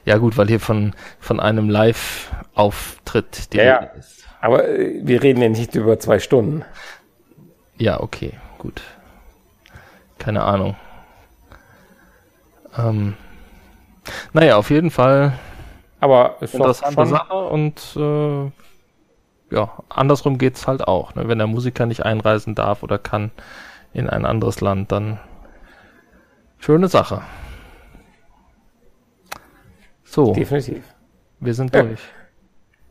Ja 0.04 0.18
gut, 0.18 0.36
weil 0.36 0.48
hier 0.48 0.60
von, 0.60 0.94
von 1.20 1.40
einem 1.40 1.68
Live-Auftritt 1.70 3.52
die 3.52 3.58
Ja, 3.58 3.64
ja. 3.64 3.76
Rede 3.78 3.90
ist. 3.98 4.24
Aber 4.40 4.68
äh, 4.68 5.00
wir 5.04 5.22
reden 5.22 5.42
ja 5.42 5.48
nicht 5.48 5.74
über 5.74 5.98
zwei 5.98 6.18
Stunden. 6.18 6.64
Ja, 7.76 8.00
okay, 8.00 8.38
gut. 8.58 8.82
Keine 10.18 10.42
Ahnung. 10.44 10.76
Ähm, 12.76 13.14
naja, 14.32 14.56
auf 14.56 14.70
jeden 14.70 14.90
Fall 14.90 15.38
Aber 16.00 16.36
ist 16.40 16.54
interessante 16.54 16.94
schon, 16.94 17.08
Sache 17.08 17.34
und 17.34 17.96
äh, 17.96 18.50
ja, 19.54 19.70
andersrum 19.88 20.38
geht's 20.38 20.66
halt 20.66 20.86
auch. 20.88 21.14
Ne? 21.14 21.28
Wenn 21.28 21.38
der 21.38 21.46
Musiker 21.46 21.86
nicht 21.86 22.04
einreisen 22.04 22.54
darf 22.54 22.82
oder 22.82 22.98
kann 22.98 23.30
in 23.92 24.08
ein 24.08 24.24
anderes 24.24 24.60
Land, 24.60 24.92
dann 24.92 25.20
schöne 26.62 26.88
Sache. 26.88 27.22
So, 30.04 30.32
definitiv. 30.32 30.84
wir 31.40 31.54
sind 31.54 31.74
Ja. 31.74 31.82
durch. 31.82 32.00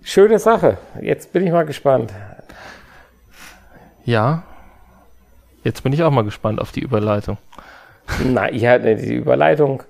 Schöne 0.03 0.39
Sache. 0.39 0.78
Jetzt 0.99 1.32
bin 1.32 1.45
ich 1.45 1.51
mal 1.51 1.65
gespannt. 1.65 2.11
Ja. 4.03 4.43
Jetzt 5.63 5.84
bin 5.84 5.93
ich 5.93 6.01
auch 6.01 6.09
mal 6.11 6.24
gespannt 6.24 6.59
auf 6.59 6.72
die 6.72 6.80
Überleitung. 6.82 7.38
Na, 8.26 8.51
ja, 8.51 8.80
ne, 8.80 8.95
die 8.95 9.13
Überleitung. 9.13 9.84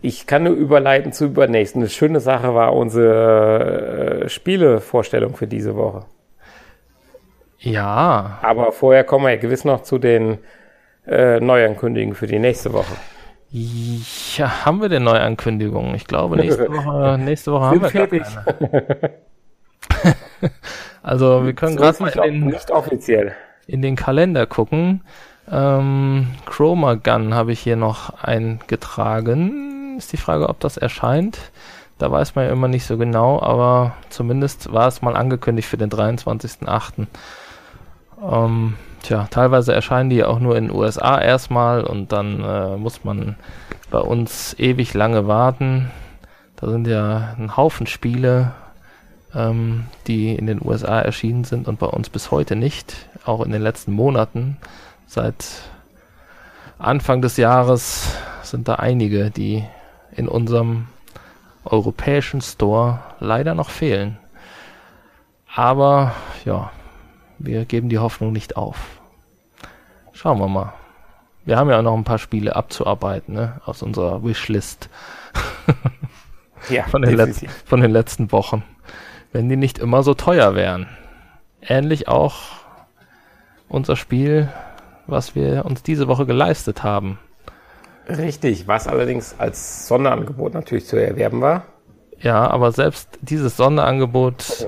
Ich 0.00 0.26
kann 0.26 0.44
nur 0.44 0.54
überleiten 0.54 1.12
zu 1.12 1.26
übernächsten. 1.26 1.82
Eine 1.82 1.90
schöne 1.90 2.20
Sache 2.20 2.54
war 2.54 2.72
unsere 2.74 4.22
äh, 4.24 4.28
Spielevorstellung 4.30 5.36
für 5.36 5.46
diese 5.46 5.76
Woche. 5.76 6.06
Ja, 7.58 8.38
Aber 8.40 8.72
vorher 8.72 9.04
kommen 9.04 9.26
wir 9.26 9.32
ja 9.34 9.40
gewiss 9.40 9.64
noch 9.64 9.82
zu 9.82 9.98
den 9.98 10.38
äh, 11.06 11.40
Neuankündigungen 11.40 12.14
für 12.14 12.26
die 12.26 12.38
nächste 12.38 12.72
Woche. 12.72 12.94
Ja, 13.50 14.66
haben 14.66 14.82
wir 14.82 14.88
denn 14.88 15.04
Neuankündigungen? 15.04 15.94
Ich 15.94 16.06
glaube, 16.06 16.36
nächste 16.36 16.68
Woche, 16.72 17.18
nächste 17.18 17.52
Woche 17.52 17.64
haben 17.64 17.82
wir 17.82 17.88
fertig. 17.88 18.22
keine. 18.22 19.12
also, 21.02 21.44
wir 21.44 21.54
können 21.54 21.76
gerade 21.76 22.02
mal 22.02 22.08
in 22.10 22.40
den, 22.40 22.46
nicht 22.46 22.70
offiziell. 22.70 23.34
in 23.66 23.80
den 23.82 23.96
Kalender 23.96 24.46
gucken. 24.46 25.02
Ähm, 25.50 26.28
Chroma 26.44 26.94
Gun 26.94 27.32
habe 27.32 27.52
ich 27.52 27.60
hier 27.60 27.76
noch 27.76 28.22
eingetragen. 28.22 29.96
Ist 29.96 30.12
die 30.12 30.18
Frage, 30.18 30.48
ob 30.48 30.60
das 30.60 30.76
erscheint. 30.76 31.38
Da 31.96 32.12
weiß 32.12 32.34
man 32.34 32.44
ja 32.44 32.52
immer 32.52 32.68
nicht 32.68 32.86
so 32.86 32.96
genau, 32.96 33.40
aber 33.42 33.94
zumindest 34.08 34.72
war 34.72 34.86
es 34.86 35.02
mal 35.02 35.16
angekündigt 35.16 35.68
für 35.68 35.78
den 35.78 35.90
23.08. 35.90 37.06
Ähm, 38.22 38.74
tja, 39.02 39.26
teilweise 39.30 39.72
erscheinen 39.72 40.10
die 40.10 40.24
auch 40.24 40.40
nur 40.40 40.56
in 40.56 40.68
den 40.68 40.76
USA 40.76 41.20
erstmal 41.20 41.84
und 41.84 42.12
dann 42.12 42.42
äh, 42.42 42.76
muss 42.76 43.04
man 43.04 43.36
bei 43.90 44.00
uns 44.00 44.54
ewig 44.58 44.94
lange 44.94 45.26
warten. 45.26 45.90
Da 46.56 46.68
sind 46.68 46.86
ja 46.86 47.34
ein 47.38 47.56
Haufen 47.56 47.86
Spiele, 47.86 48.52
ähm, 49.34 49.84
die 50.06 50.34
in 50.34 50.46
den 50.46 50.60
USA 50.64 51.00
erschienen 51.00 51.44
sind 51.44 51.68
und 51.68 51.78
bei 51.78 51.86
uns 51.86 52.10
bis 52.10 52.30
heute 52.30 52.56
nicht. 52.56 53.08
Auch 53.24 53.44
in 53.44 53.52
den 53.52 53.62
letzten 53.62 53.92
Monaten. 53.92 54.56
Seit 55.06 55.46
Anfang 56.78 57.22
des 57.22 57.36
Jahres 57.36 58.12
sind 58.42 58.68
da 58.68 58.74
einige, 58.76 59.30
die 59.30 59.64
in 60.12 60.28
unserem 60.28 60.88
europäischen 61.64 62.40
Store 62.40 63.00
leider 63.20 63.54
noch 63.54 63.70
fehlen. 63.70 64.18
Aber 65.54 66.12
ja, 66.44 66.70
wir 67.38 67.64
geben 67.64 67.88
die 67.88 67.98
Hoffnung 67.98 68.32
nicht 68.32 68.56
auf. 68.56 68.76
Schauen 70.12 70.38
wir 70.38 70.48
mal. 70.48 70.72
Wir 71.44 71.56
haben 71.56 71.70
ja 71.70 71.78
auch 71.78 71.82
noch 71.82 71.96
ein 71.96 72.04
paar 72.04 72.18
Spiele 72.18 72.56
abzuarbeiten, 72.56 73.34
ne? 73.34 73.60
Aus 73.64 73.82
unserer 73.82 74.22
Wishlist. 74.24 74.90
ja, 76.68 76.84
von, 76.84 77.02
den 77.02 77.14
letzten, 77.14 77.48
von 77.64 77.80
den 77.80 77.90
letzten 77.90 78.32
Wochen. 78.32 78.64
Wenn 79.32 79.48
die 79.48 79.56
nicht 79.56 79.78
immer 79.78 80.02
so 80.02 80.14
teuer 80.14 80.54
wären. 80.54 80.88
Ähnlich 81.62 82.08
auch 82.08 82.36
unser 83.68 83.96
Spiel, 83.96 84.48
was 85.06 85.34
wir 85.34 85.64
uns 85.64 85.82
diese 85.82 86.08
Woche 86.08 86.26
geleistet 86.26 86.82
haben. 86.82 87.18
Richtig, 88.08 88.66
was 88.66 88.88
allerdings 88.88 89.34
als 89.38 89.86
Sonderangebot 89.86 90.54
natürlich 90.54 90.86
zu 90.86 90.96
erwerben 90.96 91.40
war. 91.40 91.64
Ja, 92.20 92.50
aber 92.50 92.72
selbst 92.72 93.18
dieses 93.20 93.56
Sonderangebot 93.56 94.66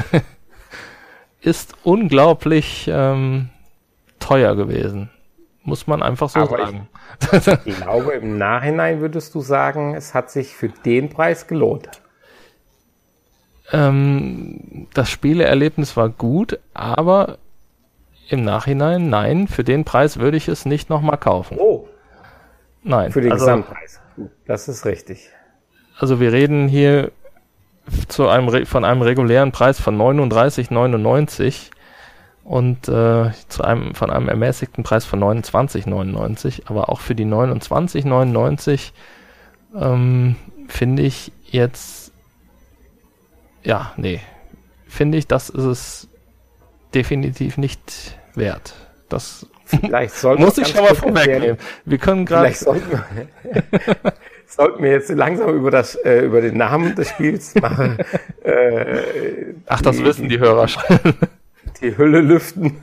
ist 1.46 1.74
unglaublich 1.84 2.90
ähm, 2.92 3.50
teuer 4.18 4.56
gewesen. 4.56 5.10
Muss 5.62 5.86
man 5.86 6.02
einfach 6.02 6.28
so 6.28 6.40
aber 6.40 6.58
sagen. 6.58 6.88
Ich, 7.20 7.66
ich 7.66 7.76
glaube, 7.76 8.14
im 8.14 8.36
Nachhinein 8.36 9.00
würdest 9.00 9.34
du 9.34 9.40
sagen, 9.40 9.94
es 9.94 10.12
hat 10.12 10.30
sich 10.30 10.54
für 10.56 10.68
den 10.68 11.08
Preis 11.08 11.46
gelohnt. 11.46 11.88
Ähm, 13.72 14.88
das 14.92 15.08
Spieleerlebnis 15.08 15.96
war 15.96 16.08
gut, 16.08 16.58
aber 16.74 17.38
im 18.28 18.44
Nachhinein, 18.44 19.08
nein, 19.08 19.46
für 19.46 19.62
den 19.62 19.84
Preis 19.84 20.18
würde 20.18 20.36
ich 20.36 20.48
es 20.48 20.66
nicht 20.66 20.90
nochmal 20.90 21.18
kaufen. 21.18 21.58
Oh. 21.60 21.88
Nein. 22.82 23.12
Für 23.12 23.20
den 23.20 23.32
also, 23.32 23.44
Gesamtpreis. 23.44 24.00
Das 24.46 24.68
ist 24.68 24.84
richtig. 24.84 25.30
Also 25.98 26.18
wir 26.18 26.32
reden 26.32 26.66
hier 26.68 27.12
zu 28.08 28.28
einem, 28.28 28.66
von 28.66 28.84
einem 28.84 29.02
regulären 29.02 29.52
Preis 29.52 29.80
von 29.80 29.96
39,99 29.96 31.70
und 32.44 32.88
äh, 32.88 33.30
zu 33.48 33.62
einem, 33.62 33.94
von 33.94 34.10
einem 34.10 34.28
ermäßigten 34.28 34.84
Preis 34.84 35.04
von 35.04 35.20
29,99. 35.20 36.62
Aber 36.66 36.88
auch 36.88 37.00
für 37.00 37.14
die 37.14 37.26
29,99 37.26 38.92
ähm, 39.78 40.36
finde 40.68 41.02
ich 41.02 41.32
jetzt, 41.44 42.12
ja, 43.62 43.92
nee, 43.96 44.20
finde 44.86 45.18
ich, 45.18 45.26
das 45.26 45.50
ist 45.50 45.64
es 45.64 46.08
definitiv 46.94 47.58
nicht 47.58 48.18
wert. 48.34 48.74
Das 49.08 49.46
Muss 50.38 50.58
ich 50.58 50.68
schon 50.68 50.84
mal 50.84 50.94
vorwegnehmen. 50.94 51.58
Wir 51.84 51.98
können 51.98 52.24
gerade. 52.24 52.54
Vielleicht 54.46 54.52
sollten 54.52 54.82
wir, 54.82 54.82
sollten 54.82 54.82
wir 54.82 54.90
jetzt 54.92 55.08
langsam 55.10 55.54
über 55.54 55.70
das, 55.70 55.94
äh, 55.96 56.20
über 56.20 56.40
den 56.40 56.56
Namen 56.56 56.94
des 56.94 57.08
Spiels 57.10 57.54
machen. 57.56 57.98
Äh, 58.46 59.54
Ach, 59.66 59.82
das 59.82 59.96
die, 59.96 60.04
wissen 60.04 60.28
die 60.28 60.38
Hörer 60.38 60.68
schon. 60.68 60.82
Die 61.80 61.98
Hülle 61.98 62.20
lüften. 62.20 62.80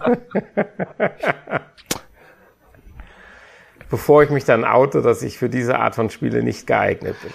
Bevor 3.89 4.23
ich 4.23 4.29
mich 4.29 4.43
dann 4.43 4.65
oute, 4.65 5.01
dass 5.01 5.23
ich 5.23 5.37
für 5.37 5.47
diese 5.47 5.79
Art 5.79 5.95
von 5.95 6.09
Spiele 6.09 6.43
nicht 6.43 6.67
geeignet 6.67 7.15
bin. 7.23 7.31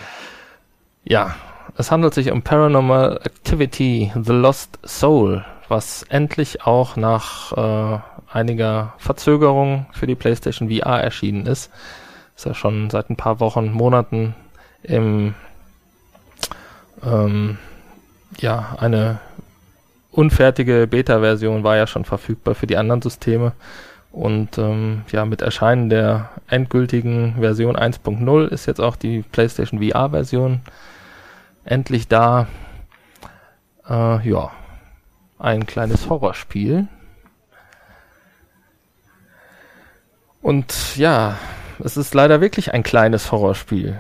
Ja, 1.05 1.37
es 1.79 1.91
handelt 1.91 2.13
sich 2.13 2.31
um 2.31 2.43
Paranormal 2.43 3.19
Activity 3.25 4.13
The 4.15 4.33
Lost 4.33 4.79
Soul, 4.85 5.43
was 5.69 6.03
endlich 6.11 6.67
auch 6.67 6.97
nach 6.97 7.53
äh, 7.57 7.99
einiger 8.31 8.93
Verzögerung 8.99 9.87
für 9.93 10.07
die 10.07 10.17
PlayStation 10.17 10.69
VR 10.69 11.01
erschienen 11.01 11.47
ist. 11.47 11.71
Ist 12.39 12.47
ja 12.47 12.55
schon 12.55 12.89
seit 12.89 13.11
ein 13.11 13.17
paar 13.17 13.41
Wochen, 13.41 13.73
Monaten 13.73 14.37
im 14.85 15.35
ähm, 17.03 17.59
ja, 18.39 18.77
eine 18.79 19.19
unfertige 20.13 20.87
Beta-Version 20.87 21.65
war 21.65 21.77
ja 21.77 21.89
schon 21.89 22.05
verfügbar 22.05 22.55
für 22.55 22.69
die 22.69 22.77
anderen 22.77 23.03
Systeme. 23.03 23.55
Und 24.13 24.57
ähm, 24.57 25.03
ja, 25.11 25.25
mit 25.25 25.43
Erscheinen 25.43 25.91
der 25.91 26.31
endgültigen 26.47 27.35
Version 27.41 27.77
1.0 27.77 28.47
ist 28.47 28.67
jetzt 28.67 28.81
auch 28.81 28.95
die 28.95 29.23
PlayStation 29.23 29.83
VR-Version 29.83 30.61
endlich 31.65 32.07
da. 32.07 32.47
Äh, 33.89 34.29
ja, 34.29 34.53
ein 35.41 35.67
kleines 35.67 36.09
Horrorspiel, 36.09 36.87
Und 40.41 40.97
ja, 40.97 41.37
es 41.85 41.97
ist 41.97 42.15
leider 42.15 42.41
wirklich 42.41 42.73
ein 42.75 42.83
kleines 42.83 43.33
Horrorspiel. 43.33 43.99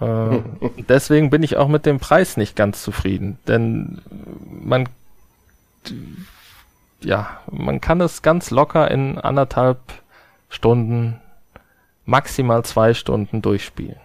Äh, 0.00 0.38
deswegen 0.88 1.30
bin 1.30 1.42
ich 1.42 1.56
auch 1.56 1.68
mit 1.68 1.86
dem 1.86 1.98
Preis 1.98 2.36
nicht 2.36 2.56
ganz 2.56 2.82
zufrieden, 2.82 3.38
denn 3.46 4.00
man 4.60 4.88
ja, 7.00 7.40
man 7.50 7.80
kann 7.80 8.00
es 8.00 8.22
ganz 8.22 8.50
locker 8.50 8.90
in 8.90 9.18
anderthalb 9.18 9.78
Stunden, 10.48 11.20
maximal 12.04 12.64
zwei 12.64 12.94
Stunden 12.94 13.42
durchspielen. 13.42 13.96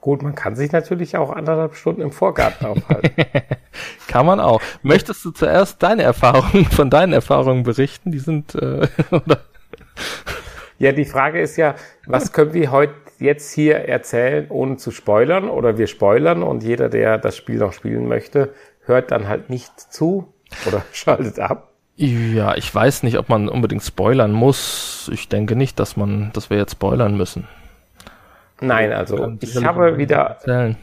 Gut, 0.00 0.22
man 0.22 0.34
kann 0.34 0.56
sich 0.56 0.72
natürlich 0.72 1.16
auch 1.16 1.30
anderthalb 1.30 1.76
Stunden 1.76 2.00
im 2.02 2.10
Vorgarten 2.10 2.66
aufhalten. 2.66 3.14
kann 4.08 4.26
man 4.26 4.40
auch. 4.40 4.60
Möchtest 4.82 5.24
du 5.24 5.30
zuerst 5.30 5.82
deine 5.82 6.02
Erfahrungen, 6.02 6.64
von 6.66 6.90
deinen 6.90 7.12
Erfahrungen 7.12 7.62
berichten? 7.62 8.10
Die 8.10 8.18
sind, 8.18 8.54
äh, 8.56 8.88
oder? 9.10 9.42
Ja, 10.78 10.92
die 10.92 11.04
Frage 11.04 11.40
ist 11.40 11.56
ja, 11.56 11.74
was 12.06 12.32
können 12.32 12.54
wir 12.54 12.70
heute 12.70 12.94
jetzt 13.18 13.52
hier 13.52 13.76
erzählen, 13.76 14.46
ohne 14.48 14.76
zu 14.76 14.90
spoilern? 14.90 15.48
Oder 15.48 15.78
wir 15.78 15.86
spoilern 15.86 16.42
und 16.42 16.62
jeder, 16.62 16.88
der 16.88 17.18
das 17.18 17.36
Spiel 17.36 17.58
noch 17.58 17.72
spielen 17.72 18.08
möchte, 18.08 18.52
hört 18.84 19.10
dann 19.10 19.28
halt 19.28 19.50
nicht 19.50 19.78
zu 19.78 20.32
oder 20.66 20.82
schaltet 20.92 21.38
ab? 21.38 21.68
Ja, 21.94 22.56
ich 22.56 22.74
weiß 22.74 23.02
nicht, 23.02 23.18
ob 23.18 23.28
man 23.28 23.48
unbedingt 23.48 23.82
spoilern 23.82 24.32
muss. 24.32 25.10
Ich 25.12 25.28
denke 25.28 25.56
nicht, 25.56 25.78
dass 25.78 25.96
man, 25.96 26.30
dass 26.32 26.50
wir 26.50 26.56
jetzt 26.56 26.72
spoilern 26.72 27.16
müssen. 27.16 27.46
Nein, 28.60 28.92
also 28.92 29.32
ich 29.40 29.62
habe 29.64 29.98
wieder. 29.98 30.16
Erzählen. 30.16 30.76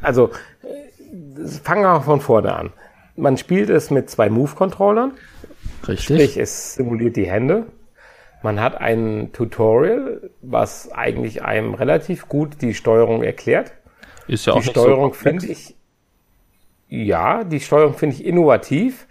Also 0.00 0.30
fangen 1.62 1.82
wir 1.82 2.00
von 2.00 2.20
vorne 2.20 2.54
an. 2.54 2.72
Man 3.16 3.36
spielt 3.36 3.70
es 3.70 3.90
mit 3.90 4.10
zwei 4.10 4.28
Move-Controllern. 4.28 5.12
Richtig. 5.86 6.04
Sprich, 6.04 6.36
es 6.38 6.74
simuliert 6.74 7.16
die 7.16 7.30
Hände. 7.30 7.66
Man 8.44 8.60
hat 8.60 8.78
ein 8.78 9.30
Tutorial, 9.32 10.30
was 10.42 10.92
eigentlich 10.92 11.42
einem 11.42 11.72
relativ 11.72 12.28
gut 12.28 12.60
die 12.60 12.74
Steuerung 12.74 13.22
erklärt. 13.22 13.72
Ist 14.26 14.44
ja 14.44 14.52
auch 14.52 14.60
die 14.60 14.68
Steuerung 14.68 15.14
so 15.14 15.18
finde 15.18 15.46
ich, 15.46 15.74
ja, 16.90 17.42
die 17.42 17.60
Steuerung 17.60 17.94
finde 17.94 18.16
ich 18.16 18.26
innovativ. 18.26 19.06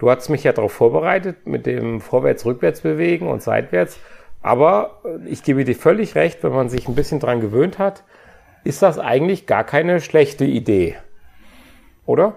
Du 0.00 0.10
hast 0.10 0.28
mich 0.30 0.42
ja 0.42 0.52
darauf 0.52 0.72
vorbereitet 0.72 1.46
mit 1.46 1.64
dem 1.64 2.00
Vorwärts-Rückwärts 2.00 2.80
bewegen 2.80 3.28
und 3.28 3.40
seitwärts. 3.40 4.00
Aber 4.42 5.00
ich 5.26 5.44
gebe 5.44 5.64
dir 5.64 5.76
völlig 5.76 6.16
recht, 6.16 6.42
wenn 6.42 6.52
man 6.52 6.68
sich 6.68 6.88
ein 6.88 6.96
bisschen 6.96 7.20
dran 7.20 7.40
gewöhnt 7.40 7.78
hat, 7.78 8.02
ist 8.64 8.82
das 8.82 8.98
eigentlich 8.98 9.46
gar 9.46 9.62
keine 9.62 10.00
schlechte 10.00 10.44
Idee. 10.44 10.96
Oder? 12.04 12.34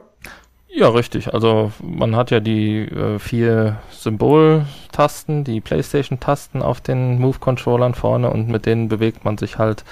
Ja, 0.75 0.89
richtig. 0.89 1.33
Also 1.33 1.71
man 1.81 2.17
hat 2.17 2.31
ja 2.31 2.41
die 2.41 2.81
äh, 2.81 3.17
vier 3.17 3.77
Symboltasten, 3.91 5.45
die 5.45 5.61
PlayStation-Tasten 5.61 6.61
auf 6.61 6.81
den 6.81 7.17
Move-Controllern 7.19 7.93
vorne 7.93 8.29
und 8.29 8.49
mit 8.49 8.65
denen 8.65 8.89
bewegt 8.89 9.23
man 9.23 9.37
sich 9.37 9.57
halt 9.57 9.85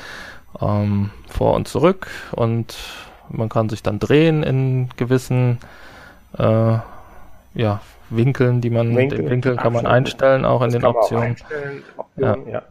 ähm, 0.60 1.12
vor 1.30 1.54
und 1.54 1.70
zurück 1.70 2.08
und 2.34 2.76
man 3.30 3.48
kann 3.48 3.70
sich 3.70 3.82
dann 3.82 3.98
drehen 3.98 4.44
in 4.44 4.90
gewissen 4.98 5.60
äh, 6.38 6.78
ja, 7.54 7.82
Winkeln, 8.10 8.60
die 8.60 8.70
man, 8.70 8.94
Winkel, 8.94 9.20
den 9.20 9.30
Winkel 9.30 9.56
kann 9.56 9.72
man 9.72 9.86
einstellen, 9.86 10.44
auch 10.44 10.62
in 10.62 10.72
den 10.72 10.84
Optionen. 10.84 11.38
Optionen 11.96 12.48
ja. 12.48 12.52
ja. 12.52 12.62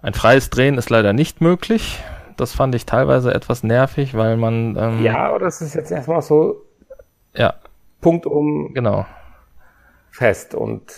Ein 0.00 0.14
freies 0.14 0.48
Drehen 0.48 0.78
ist 0.78 0.88
leider 0.88 1.12
nicht 1.12 1.42
möglich. 1.42 2.00
Das 2.38 2.54
fand 2.54 2.74
ich 2.74 2.86
teilweise 2.86 3.34
etwas 3.34 3.64
nervig, 3.64 4.16
weil 4.16 4.38
man. 4.38 4.76
Ähm, 4.76 5.02
ja, 5.02 5.26
aber 5.26 5.40
das 5.40 5.60
ist 5.60 5.74
jetzt 5.74 5.90
erstmal 5.90 6.22
so. 6.22 6.64
Ja. 7.38 7.54
Punkt 8.00 8.26
um. 8.26 8.74
Genau. 8.74 9.06
Fest. 10.10 10.54
Und 10.54 10.92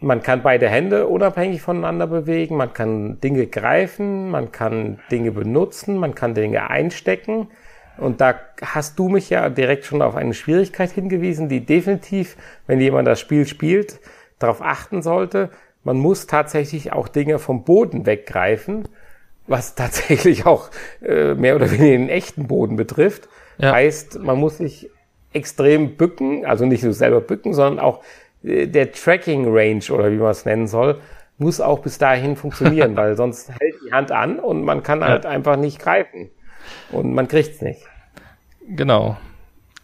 man 0.00 0.22
kann 0.22 0.42
beide 0.42 0.68
Hände 0.68 1.06
unabhängig 1.06 1.60
voneinander 1.60 2.06
bewegen. 2.06 2.56
Man 2.56 2.72
kann 2.72 3.20
Dinge 3.20 3.46
greifen. 3.46 4.30
Man 4.30 4.52
kann 4.52 5.00
Dinge 5.10 5.32
benutzen. 5.32 5.98
Man 5.98 6.14
kann 6.14 6.34
Dinge 6.34 6.70
einstecken. 6.70 7.48
Und 7.96 8.20
da 8.20 8.34
hast 8.62 8.98
du 8.98 9.08
mich 9.08 9.28
ja 9.28 9.48
direkt 9.48 9.84
schon 9.84 10.02
auf 10.02 10.14
eine 10.14 10.34
Schwierigkeit 10.34 10.90
hingewiesen, 10.90 11.48
die 11.48 11.66
definitiv, 11.66 12.36
wenn 12.68 12.80
jemand 12.80 13.08
das 13.08 13.18
Spiel 13.18 13.44
spielt, 13.46 13.98
darauf 14.38 14.62
achten 14.62 15.02
sollte. 15.02 15.50
Man 15.82 15.98
muss 15.98 16.28
tatsächlich 16.28 16.92
auch 16.92 17.08
Dinge 17.08 17.40
vom 17.40 17.64
Boden 17.64 18.06
weggreifen 18.06 18.88
was 19.48 19.74
tatsächlich 19.74 20.46
auch 20.46 20.70
äh, 21.02 21.34
mehr 21.34 21.56
oder 21.56 21.70
weniger 21.70 21.96
den 21.96 22.08
echten 22.08 22.46
Boden 22.46 22.76
betrifft. 22.76 23.28
Ja. 23.58 23.72
Heißt, 23.72 24.20
man 24.20 24.38
muss 24.38 24.58
sich 24.58 24.90
extrem 25.32 25.96
bücken, 25.96 26.46
also 26.46 26.64
nicht 26.64 26.82
nur 26.82 26.92
selber 26.92 27.20
bücken, 27.20 27.54
sondern 27.54 27.78
auch 27.78 28.02
äh, 28.42 28.66
der 28.66 28.92
Tracking 28.92 29.46
Range 29.48 29.84
oder 29.90 30.10
wie 30.10 30.16
man 30.16 30.30
es 30.30 30.44
nennen 30.44 30.66
soll, 30.66 31.00
muss 31.38 31.60
auch 31.60 31.80
bis 31.80 31.98
dahin 31.98 32.36
funktionieren, 32.36 32.96
weil 32.96 33.16
sonst 33.16 33.50
hält 33.50 33.74
die 33.86 33.92
Hand 33.92 34.12
an 34.12 34.38
und 34.38 34.62
man 34.62 34.82
kann 34.82 35.04
halt 35.04 35.24
ja. 35.24 35.30
einfach 35.30 35.56
nicht 35.56 35.78
greifen 35.78 36.30
und 36.92 37.14
man 37.14 37.28
kriegt's 37.28 37.62
nicht. 37.62 37.82
Genau. 38.68 39.16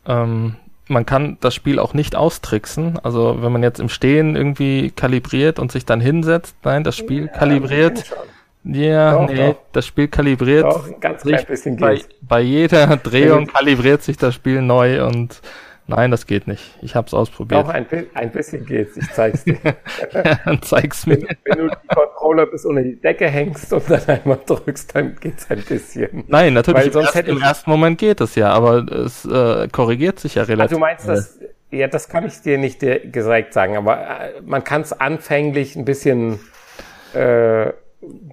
Ähm, 0.06 0.56
man 0.86 1.06
kann 1.06 1.38
das 1.40 1.54
Spiel 1.54 1.78
auch 1.78 1.94
nicht 1.94 2.14
austricksen. 2.14 2.98
Also 3.02 3.42
wenn 3.42 3.52
man 3.52 3.62
jetzt 3.62 3.80
im 3.80 3.88
Stehen 3.88 4.36
irgendwie 4.36 4.90
kalibriert 4.90 5.58
und 5.58 5.72
sich 5.72 5.86
dann 5.86 6.00
hinsetzt, 6.00 6.56
nein, 6.62 6.84
das 6.84 6.96
Spiel 6.96 7.26
ja, 7.26 7.32
kalibriert 7.32 8.14
ja, 8.64 9.12
doch, 9.12 9.28
nee, 9.28 9.48
doch. 9.48 9.56
das 9.72 9.86
Spiel 9.86 10.08
kalibriert 10.08 10.64
doch, 10.64 11.00
ganz 11.00 11.22
klein 11.22 11.44
bisschen 11.46 11.76
bei, 11.76 12.00
bei 12.22 12.40
jeder 12.40 12.96
Drehung 12.96 13.46
kalibriert 13.46 14.02
sich 14.02 14.16
das 14.16 14.34
Spiel 14.34 14.62
neu 14.62 15.06
und 15.06 15.40
nein, 15.86 16.10
das 16.10 16.26
geht 16.26 16.48
nicht. 16.48 16.78
Ich 16.80 16.96
habe 16.96 17.06
es 17.06 17.12
ausprobiert. 17.12 17.66
Doch, 17.66 17.68
ein, 17.68 17.86
ein 18.14 18.30
bisschen 18.30 18.64
geht's. 18.64 18.96
Ich 18.96 19.10
zeig's 19.12 19.44
dir. 19.44 19.58
ja, 20.12 20.38
dann 20.44 20.62
zeig's 20.62 21.06
mir. 21.06 21.16
Wenn, 21.16 21.36
wenn, 21.44 21.58
du 21.58 21.68
die 21.68 21.94
Controller 21.94 22.46
bis 22.46 22.64
unter 22.64 22.82
die 22.82 22.98
Decke 22.98 23.28
hängst 23.28 23.72
und 23.72 23.88
dann 23.90 24.00
einmal 24.06 24.38
drückst, 24.46 24.94
dann 24.94 25.14
geht's 25.20 25.50
ein 25.50 25.62
bisschen. 25.62 26.24
Nein, 26.28 26.54
natürlich. 26.54 26.84
Weil 26.84 26.92
sonst 26.92 27.14
im, 27.14 27.20
erst, 27.20 27.28
im 27.28 27.42
ersten 27.42 27.70
Moment 27.70 27.98
geht 27.98 28.20
es 28.22 28.34
ja, 28.34 28.50
aber 28.50 28.86
es 28.90 29.26
äh, 29.26 29.68
korrigiert 29.68 30.18
sich 30.18 30.36
ja 30.36 30.44
relativ. 30.44 30.62
Also 30.62 30.76
du 30.76 30.80
meinst, 30.80 31.06
dass 31.06 31.38
ja, 31.70 31.88
das 31.88 32.08
kann 32.08 32.24
ich 32.24 32.40
dir 32.40 32.56
nicht 32.56 32.82
direkt 32.82 33.52
sagen, 33.52 33.76
aber 33.76 33.98
äh, 33.98 34.40
man 34.42 34.62
kann 34.62 34.82
es 34.82 34.92
anfänglich 34.92 35.76
ein 35.76 35.84
bisschen 35.84 36.38
äh, 37.14 37.72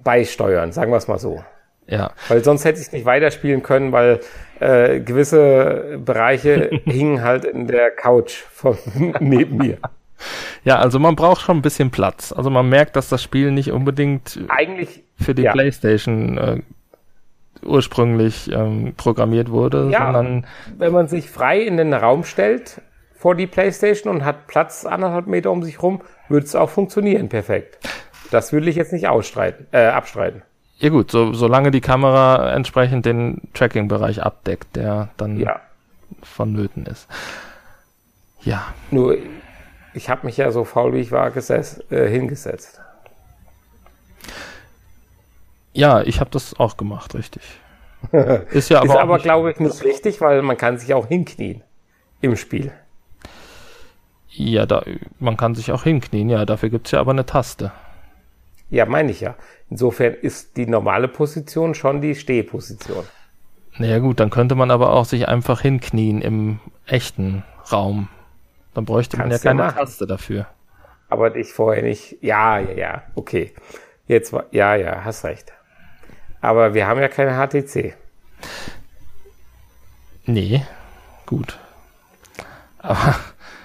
beisteuern, 0.02 0.72
sagen 0.72 0.90
wir 0.90 0.96
es 0.96 1.08
mal 1.08 1.18
so. 1.18 1.42
Ja. 1.86 2.12
Weil 2.28 2.44
sonst 2.44 2.64
hätte 2.64 2.80
ich 2.80 2.86
es 2.86 2.92
nicht 2.92 3.04
weiterspielen 3.04 3.62
können, 3.62 3.92
weil 3.92 4.20
äh, 4.60 5.00
gewisse 5.00 5.98
Bereiche 6.04 6.70
hingen 6.84 7.22
halt 7.22 7.44
in 7.44 7.66
der 7.66 7.90
Couch 7.90 8.32
von 8.32 8.78
neben 9.20 9.56
mir. 9.56 9.78
Ja, 10.64 10.78
also 10.78 10.98
man 10.98 11.16
braucht 11.16 11.42
schon 11.42 11.58
ein 11.58 11.62
bisschen 11.62 11.90
Platz. 11.90 12.32
Also 12.32 12.48
man 12.48 12.68
merkt, 12.68 12.94
dass 12.96 13.08
das 13.08 13.22
Spiel 13.22 13.50
nicht 13.50 13.72
unbedingt 13.72 14.38
eigentlich 14.48 15.02
für 15.20 15.34
die 15.34 15.42
ja. 15.42 15.52
PlayStation 15.52 16.38
äh, 16.38 16.60
ursprünglich 17.64 18.50
ähm, 18.52 18.94
programmiert 18.96 19.50
wurde, 19.50 19.88
ja, 19.90 20.04
sondern 20.04 20.46
wenn 20.78 20.92
man 20.92 21.08
sich 21.08 21.30
frei 21.30 21.60
in 21.60 21.76
den 21.76 21.94
Raum 21.94 22.24
stellt 22.24 22.80
vor 23.14 23.34
die 23.36 23.46
PlayStation 23.46 24.12
und 24.12 24.24
hat 24.24 24.48
Platz 24.48 24.84
anderthalb 24.84 25.26
Meter 25.26 25.50
um 25.52 25.62
sich 25.62 25.82
rum, 25.82 26.02
würde 26.28 26.46
es 26.46 26.56
auch 26.56 26.70
funktionieren 26.70 27.28
perfekt. 27.28 27.78
Das 28.32 28.50
will 28.54 28.66
ich 28.66 28.76
jetzt 28.76 28.94
nicht 28.94 29.08
ausstreiten, 29.08 29.66
äh, 29.72 29.84
abstreiten. 29.84 30.40
Ja 30.78 30.88
gut, 30.88 31.10
so, 31.10 31.34
solange 31.34 31.70
die 31.70 31.82
Kamera 31.82 32.54
entsprechend 32.54 33.04
den 33.04 33.42
Tracking-Bereich 33.52 34.22
abdeckt, 34.22 34.74
der 34.74 35.10
dann 35.18 35.38
ja. 35.38 35.60
vonnöten 36.22 36.86
ist. 36.86 37.08
Ja. 38.40 38.72
Nur, 38.90 39.18
ich 39.92 40.08
habe 40.08 40.24
mich 40.24 40.38
ja 40.38 40.50
so 40.50 40.64
faul 40.64 40.94
wie 40.94 41.00
ich 41.00 41.12
war 41.12 41.30
gesetzt, 41.30 41.84
äh, 41.92 42.08
hingesetzt. 42.08 42.80
Ja, 45.74 46.00
ich 46.00 46.18
habe 46.18 46.30
das 46.30 46.58
auch 46.58 46.78
gemacht, 46.78 47.14
richtig. 47.14 47.42
ist 48.50 48.70
ja 48.70 48.78
aber, 48.78 48.86
ist 48.86 48.96
aber 48.96 49.18
glaube 49.18 49.50
ich, 49.50 49.60
nicht 49.60 49.84
richtig, 49.84 50.22
weil 50.22 50.40
man 50.40 50.56
kann 50.56 50.78
sich 50.78 50.94
auch 50.94 51.06
hinknien 51.06 51.62
im 52.22 52.34
Spiel. 52.36 52.72
Ja, 54.30 54.64
da, 54.64 54.84
man 55.18 55.36
kann 55.36 55.54
sich 55.54 55.70
auch 55.70 55.82
hinknien, 55.82 56.30
ja, 56.30 56.46
dafür 56.46 56.70
gibt's 56.70 56.92
ja 56.92 57.00
aber 57.00 57.10
eine 57.10 57.26
Taste. 57.26 57.72
Ja, 58.72 58.86
meine 58.86 59.10
ich 59.10 59.20
ja. 59.20 59.34
Insofern 59.68 60.14
ist 60.14 60.56
die 60.56 60.64
normale 60.64 61.06
Position 61.06 61.74
schon 61.74 62.00
die 62.00 62.14
Stehposition. 62.14 63.04
Naja 63.76 63.98
gut, 63.98 64.18
dann 64.18 64.30
könnte 64.30 64.54
man 64.54 64.70
aber 64.70 64.94
auch 64.94 65.04
sich 65.04 65.28
einfach 65.28 65.60
hinknien 65.60 66.22
im 66.22 66.58
echten 66.86 67.44
Raum. 67.70 68.08
Dann 68.72 68.86
bräuchte 68.86 69.18
Kannst 69.18 69.44
man 69.44 69.58
ja 69.58 69.64
keine 69.64 69.76
Taste 69.78 70.06
dafür. 70.06 70.46
Aber 71.10 71.36
ich 71.36 71.52
vorher 71.52 71.82
nicht. 71.82 72.16
Ja, 72.22 72.58
ja, 72.58 72.72
ja, 72.72 73.02
okay. 73.14 73.52
Jetzt 74.06 74.32
war, 74.32 74.46
ja, 74.52 74.74
ja, 74.74 75.04
hast 75.04 75.24
recht. 75.24 75.52
Aber 76.40 76.72
wir 76.72 76.86
haben 76.86 76.98
ja 76.98 77.08
keine 77.08 77.32
HTC. 77.36 77.92
Nee, 80.24 80.64
gut. 81.26 81.58
Aber 82.78 83.16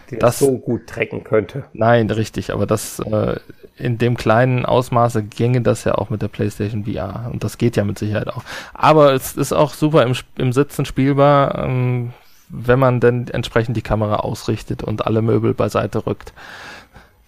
die 0.09 0.17
das, 0.17 0.39
das 0.39 0.47
so 0.47 0.57
gut 0.57 0.87
trecken 0.87 1.23
könnte. 1.23 1.63
Nein, 1.71 2.09
richtig, 2.09 2.51
aber 2.51 2.65
das 2.65 2.99
äh, 2.99 3.37
in 3.77 3.97
dem 3.97 4.17
kleinen 4.17 4.65
Ausmaße 4.65 5.23
ginge 5.23 5.61
das 5.61 5.83
ja 5.83 5.95
auch 5.95 6.09
mit 6.09 6.21
der 6.21 6.27
PlayStation 6.27 6.85
VR 6.85 7.29
und 7.31 7.43
das 7.43 7.57
geht 7.57 7.75
ja 7.75 7.83
mit 7.83 7.99
Sicherheit 7.99 8.27
auch. 8.27 8.43
Aber 8.73 9.13
es 9.13 9.35
ist 9.35 9.53
auch 9.53 9.73
super 9.73 10.03
im, 10.03 10.13
im 10.37 10.53
Sitzen 10.53 10.85
spielbar, 10.85 11.63
ähm, 11.63 12.13
wenn 12.49 12.79
man 12.79 12.99
denn 12.99 13.27
entsprechend 13.27 13.77
die 13.77 13.81
Kamera 13.81 14.17
ausrichtet 14.17 14.83
und 14.83 15.05
alle 15.05 15.21
Möbel 15.21 15.53
beiseite 15.53 16.05
rückt. 16.05 16.33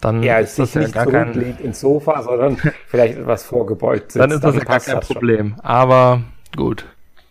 Dann 0.01 0.23
ja, 0.23 0.39
ist 0.39 0.57
das 0.57 0.73
ja 0.75 0.87
gar 0.87 1.07
kein 1.07 1.33
ins 1.33 1.81
Sofa, 1.81 2.21
sondern 2.23 2.57
vielleicht 2.87 3.17
etwas 3.17 3.43
vorgebeugt 3.43 4.13
sitzt. 4.13 4.23
Dann 4.23 4.31
ist 4.31 4.43
das 4.43 4.55
ja 4.55 4.63
gar 4.63 4.79
kein 4.79 4.99
Problem. 5.01 5.55
Schon. 5.55 5.65
Aber 5.65 6.21
gut, 6.55 6.85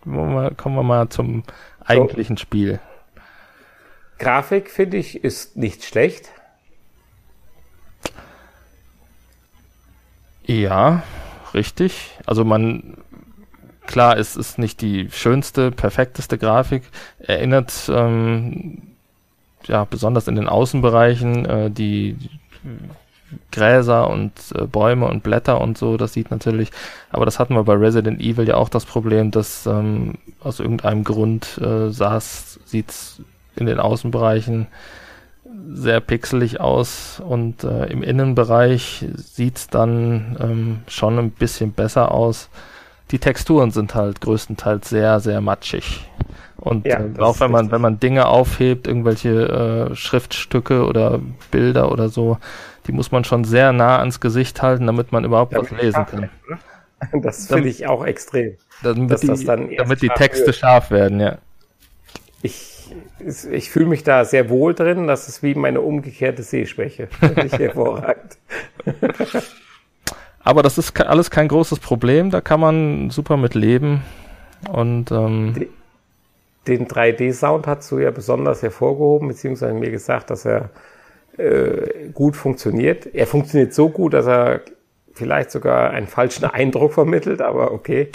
kommen 0.05 0.57
wir 0.75 0.83
mal 0.83 1.09
zum 1.09 1.45
eigentlichen 1.85 2.37
so. 2.37 2.43
Spiel. 2.43 2.79
Grafik, 4.19 4.71
finde 4.71 4.97
ich, 4.97 5.25
ist 5.25 5.57
nicht 5.57 5.85
schlecht. 5.85 6.31
Ja, 10.49 11.03
richtig. 11.53 12.19
Also 12.25 12.43
man, 12.43 12.97
klar, 13.87 14.17
es 14.17 14.35
ist 14.35 14.59
nicht 14.59 14.81
die 14.81 15.11
schönste, 15.11 15.71
perfekteste 15.71 16.39
Grafik. 16.39 16.85
Erinnert, 17.19 17.91
ähm, 17.93 18.79
ja, 19.67 19.85
besonders 19.85 20.27
in 20.27 20.37
den 20.37 20.49
Außenbereichen, 20.49 21.45
äh, 21.45 21.71
die 21.71 22.17
Gräser 23.53 24.09
und 24.09 24.33
äh, 24.55 24.67
Bäume 24.67 25.07
und 25.07 25.23
Blätter 25.23 25.61
und 25.61 25.77
so, 25.77 25.99
das 25.99 26.15
sieht 26.15 26.31
natürlich, 26.31 26.71
aber 27.11 27.27
das 27.27 27.39
hatten 27.39 27.55
wir 27.55 27.63
bei 27.63 27.75
Resident 27.75 28.19
Evil 28.23 28.49
ja 28.49 28.57
auch 28.57 28.71
das 28.71 28.87
Problem, 28.87 29.31
dass 29.31 29.67
ähm, 29.67 30.15
aus 30.41 30.61
irgendeinem 30.61 31.05
Grund 31.05 31.59
äh, 31.59 31.91
saß, 31.91 32.61
sieht's 32.65 33.21
in 33.55 33.67
den 33.67 33.81
Außenbereichen 33.81 34.67
sehr 35.73 36.01
pixelig 36.01 36.61
aus 36.61 37.21
und 37.21 37.65
äh, 37.65 37.87
im 37.87 38.03
Innenbereich 38.03 39.07
sieht 39.15 39.59
es 39.59 39.69
dann 39.69 40.37
ähm, 40.41 40.79
schon 40.89 41.19
ein 41.19 41.31
bisschen 41.31 41.73
besser 41.73 42.13
aus. 42.13 42.49
Die 43.11 43.19
Texturen 43.19 43.71
sind 43.71 43.95
halt 43.95 44.21
größtenteils 44.21 44.89
sehr, 44.89 45.21
sehr 45.21 45.41
matschig. 45.41 46.09
Und 46.57 46.87
ja, 46.87 47.01
äh, 47.01 47.19
auch 47.21 47.41
wenn 47.41 47.51
man, 47.51 47.71
wenn 47.71 47.81
man 47.81 48.01
Dinge 48.01 48.27
aufhebt, 48.27 48.87
irgendwelche 48.87 49.91
äh, 49.91 49.95
Schriftstücke 49.95 50.85
oder 50.85 51.21
Bilder 51.51 51.93
oder 51.93 52.09
so, 52.09 52.39
die 52.87 52.93
muss 52.93 53.13
man 53.13 53.25
schon 53.25 53.45
sehr 53.45 53.73
nah 53.73 53.99
ans 53.99 54.21
Gesicht 54.21 54.61
halten, 54.63 54.87
damit 54.87 55.13
man 55.13 55.25
überhaupt 55.25 55.55
damit 55.55 55.73
was 55.73 55.83
lesen 55.83 56.07
kann. 56.07 56.31
Das 57.23 57.47
finde 57.47 57.69
ich 57.69 57.87
auch 57.87 58.05
extrem. 58.05 58.57
Damit, 58.83 59.23
die, 59.23 59.77
damit 59.77 60.03
die 60.03 60.09
Texte 60.09 60.47
wird. 60.47 60.57
scharf 60.57 60.91
werden, 60.91 61.21
ja. 61.21 61.39
Ich 62.43 62.78
ich 63.51 63.71
fühle 63.71 63.87
mich 63.87 64.05
da 64.05 64.25
sehr 64.25 64.49
wohl 64.51 64.75
drin. 64.75 65.07
Das 65.07 65.29
ist 65.29 65.43
wie 65.43 65.55
meine 65.55 65.81
umgekehrte 65.81 66.43
Sehschwäche. 66.43 67.09
Ich 67.45 67.53
hervorragend. 67.53 68.39
Aber 70.41 70.63
das 70.63 70.79
ist 70.79 70.99
alles 71.01 71.31
kein 71.31 71.49
großes 71.49 71.79
Problem. 71.81 72.31
Da 72.31 72.41
kann 72.41 72.61
man 72.61 73.11
super 73.11 73.37
mit 73.37 73.55
leben. 73.55 74.03
Und 74.71 75.11
ähm, 75.13 75.69
den 76.67 76.87
3D-Sound 76.87 77.67
hast 77.67 77.91
du 77.91 77.99
ja 77.99 78.11
besonders 78.11 78.63
hervorgehoben, 78.63 79.29
beziehungsweise 79.29 79.75
mir 79.75 79.91
gesagt, 79.91 80.31
dass 80.31 80.45
er 80.45 80.71
äh, 81.37 82.09
gut 82.13 82.37
funktioniert. 82.37 83.07
Er 83.15 83.27
funktioniert 83.27 83.73
so 83.73 83.89
gut, 83.89 84.15
dass 84.15 84.27
er 84.27 84.63
vielleicht 85.13 85.51
sogar 85.51 85.91
einen 85.91 86.07
falschen 86.07 86.45
Eindruck 86.51 86.95
vermittelt, 86.95 87.41
aber 87.41 87.73
okay. 87.73 88.11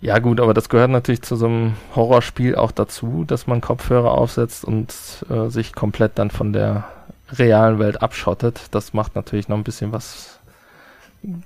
Ja 0.00 0.18
gut, 0.18 0.40
aber 0.40 0.54
das 0.54 0.68
gehört 0.68 0.90
natürlich 0.90 1.22
zu 1.22 1.36
so 1.36 1.46
einem 1.46 1.74
Horrorspiel 1.94 2.54
auch 2.54 2.70
dazu, 2.70 3.24
dass 3.26 3.46
man 3.46 3.60
Kopfhörer 3.60 4.12
aufsetzt 4.12 4.64
und 4.64 4.94
äh, 5.30 5.48
sich 5.48 5.74
komplett 5.74 6.18
dann 6.18 6.30
von 6.30 6.52
der 6.52 6.84
realen 7.32 7.78
Welt 7.78 8.02
abschottet. 8.02 8.66
Das 8.72 8.92
macht 8.92 9.16
natürlich 9.16 9.48
noch 9.48 9.56
ein 9.56 9.64
bisschen 9.64 9.92
was 9.92 10.36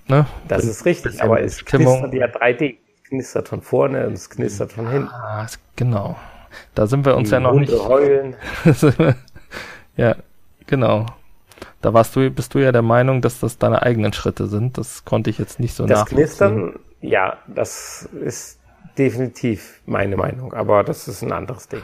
Ne? 0.09 0.27
Das 0.49 0.65
ist 0.65 0.85
richtig, 0.85 1.23
aber 1.23 1.41
es 1.41 1.65
knistert 1.65 2.13
ja 2.13 2.27
3D. 2.27 2.77
Es 2.97 3.09
knistert 3.09 3.49
von 3.49 3.63
vorne 3.63 4.07
und 4.07 4.13
es 4.13 4.29
knistert 4.29 4.73
von 4.73 4.89
hinten. 4.91 5.09
Ah, 5.09 5.47
genau. 5.77 6.17
Da 6.75 6.87
sind 6.87 7.05
wir 7.05 7.17
uns 7.17 7.29
Die 7.29 7.35
ja 7.35 7.41
noch 7.41 7.53
Hunde 7.53 7.73
nicht. 7.73 7.85
heulen. 7.85 8.37
ja, 9.97 10.17
genau. 10.67 11.07
Da 11.81 11.95
warst 11.95 12.15
du, 12.15 12.31
bist 12.31 12.55
du 12.55 12.59
ja 12.59 12.73
der 12.73 12.83
Meinung, 12.83 13.23
dass 13.23 13.41
das 13.41 13.57
deine 13.59 13.83
eigenen 13.83 14.13
Schritte 14.13 14.49
sind. 14.49 14.77
Das 14.77 15.05
konnte 15.05 15.31
ich 15.31 15.39
jetzt 15.39 15.61
nicht 15.61 15.75
so 15.75 15.87
das 15.87 16.01
nachvollziehen. 16.01 16.21
Das 16.21 16.37
Knistern, 16.37 16.79
ja, 17.01 17.39
das 17.47 18.09
ist 18.25 18.61
definitiv 18.99 19.81
meine 19.87 20.17
Meinung, 20.17 20.53
aber 20.53 20.85
das 20.85 21.09
ist 21.09 21.23
ein 21.23 21.33
anderes 21.33 21.69
Ding. 21.69 21.81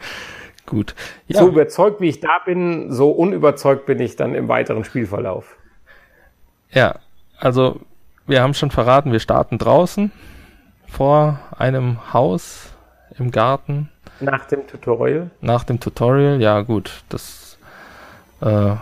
Gut. 0.66 0.94
Ja. 1.26 1.40
So 1.40 1.48
überzeugt 1.48 2.00
wie 2.00 2.08
ich 2.08 2.20
da 2.20 2.38
bin, 2.44 2.92
so 2.92 3.10
unüberzeugt 3.10 3.86
bin 3.86 4.00
ich 4.00 4.16
dann 4.16 4.34
im 4.34 4.48
weiteren 4.48 4.84
Spielverlauf. 4.84 5.56
Ja, 6.70 6.96
also 7.38 7.80
wir 8.26 8.42
haben 8.42 8.54
schon 8.54 8.70
verraten, 8.70 9.12
wir 9.12 9.20
starten 9.20 9.58
draußen 9.58 10.12
vor 10.86 11.40
einem 11.58 12.12
Haus 12.12 12.72
im 13.18 13.30
Garten. 13.30 13.90
Nach 14.20 14.46
dem 14.46 14.66
Tutorial? 14.66 15.30
Nach 15.40 15.64
dem 15.64 15.80
Tutorial, 15.80 16.40
ja 16.40 16.60
gut, 16.60 17.02
das 17.08 17.58
äh, 18.40 18.76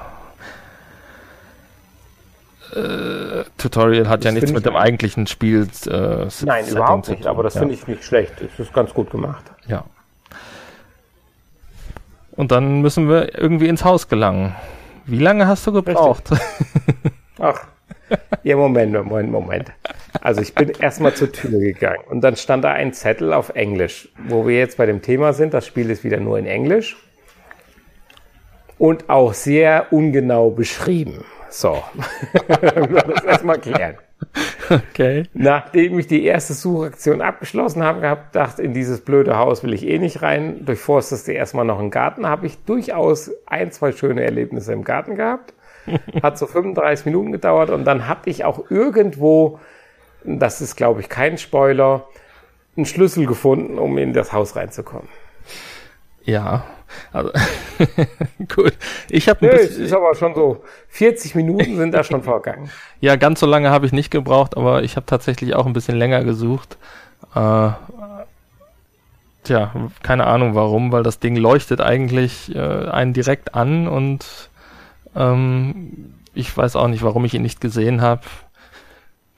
äh, 2.75 3.45
Tutorial 3.59 4.09
hat 4.09 4.21
das 4.21 4.27
ja 4.27 4.33
nichts 4.33 4.53
mit 4.53 4.67
dem 4.67 4.77
eigentlichen 4.77 5.27
Spiel. 5.27 5.69
Äh, 5.87 6.27
Nein, 6.45 6.69
überhaupt 6.69 7.09
nicht, 7.09 7.27
aber 7.27 7.43
das 7.43 7.55
ja. 7.55 7.61
finde 7.61 7.75
ich 7.75 7.87
nicht 7.87 8.05
schlecht. 8.05 8.35
Es 8.41 8.59
ist 8.59 8.73
ganz 8.73 8.95
gut 8.95 9.11
gemacht. 9.11 9.45
Ja. 9.67 9.85
Und 12.33 12.53
dann 12.53 12.81
müssen 12.81 13.09
wir 13.09 13.39
irgendwie 13.39 13.69
ins 13.69 13.85
Haus 13.85 14.09
gelangen. 14.09 14.55
Wie 15.07 15.19
lange 15.19 15.47
hast 15.47 15.67
du 15.67 15.73
gebraucht? 15.73 16.31
Ach, 17.39 17.67
ja, 18.43 18.57
Moment, 18.57 18.93
Moment, 18.93 19.31
Moment. 19.31 19.73
Also 20.21 20.41
ich 20.41 20.55
bin 20.55 20.71
erstmal 20.81 21.15
zur 21.15 21.33
Tür 21.33 21.59
gegangen 21.59 22.05
und 22.09 22.21
dann 22.23 22.37
stand 22.37 22.65
da 22.65 22.73
ein 22.73 22.93
Zettel 22.93 23.33
auf 23.33 23.51
Englisch, 23.51 24.09
wo 24.29 24.47
wir 24.47 24.59
jetzt 24.59 24.77
bei 24.77 24.87
dem 24.87 25.03
Thema 25.03 25.33
sind. 25.33 25.55
Das 25.55 25.67
Spiel 25.67 25.91
ist 25.91 26.05
wieder 26.05 26.19
nur 26.19 26.39
in 26.39 26.47
Englisch 26.47 26.97
und 28.79 29.11
auch 29.11 29.35
sehr 29.35 29.93
ungenau 29.93 30.51
beschrieben. 30.51 31.25
So, 31.51 31.83
das 32.49 33.25
erstmal 33.25 33.59
klären. 33.59 33.97
Okay. 34.71 35.25
Nachdem 35.35 35.99
ich 35.99 36.07
die 36.07 36.25
erste 36.25 36.55
Suchaktion 36.55 37.21
abgeschlossen 37.21 37.83
habe, 37.83 38.01
gehabt, 38.01 38.37
dachte, 38.37 38.63
in 38.63 38.73
dieses 38.73 39.01
blöde 39.01 39.37
Haus 39.37 39.65
will 39.65 39.75
ich 39.75 39.87
eh 39.87 39.99
nicht 39.99 40.23
rein. 40.23 40.65
Durchforsteste 40.65 41.33
erstmal 41.33 41.65
noch 41.65 41.81
einen 41.81 41.91
Garten, 41.91 42.27
habe 42.27 42.47
ich 42.47 42.65
durchaus 42.65 43.31
ein, 43.47 43.73
zwei 43.73 43.93
schöne 43.93 44.23
Erlebnisse 44.23 44.73
im 44.73 44.85
Garten 44.85 45.17
gehabt. 45.17 45.55
Hat 46.23 46.39
so 46.39 46.47
35 46.47 47.07
Minuten 47.07 47.33
gedauert 47.33 47.71
und 47.71 47.85
dann 47.85 48.07
hatte 48.07 48.31
ich 48.31 48.45
auch 48.45 48.71
irgendwo, 48.71 49.59
das 50.23 50.61
ist 50.61 50.77
glaube 50.77 51.01
ich 51.01 51.09
kein 51.09 51.37
Spoiler, 51.37 52.07
einen 52.77 52.87
Schlüssel 52.87 53.27
gefunden, 53.27 53.79
um 53.79 53.99
in 53.99 54.13
das 54.13 54.33
Haus 54.33 54.55
reinzukommen. 54.55 55.09
Ja, 56.25 56.65
also 57.13 57.31
gut. 58.55 58.75
Ich 59.09 59.29
habe 59.29 59.47
nee, 59.47 59.53
es 59.53 59.77
ist 59.77 59.93
aber 59.93 60.15
schon 60.15 60.35
so 60.35 60.63
40 60.89 61.35
Minuten 61.35 61.77
sind 61.77 61.93
da 61.93 62.05
schon 62.05 62.23
vorgegangen. 62.23 62.71
Ja, 63.03 63.17
ganz 63.17 63.41
so 63.41 63.47
lange 63.47 63.71
habe 63.71 63.87
ich 63.87 63.93
nicht 63.93 64.11
gebraucht, 64.11 64.59
aber 64.59 64.83
ich 64.83 64.97
habe 64.97 65.07
tatsächlich 65.07 65.55
auch 65.55 65.65
ein 65.65 65.73
bisschen 65.73 65.97
länger 65.97 66.23
gesucht. 66.23 66.77
Äh, 67.35 67.71
tja, 69.45 69.73
keine 70.03 70.27
Ahnung 70.27 70.55
warum, 70.55 70.93
weil 70.93 71.03
das 71.03 71.19
Ding 71.19 71.35
leuchtet 71.37 71.81
eigentlich 71.81 72.55
äh, 72.55 72.59
einen 72.59 73.15
direkt 73.15 73.55
an 73.55 73.89
und 73.89 74.51
ähm, 75.17 76.15
ich 76.35 76.55
weiß 76.55 76.77
auch 76.77 76.89
nicht, 76.89 77.03
warum 77.03 77.25
ich 77.25 77.33
ihn 77.33 77.41
nicht 77.43 77.63
gesehen 77.63 78.03
habe. 78.03 78.23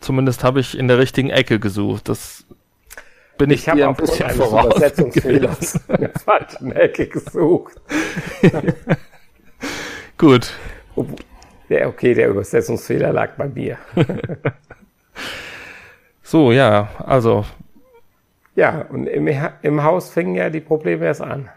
Zumindest 0.01 0.43
habe 0.43 0.59
ich 0.59 0.77
in 0.77 0.89
der 0.89 0.99
richtigen 0.99 1.31
Ecke 1.31 1.61
gesucht. 1.61 2.09
Das 2.09 2.45
bin 3.43 3.51
ich, 3.51 3.63
ich 3.63 3.69
habe 3.69 3.89
ein 3.89 3.95
bisschen 3.97 4.31
voraus. 4.31 4.67
Übersetzungsfehlers 4.67 5.75
in 5.89 5.97
der 5.97 6.11
falschen 6.11 6.73
Ecke 6.73 7.09
gesucht. 7.09 7.81
Gut. 10.17 10.53
Ja, 11.69 11.89
okay, 11.89 12.15
der 12.15 12.29
Übersetzungsfehler 12.29 13.13
lag 13.13 13.33
bei 13.33 13.49
mir. 13.49 13.79
so, 16.23 16.53
ja, 16.53 16.89
also. 17.05 17.45
Ja, 18.55 18.87
und 18.91 19.09
im, 19.09 19.29
im 19.63 19.83
Haus 19.83 20.11
fingen 20.11 20.37
ja 20.37 20.49
die 20.49 20.61
Probleme 20.61 21.07
erst 21.07 21.23
an. 21.23 21.49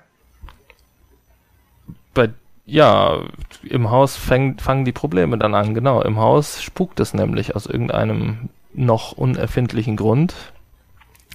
Bei, 2.15 2.29
ja, 2.65 3.21
im 3.61 3.91
Haus 3.91 4.15
fäng, 4.15 4.57
fangen 4.57 4.85
die 4.85 4.91
Probleme 4.91 5.37
dann 5.37 5.53
an, 5.53 5.75
genau. 5.75 6.01
Im 6.01 6.17
Haus 6.17 6.63
spukt 6.63 6.99
es 6.99 7.13
nämlich 7.13 7.55
aus 7.55 7.67
irgendeinem 7.67 8.49
noch 8.73 9.11
unerfindlichen 9.11 9.97
Grund. 9.97 10.33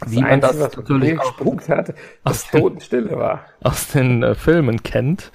Das 0.00 0.10
wie 0.10 0.20
man 0.22 0.40
das 0.40 0.58
was 0.58 0.76
natürlich 0.76 1.18
gespukt 1.18 1.68
hat, 1.68 1.94
dass 2.24 2.50
Totenstille 2.50 3.16
war. 3.16 3.44
Aus 3.62 3.88
den 3.88 4.22
äh, 4.22 4.34
Filmen 4.34 4.82
kennt. 4.82 5.30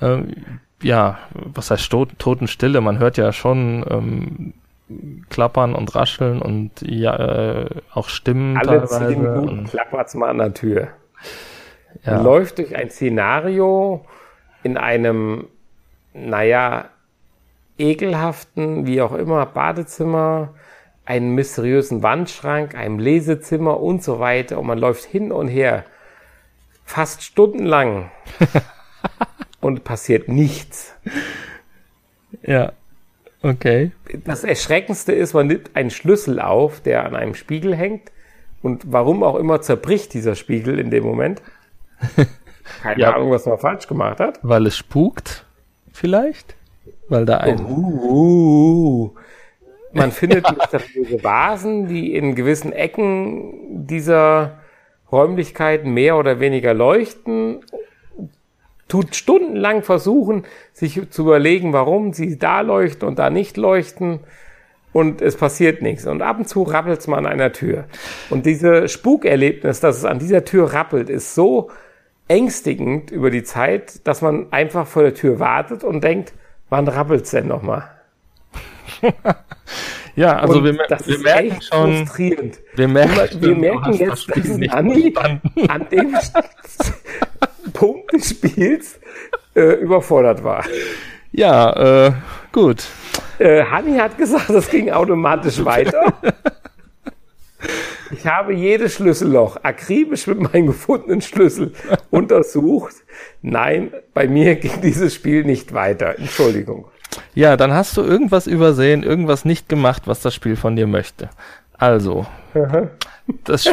Ähm, 0.00 0.34
ja, 0.82 1.18
was 1.32 1.70
heißt 1.70 1.90
Tot 1.90 2.18
Totenstille? 2.18 2.80
Man 2.80 2.98
hört 2.98 3.16
ja 3.16 3.32
schon 3.32 3.84
ähm, 3.88 4.54
Klappern 5.30 5.74
und 5.74 5.94
Rascheln 5.94 6.42
und 6.42 6.70
ja, 6.82 7.16
äh, 7.16 7.66
auch 7.92 8.08
Stimmen 8.08 8.56
Alle 8.56 8.80
teilweise. 8.80 9.08
Zehn 9.08 9.22
Minuten 9.22 9.64
klappert's 9.64 10.14
mal 10.14 10.30
an 10.30 10.38
der 10.38 10.54
Tür. 10.54 10.88
Ja. 12.04 12.16
Man 12.16 12.24
läuft 12.24 12.58
durch 12.58 12.74
ein 12.74 12.90
Szenario 12.90 14.04
in 14.62 14.76
einem, 14.76 15.46
naja, 16.14 16.86
ekelhaften, 17.78 18.86
wie 18.86 19.00
auch 19.00 19.12
immer, 19.12 19.46
Badezimmer 19.46 20.50
einen 21.04 21.34
mysteriösen 21.34 22.02
Wandschrank, 22.02 22.74
einem 22.74 22.98
Lesezimmer 22.98 23.80
und 23.80 24.02
so 24.02 24.20
weiter. 24.20 24.58
Und 24.58 24.66
man 24.66 24.78
läuft 24.78 25.04
hin 25.04 25.32
und 25.32 25.48
her 25.48 25.84
fast 26.84 27.22
stundenlang 27.22 28.10
und 29.60 29.84
passiert 29.84 30.28
nichts. 30.28 30.94
Ja, 32.42 32.72
okay. 33.42 33.92
Das 34.24 34.44
Erschreckendste 34.44 35.12
ist, 35.12 35.34
man 35.34 35.46
nimmt 35.46 35.74
einen 35.74 35.90
Schlüssel 35.90 36.40
auf, 36.40 36.80
der 36.80 37.04
an 37.04 37.16
einem 37.16 37.34
Spiegel 37.34 37.74
hängt. 37.74 38.12
Und 38.62 38.92
warum 38.92 39.24
auch 39.24 39.36
immer 39.36 39.60
zerbricht 39.60 40.14
dieser 40.14 40.36
Spiegel 40.36 40.78
in 40.78 40.90
dem 40.90 41.02
Moment. 41.02 41.42
Keine 42.82 43.00
ja, 43.00 43.14
Ahnung, 43.14 43.30
was 43.30 43.44
man 43.46 43.58
falsch 43.58 43.88
gemacht 43.88 44.20
hat. 44.20 44.38
Weil 44.42 44.66
es 44.66 44.76
spukt, 44.76 45.44
vielleicht? 45.92 46.54
Weil 47.08 47.26
da 47.26 47.38
ein. 47.38 47.60
Uh, 47.60 47.66
uh, 47.66 49.14
uh. 49.14 49.16
Man 49.92 50.12
findet 50.12 50.46
mysteriöse 50.56 51.22
Vasen, 51.22 51.86
die 51.86 52.14
in 52.14 52.34
gewissen 52.34 52.72
Ecken 52.72 53.86
dieser 53.86 54.58
Räumlichkeiten 55.10 55.92
mehr 55.92 56.16
oder 56.16 56.40
weniger 56.40 56.74
leuchten. 56.74 57.60
Tut 58.88 59.14
stundenlang 59.14 59.82
versuchen, 59.82 60.44
sich 60.72 61.10
zu 61.10 61.22
überlegen, 61.22 61.72
warum 61.72 62.12
sie 62.12 62.38
da 62.38 62.60
leuchten 62.60 63.08
und 63.08 63.18
da 63.18 63.30
nicht 63.30 63.56
leuchten. 63.56 64.20
Und 64.92 65.22
es 65.22 65.36
passiert 65.36 65.80
nichts. 65.80 66.06
Und 66.06 66.20
ab 66.20 66.38
und 66.38 66.48
zu 66.48 66.62
rappelt 66.62 66.98
es 66.98 67.06
mal 67.06 67.18
an 67.18 67.26
einer 67.26 67.52
Tür. 67.52 67.84
Und 68.28 68.44
diese 68.44 68.88
Spukerlebnis, 68.88 69.80
dass 69.80 69.96
es 69.96 70.04
an 70.04 70.18
dieser 70.18 70.44
Tür 70.44 70.72
rappelt, 70.74 71.08
ist 71.08 71.34
so 71.34 71.70
ängstigend 72.28 73.10
über 73.10 73.30
die 73.30 73.42
Zeit, 73.42 74.06
dass 74.06 74.20
man 74.22 74.52
einfach 74.52 74.86
vor 74.86 75.02
der 75.02 75.14
Tür 75.14 75.38
wartet 75.38 75.84
und 75.84 76.04
denkt, 76.04 76.34
wann 76.68 76.88
rappelt's 76.88 77.30
denn 77.30 77.48
nochmal? 77.48 77.90
ja, 80.16 80.38
also 80.38 80.58
und 80.58 80.64
wir, 80.64 80.74
wir 80.74 81.18
merken 81.18 81.60
schon. 81.60 82.06
Frustrierend. 82.06 82.60
Wir 82.74 82.88
merken, 82.88 83.40
wir 83.40 83.54
merken 83.54 83.92
jetzt, 83.94 84.28
dass 84.28 84.70
Anni 84.70 85.14
an 85.68 85.88
dem 85.90 86.16
Punkt 87.72 88.12
des 88.12 88.30
Spiels 88.30 89.00
äh, 89.54 89.74
überfordert 89.80 90.44
war. 90.44 90.64
Ja, 91.32 92.06
äh, 92.06 92.12
gut. 92.52 92.84
Äh, 93.38 93.64
Hanni 93.64 93.96
hat 93.96 94.18
gesagt, 94.18 94.50
das 94.50 94.68
ging 94.68 94.90
automatisch 94.90 95.64
weiter. 95.64 96.14
Ich 98.10 98.26
habe 98.26 98.52
jedes 98.52 98.94
Schlüsselloch 98.94 99.56
akribisch 99.62 100.26
mit 100.26 100.40
meinem 100.40 100.66
gefundenen 100.66 101.22
Schlüssel 101.22 101.72
untersucht. 102.10 102.94
Nein, 103.40 103.92
bei 104.12 104.28
mir 104.28 104.56
ging 104.56 104.82
dieses 104.82 105.14
Spiel 105.14 105.44
nicht 105.44 105.72
weiter. 105.72 106.18
Entschuldigung. 106.18 106.86
Ja, 107.34 107.56
dann 107.56 107.72
hast 107.72 107.96
du 107.96 108.02
irgendwas 108.02 108.46
übersehen, 108.46 109.02
irgendwas 109.02 109.44
nicht 109.44 109.68
gemacht, 109.68 110.02
was 110.06 110.20
das 110.20 110.34
Spiel 110.34 110.56
von 110.56 110.76
dir 110.76 110.86
möchte. 110.86 111.30
Also, 111.78 112.26
das, 113.44 113.68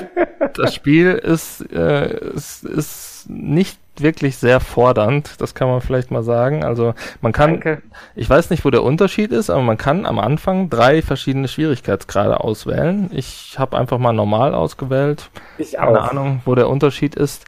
das 0.56 0.74
Spiel 0.74 1.12
ist, 1.12 1.62
äh, 1.72 2.34
ist, 2.34 2.64
ist 2.64 3.26
nicht 3.30 3.78
wirklich 3.98 4.38
sehr 4.38 4.60
fordernd, 4.60 5.40
das 5.40 5.54
kann 5.54 5.68
man 5.68 5.82
vielleicht 5.82 6.12
mal 6.12 6.24
sagen. 6.24 6.64
Also 6.64 6.94
man 7.22 7.32
kann, 7.32 7.52
Danke. 7.52 7.82
ich 8.16 8.30
weiß 8.30 8.50
nicht, 8.50 8.66
wo 8.66 8.70
der 8.70 8.84
Unterschied 8.84 9.32
ist, 9.32 9.50
aber 9.50 9.62
man 9.62 9.78
kann 9.78 10.06
am 10.06 10.20
Anfang 10.20 10.70
drei 10.70 11.02
verschiedene 11.02 11.48
Schwierigkeitsgrade 11.48 12.40
auswählen. 12.40 13.10
Ich 13.14 13.58
habe 13.60 13.78
einfach 13.78 13.98
mal 13.98 14.14
normal 14.14 14.54
ausgewählt. 14.54 15.30
Ich 15.58 15.80
auch. 15.80 15.94
Keine 15.94 16.02
Ahnung, 16.02 16.42
wo 16.46 16.56
der 16.56 16.70
Unterschied 16.70 17.16
ist. 17.16 17.46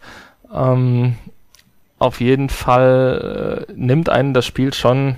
Ähm, 0.54 1.16
auf 2.00 2.20
jeden 2.20 2.50
Fall 2.50 3.66
äh, 3.70 3.74
nimmt 3.74 4.10
einen 4.10 4.34
das 4.34 4.46
Spiel 4.46 4.74
schon 4.74 5.18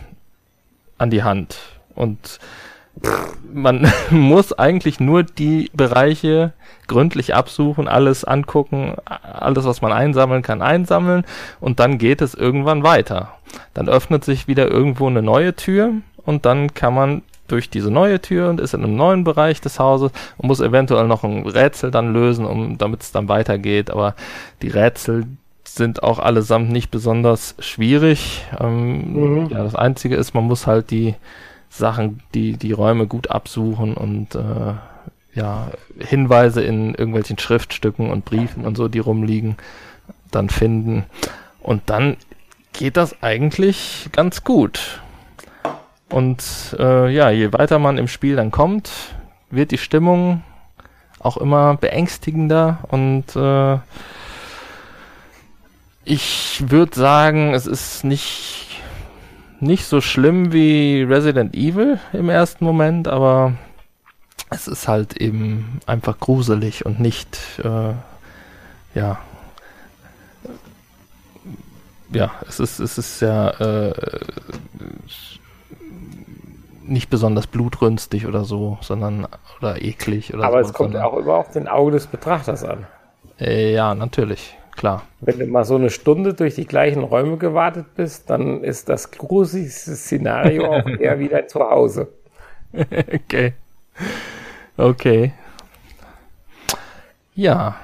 an 1.04 1.12
die 1.12 1.24
Hand. 1.24 1.58
Und 1.93 2.39
man 3.54 3.91
muss 4.10 4.54
eigentlich 4.54 4.99
nur 4.99 5.24
die 5.24 5.70
Bereiche 5.74 6.54
gründlich 6.88 7.36
absuchen, 7.36 7.88
alles 7.88 8.24
angucken, 8.24 8.95
alles, 9.06 9.66
was 9.66 9.82
man 9.82 9.91
einsammeln 9.91 10.41
kann, 10.41 10.62
einsammeln 10.62 11.24
und 11.60 11.80
dann 11.80 11.97
geht 11.97 12.22
es 12.22 12.34
irgendwann 12.34 12.84
weiter. 12.84 13.36
Dann 13.74 13.88
öffnet 13.88 14.26
sich 14.26 14.47
wieder 14.47 14.70
irgendwo 14.70 15.08
eine 15.08 15.22
neue 15.22 15.56
Tür 15.56 15.93
und 16.26 16.45
dann 16.45 16.74
kann 16.74 16.93
man 16.93 17.22
durch 17.47 17.70
diese 17.70 17.91
neue 17.91 18.22
Tür 18.22 18.49
und 18.49 18.60
ist 18.60 18.74
in 18.74 18.84
einem 18.84 18.95
neuen 18.95 19.24
Bereich 19.24 19.62
des 19.62 19.80
Hauses 19.80 20.12
und 20.38 20.47
muss 20.47 20.60
eventuell 20.60 21.08
noch 21.08 21.24
ein 21.24 21.45
Rätsel 21.45 21.91
dann 21.91 22.14
lösen, 22.14 22.45
um 22.45 22.78
damit 22.78 23.01
es 23.01 23.12
dann 23.12 23.28
weitergeht. 23.28 23.91
Aber 23.91 24.16
die 24.62 24.70
Rätsel 24.70 25.26
sind 25.76 26.03
auch 26.03 26.19
allesamt 26.19 26.69
nicht 26.69 26.91
besonders 26.91 27.55
schwierig. 27.59 28.45
Ähm, 28.59 29.13
mhm. 29.13 29.49
Ja, 29.49 29.63
das 29.63 29.76
Einzige 29.76 30.15
ist, 30.15 30.34
man 30.34 30.43
muss 30.43 30.67
halt 30.67 30.91
die 30.91 31.15
Sachen, 31.69 32.21
die 32.34 32.57
die 32.57 32.71
Räume 32.71 33.07
gut 33.07 33.32
absuchen 33.32 33.95
und 33.95 34.36
äh, 34.36 34.74
ja 35.34 35.71
Hinweise 35.97 36.63
in 36.63 36.93
irgendwelchen 36.93 37.39
Schriftstücken 37.39 38.11
und 38.11 38.26
Briefen 38.26 38.65
und 38.65 38.78
so, 38.78 38.88
die 38.88 38.99
rumliegen, 38.99 39.57
dann 40.30 40.49
finden. 40.49 41.05
Und 41.59 41.84
dann 41.88 42.17
geht 42.74 42.97
das 42.97 43.24
eigentlich 43.24 44.09
ganz 44.11 44.43
gut. 44.43 45.01
Und 46.09 46.76
äh, 46.78 47.09
ja, 47.11 47.32
je 47.32 47.51
weiter 47.53 47.80
man 47.80 47.97
im 47.97 48.07
Spiel 48.07 48.36
dann 48.36 48.51
kommt, 48.51 48.91
wird 49.49 49.71
die 49.71 49.80
Stimmung 49.80 50.43
auch 51.19 51.38
immer 51.38 51.78
beängstigender 51.78 52.80
und 52.89 53.36
äh, 53.36 53.80
ich 56.06 56.64
würde 56.70 56.95
sagen, 56.95 57.54
es 57.54 57.68
ist 57.68 58.04
nicht 58.04 58.64
nicht 59.64 59.86
so 59.86 60.01
schlimm 60.01 60.51
wie 60.51 61.04
Resident 61.04 61.56
Evil 61.56 61.99
im 62.12 62.30
ersten 62.30 62.66
Moment, 62.66 63.08
aber 63.08 63.54
es 64.49 64.68
ist 64.68 64.88
halt 64.88 65.18
eben 65.18 65.80
einfach 65.86 66.20
gruselig 66.20 66.86
und 66.86 66.99
nicht, 66.99 67.39
äh, 67.64 67.93
ja, 68.93 69.20
ja, 72.12 72.32
es 72.47 72.60
ist, 72.60 72.80
es 72.80 72.97
ist 72.97 73.22
ja 73.22 73.49
äh, 73.51 73.93
nicht 76.84 77.10
besonders 77.10 77.47
blutrünstig 77.47 78.28
oder 78.28 78.43
so, 78.43 78.78
sondern 78.82 79.28
oder 79.60 79.82
eklig 79.82 80.34
oder 80.34 80.43
Aber 80.43 80.62
so, 80.64 80.70
es 80.70 80.74
kommt 80.76 80.95
auch 80.97 81.18
immer 81.18 81.36
auf 81.36 81.51
den 81.51 81.68
Auge 81.68 81.93
des 81.93 82.06
Betrachters 82.06 82.64
an. 82.66 82.86
Äh, 83.39 83.74
ja, 83.74 83.95
natürlich 83.95 84.58
klar. 84.76 85.03
Wenn 85.21 85.39
du 85.39 85.45
mal 85.47 85.65
so 85.65 85.76
eine 85.76 85.89
Stunde 85.89 86.34
durch 86.34 86.55
die 86.55 86.65
gleichen 86.65 87.03
Räume 87.03 87.38
gewartet 87.38 87.95
bist, 87.95 88.30
dann 88.30 88.63
ist 88.63 88.89
das 88.89 89.11
gruseligste 89.11 89.95
Szenario 89.95 90.65
auch 90.65 90.88
eher 90.99 91.19
wieder 91.19 91.47
zu 91.47 91.59
Hause. 91.59 92.07
okay. 92.74 93.53
Okay. 94.78 95.34
Ja, 97.36 97.76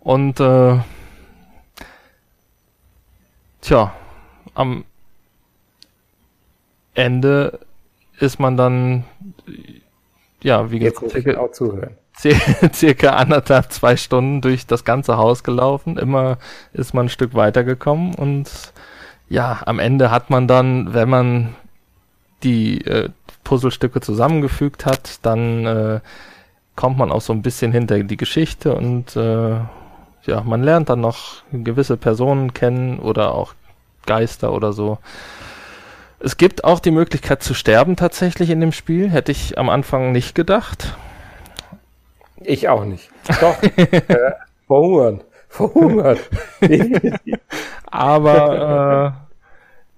und 0.00 0.40
äh, 0.40 0.78
tja, 3.60 3.94
am 4.54 4.84
Ende 6.94 7.60
ist 8.18 8.40
man 8.40 8.56
dann, 8.56 9.04
ja, 10.42 10.70
wie 10.70 10.78
gesagt, 10.78 11.02
Jetzt 11.02 11.14
muss 11.14 11.26
ich 11.26 11.36
auch 11.36 11.52
zuhören 11.52 11.96
circa 12.72 13.10
anderthalb, 13.10 13.72
zwei 13.72 13.96
Stunden 13.96 14.40
durch 14.40 14.66
das 14.66 14.84
ganze 14.84 15.16
Haus 15.16 15.44
gelaufen. 15.44 15.98
Immer 15.98 16.38
ist 16.72 16.94
man 16.94 17.06
ein 17.06 17.10
Stück 17.10 17.34
weitergekommen 17.34 18.14
und 18.14 18.50
ja, 19.28 19.60
am 19.66 19.78
Ende 19.78 20.10
hat 20.10 20.30
man 20.30 20.46
dann, 20.46 20.94
wenn 20.94 21.08
man 21.08 21.56
die 22.42 22.84
äh, 22.86 23.10
Puzzlestücke 23.44 24.00
zusammengefügt 24.00 24.86
hat, 24.86 25.18
dann 25.22 25.66
äh, 25.66 26.00
kommt 26.76 26.98
man 26.98 27.10
auch 27.10 27.20
so 27.20 27.32
ein 27.32 27.42
bisschen 27.42 27.72
hinter 27.72 28.02
die 28.02 28.16
Geschichte 28.16 28.74
und 28.74 29.16
äh, 29.16 29.56
ja, 30.24 30.40
man 30.44 30.62
lernt 30.62 30.88
dann 30.88 31.00
noch 31.00 31.42
gewisse 31.52 31.96
Personen 31.96 32.52
kennen 32.52 32.98
oder 32.98 33.34
auch 33.34 33.54
Geister 34.06 34.52
oder 34.52 34.72
so. 34.72 34.98
Es 36.18 36.36
gibt 36.36 36.64
auch 36.64 36.80
die 36.80 36.90
Möglichkeit 36.90 37.42
zu 37.42 37.54
sterben 37.54 37.96
tatsächlich 37.96 38.50
in 38.50 38.60
dem 38.60 38.72
Spiel, 38.72 39.10
hätte 39.10 39.32
ich 39.32 39.58
am 39.58 39.68
Anfang 39.68 40.12
nicht 40.12 40.34
gedacht. 40.34 40.96
Ich 42.42 42.68
auch 42.68 42.84
nicht. 42.84 43.10
Doch, 43.40 43.62
äh, 43.62 44.32
verhungern. 44.66 45.22
Verhungern. 45.48 46.18
Aber 47.86 49.26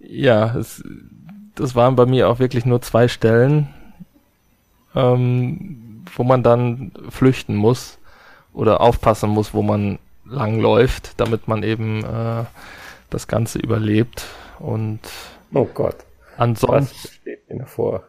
äh, 0.00 0.06
ja, 0.06 0.56
es, 0.56 0.82
das 1.54 1.74
waren 1.74 1.96
bei 1.96 2.06
mir 2.06 2.28
auch 2.28 2.38
wirklich 2.38 2.64
nur 2.64 2.80
zwei 2.80 3.08
Stellen, 3.08 3.68
ähm, 4.94 6.04
wo 6.14 6.22
man 6.22 6.42
dann 6.42 6.92
flüchten 7.10 7.56
muss 7.56 7.98
oder 8.52 8.80
aufpassen 8.80 9.30
muss, 9.30 9.54
wo 9.54 9.62
man 9.62 9.98
lang 10.24 10.60
läuft, 10.60 11.20
damit 11.20 11.48
man 11.48 11.62
eben 11.62 12.04
äh, 12.04 12.44
das 13.10 13.26
Ganze 13.26 13.58
überlebt. 13.58 14.26
Und 14.58 15.00
oh 15.54 15.68
Gott. 15.72 15.96
Ansonsten, 16.36 17.08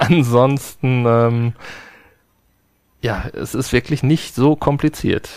ansonsten 0.00 1.04
ähm, 1.06 1.52
ja, 3.08 3.24
es 3.32 3.54
ist 3.54 3.72
wirklich 3.72 4.02
nicht 4.02 4.34
so 4.34 4.54
kompliziert. 4.54 5.30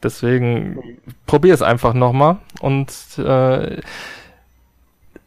Deswegen 0.00 0.78
probier 1.26 1.52
es 1.52 1.60
einfach 1.60 1.92
nochmal 1.92 2.36
und 2.60 2.92
äh, 3.18 3.80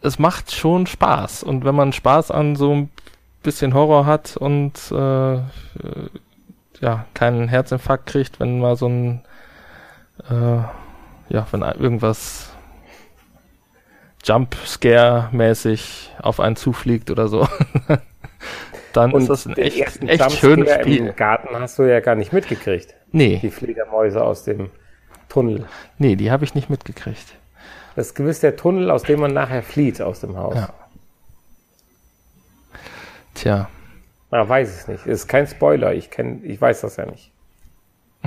es 0.01 0.17
macht 0.17 0.55
schon 0.55 0.87
Spaß. 0.87 1.43
Und 1.43 1.65
wenn 1.65 1.75
man 1.75 1.91
Spaß 1.91 2.31
an 2.31 2.55
so 2.55 2.73
ein 2.73 2.89
bisschen 3.43 3.73
Horror 3.73 4.05
hat 4.05 4.37
und 4.37 4.79
äh, 4.91 5.39
ja, 6.79 7.05
keinen 7.13 7.49
Herzinfarkt 7.49 8.05
kriegt, 8.05 8.39
wenn 8.39 8.61
mal 8.61 8.77
so 8.77 8.87
ein 8.87 9.21
äh, 10.29 10.63
ja, 11.29 11.45
wenn 11.51 11.63
irgendwas 11.63 12.53
Jump-Scare-mäßig 14.23 16.11
auf 16.21 16.39
einen 16.39 16.55
zufliegt 16.55 17.11
oder 17.11 17.27
so, 17.27 17.45
dann 18.93 19.11
und 19.11 19.23
ist 19.23 19.29
das 19.29 19.45
ein 19.45 19.57
echt, 19.57 20.01
echt 20.03 20.31
schönes 20.33 20.71
Spiel. 20.73 21.07
Im 21.07 21.15
Garten 21.15 21.55
hast 21.55 21.79
du 21.79 21.83
ja 21.83 21.99
gar 21.99 22.15
nicht 22.15 22.33
mitgekriegt. 22.33 22.95
Nee. 23.11 23.39
Die 23.41 23.51
Fledermäuse 23.51 24.23
aus 24.23 24.43
dem 24.43 24.69
Tunnel. 25.29 25.65
Nee, 25.97 26.15
die 26.15 26.31
habe 26.31 26.43
ich 26.43 26.55
nicht 26.55 26.69
mitgekriegt. 26.69 27.35
Das 27.95 28.07
ist 28.07 28.15
gewiss 28.15 28.39
der 28.39 28.55
Tunnel, 28.55 28.89
aus 28.89 29.03
dem 29.03 29.19
man 29.19 29.33
nachher 29.33 29.63
flieht 29.63 30.01
aus 30.01 30.21
dem 30.21 30.37
Haus. 30.37 30.55
Ja. 30.55 30.73
Tja. 33.35 33.69
Man 34.31 34.49
weiß 34.49 34.69
es 34.69 34.87
nicht. 34.87 35.05
ist 35.05 35.27
kein 35.27 35.45
Spoiler. 35.47 35.93
Ich 35.93 36.09
kenn, 36.09 36.41
ich 36.43 36.59
weiß 36.59 36.81
das 36.81 36.95
ja 36.95 37.05
nicht. 37.05 37.31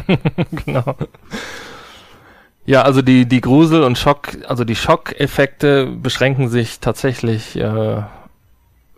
genau. 0.64 0.94
Ja, 2.64 2.82
also 2.82 3.02
die, 3.02 3.26
die 3.26 3.40
Grusel- 3.40 3.84
und 3.84 3.96
Schock, 3.96 4.36
also 4.46 4.64
die 4.64 4.74
Schockeffekte 4.74 5.86
beschränken 5.86 6.48
sich 6.48 6.80
tatsächlich 6.80 7.56
äh, 7.56 8.02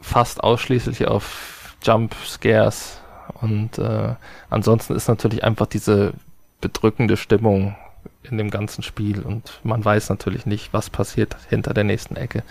fast 0.00 0.42
ausschließlich 0.42 1.06
auf 1.06 1.57
Jump 1.83 2.14
Scares 2.26 3.01
und 3.41 3.79
äh, 3.79 4.14
ansonsten 4.51 4.95
ist 4.95 5.09
natürlich 5.09 5.45
einfach 5.45 5.66
diese 5.66 6.12
bedrückende 6.61 7.16
Stimmung 7.16 7.76
in 8.22 8.39
dem 8.39 8.51
ganzen 8.51 8.83
Spiel 8.83 9.22
und 9.22 9.61
man 9.62 9.85
weiß 9.85 10.09
natürlich 10.11 10.47
nicht, 10.47 10.72
was 10.72 10.91
passiert 10.91 11.37
hinter 11.49 11.72
der 11.74 11.85
nächsten 11.85 12.16
Ecke. 12.16 12.43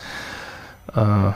Äh, 0.95 1.31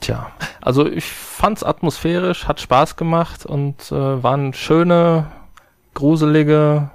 tja, 0.00 0.30
also 0.60 0.86
ich 0.86 1.04
fand's 1.04 1.62
atmosphärisch, 1.62 2.46
hat 2.46 2.60
Spaß 2.60 2.96
gemacht 2.96 3.46
und 3.46 3.92
äh, 3.92 4.22
waren 4.22 4.52
schöne, 4.54 5.26
gruselige 5.92 6.90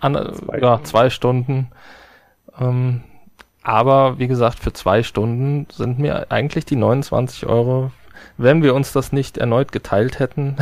an, 0.00 0.14
zwei 0.34 0.58
ja, 0.58 0.82
zwei 0.82 1.10
Stunden. 1.10 1.70
Ähm, 2.58 3.04
aber 3.62 4.18
wie 4.18 4.26
gesagt, 4.26 4.58
für 4.58 4.72
zwei 4.72 5.02
Stunden 5.02 5.66
sind 5.70 5.98
mir 5.98 6.30
eigentlich 6.30 6.64
die 6.64 6.76
29 6.76 7.46
Euro, 7.46 7.92
wenn 8.36 8.62
wir 8.62 8.74
uns 8.74 8.92
das 8.92 9.12
nicht 9.12 9.38
erneut 9.38 9.72
geteilt 9.72 10.18
hätten, 10.18 10.56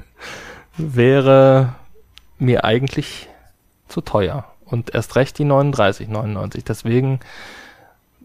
wäre 0.76 1.74
mir 2.38 2.64
eigentlich 2.64 3.28
zu 3.88 4.00
teuer. 4.00 4.44
Und 4.64 4.94
erst 4.94 5.16
recht 5.16 5.38
die 5.38 5.44
39,99. 5.44 6.64
Deswegen 6.66 7.20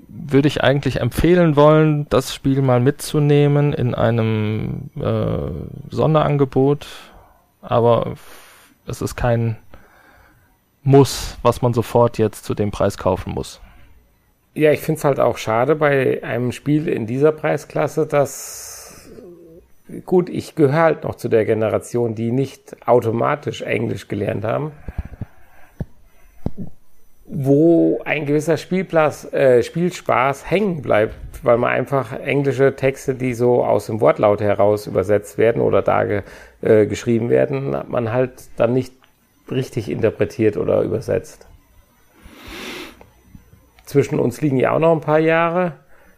würde 0.08 0.47
ich 0.47 0.64
eigentlich 0.64 1.01
empfehlen 1.01 1.56
wollen, 1.56 2.08
das 2.10 2.34
Spiel 2.34 2.62
mal 2.62 2.80
mitzunehmen 2.80 3.74
in 3.74 3.95
einem 3.95 4.91
äh, 4.95 5.49
Sonderangebot. 5.89 6.86
Aber 7.62 8.14
es 8.86 9.01
ist 9.01 9.16
kein 9.16 9.58
Muss, 10.84 11.38
was 11.41 11.64
man 11.64 11.74
sofort 11.74 12.20
jetzt 12.20 12.45
zu 12.45 12.53
dem 12.53 12.70
Preis 12.70 12.99
kaufen 12.99 13.34
muss. 13.34 13.60
Ja, 14.56 14.72
ich 14.72 14.80
finde 14.80 14.99
es 14.99 15.03
halt 15.03 15.20
auch 15.20 15.38
schade 15.38 15.76
bei 15.76 16.24
einem 16.24 16.53
Spiel 16.53 16.88
in 16.88 17.06
dieser 17.06 17.34
Preisklasse, 17.34 18.08
dass 18.08 19.12
gut, 20.06 20.30
ich 20.30 20.56
gehöre 20.56 20.74
halt 20.74 21.03
noch 21.03 21.16
zu 21.16 21.28
der 21.28 21.43
Generation, 21.43 22.16
die 22.16 22.32
nicht 22.32 22.76
automatisch 22.88 23.64
Englisch 23.64 24.08
gelernt 24.08 24.45
haben, 24.45 24.72
wo 27.26 28.01
ein 28.06 28.26
gewisser 28.26 28.56
Spielplatz, 28.56 29.26
äh, 29.34 29.62
Spielspaß 29.62 30.49
hängen 30.49 30.82
bleibt, 30.82 31.16
weil 31.43 31.58
man 31.58 31.72
einfach 31.72 32.14
englische 32.14 32.78
Texte, 32.78 33.14
die 33.14 33.34
so 33.34 33.62
aus 33.62 33.88
dem 33.88 33.99
Wortlaut 33.99 34.39
heraus 34.39 34.88
übersetzt 34.88 35.38
werden 35.38 35.62
oder 35.62 35.82
da 35.82 36.06
äh, 36.62 36.86
geschrieben 36.86 37.30
werden, 37.30 37.76
man 37.89 38.14
halt 38.14 38.32
dann 38.56 38.72
nicht 38.72 38.93
richtig 39.51 39.91
interpretiert 39.91 40.56
oder 40.56 40.82
übersetzt. 40.82 41.45
Zwischen 43.86 44.19
uns 44.19 44.41
liegen 44.41 44.57
ja 44.57 44.71
auch 44.71 44.79
noch 44.79 44.93
ein 44.93 45.01
paar 45.01 45.19
Jahre. 45.19 45.73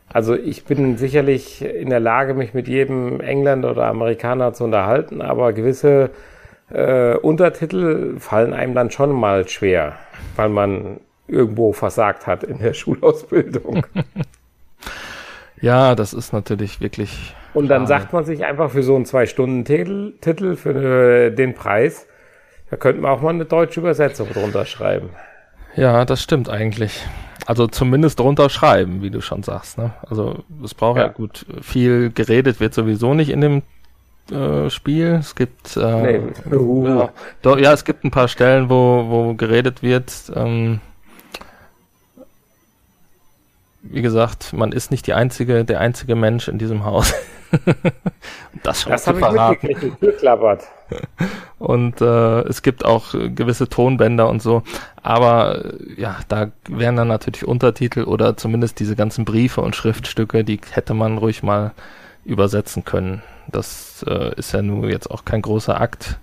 Also 0.10 0.36
ich 0.36 0.64
bin 0.64 0.98
sicherlich 0.98 1.64
in 1.64 1.90
der 1.90 2.00
Lage, 2.00 2.34
mich 2.34 2.54
mit 2.54 2.68
jedem 2.68 3.20
Engländer 3.20 3.72
oder 3.72 3.86
Amerikaner 3.88 4.54
zu 4.54 4.64
unterhalten, 4.64 5.22
aber 5.22 5.52
gewisse 5.52 6.12
äh, 6.70 7.16
Untertitel 7.16 8.18
fallen 8.20 8.54
einem 8.54 8.74
dann 8.74 8.90
schon 8.90 9.12
mal 9.12 9.48
schwer, 9.48 9.94
weil 10.36 10.50
man 10.50 11.02
irgendwo 11.28 11.74
versagt 11.74 12.26
hat 12.26 12.44
in 12.44 12.60
der 12.60 12.74
Schulausbildung. 12.74 13.86
ja, 15.62 15.94
das 15.96 16.14
ist 16.14 16.32
natürlich 16.32 16.80
wirklich. 16.80 17.36
Und 17.54 17.68
dann 17.68 17.88
schade. 17.88 18.02
sagt 18.02 18.14
man 18.14 18.24
sich 18.24 18.46
einfach 18.46 18.72
für 18.72 18.84
so 18.84 18.96
einen 18.96 19.06
Zwei-Stunden-Titel 19.06 20.14
Titel 20.22 20.56
für 20.56 21.32
den 21.32 21.54
Preis, 21.54 22.08
da 22.70 22.78
könnte 22.78 23.02
man 23.02 23.12
auch 23.12 23.22
mal 23.22 23.30
eine 23.30 23.46
deutsche 23.46 23.80
Übersetzung 23.80 24.30
drunter 24.30 24.66
schreiben. 24.66 25.10
Ja, 25.76 26.06
das 26.06 26.22
stimmt 26.22 26.50
eigentlich. 26.50 27.06
Also 27.46 27.68
zumindest 27.68 28.20
drunter 28.20 28.50
schreiben, 28.50 29.02
wie 29.02 29.10
du 29.10 29.22
schon 29.22 29.44
sagst. 29.44 29.78
Ne? 29.78 29.94
Also 30.10 30.44
es 30.64 30.74
braucht 30.74 30.98
ja. 30.98 31.08
ja 31.08 31.10
gut 31.10 31.46
viel 31.62 32.12
geredet 32.12 32.60
wird 32.60 32.74
sowieso 32.74 33.14
nicht 33.14 33.30
in 33.30 33.42
dem 33.42 33.62
äh, 34.32 34.70
Spiel. 34.70 35.18
Es 35.20 35.36
gibt 35.36 35.78
äh, 35.78 36.20
nee. 36.20 36.56
uh. 36.56 36.88
ja, 36.88 37.10
doch, 37.42 37.58
ja, 37.58 37.74
es 37.74 37.86
gibt 37.86 38.04
ein 38.04 38.12
paar 38.12 38.28
Stellen, 38.28 38.70
wo 38.70 39.06
wo 39.08 39.34
geredet 39.36 39.84
wird. 39.84 40.32
Ähm, 40.36 40.82
wie 43.92 44.02
gesagt, 44.02 44.54
man 44.54 44.72
ist 44.72 44.92
nicht 44.92 45.08
die 45.08 45.14
einzige, 45.14 45.66
der 45.66 45.80
einzige 45.80 46.16
Mensch 46.16 46.48
in 46.48 46.58
diesem 46.58 46.86
Haus. 46.86 47.14
das 48.64 48.82
schon 48.82 48.92
das 48.92 49.08
habe 49.08 49.20
ich 49.20 49.62
mitgekriegt, 49.62 50.02
die 50.02 50.08
klappert. 50.08 50.64
Und 51.60 52.02
äh, 52.02 52.42
es 52.42 52.62
gibt 52.62 52.86
auch 52.86 53.12
gewisse 53.12 53.68
Tonbänder 53.68 54.30
und 54.30 54.42
so. 54.42 54.62
Aber 55.02 55.66
äh, 55.66 56.00
ja, 56.02 56.18
da 56.28 56.52
wären 56.70 56.96
dann 56.96 57.08
natürlich 57.08 57.48
Untertitel 57.48 58.04
oder 58.04 58.38
zumindest 58.38 58.80
diese 58.80 58.96
ganzen 58.96 59.26
Briefe 59.26 59.62
und 59.62 59.76
Schriftstücke, 59.76 60.44
die 60.44 60.60
hätte 60.72 60.94
man 60.94 61.18
ruhig 61.18 61.42
mal 61.42 61.72
übersetzen 62.26 62.86
können. 62.86 63.24
Das 63.48 64.06
äh, 64.08 64.36
ist 64.36 64.52
ja 64.52 64.62
nur 64.62 64.90
jetzt 64.90 65.10
auch 65.10 65.26
kein 65.26 65.42
großer 65.42 65.82
Akt 65.82 66.20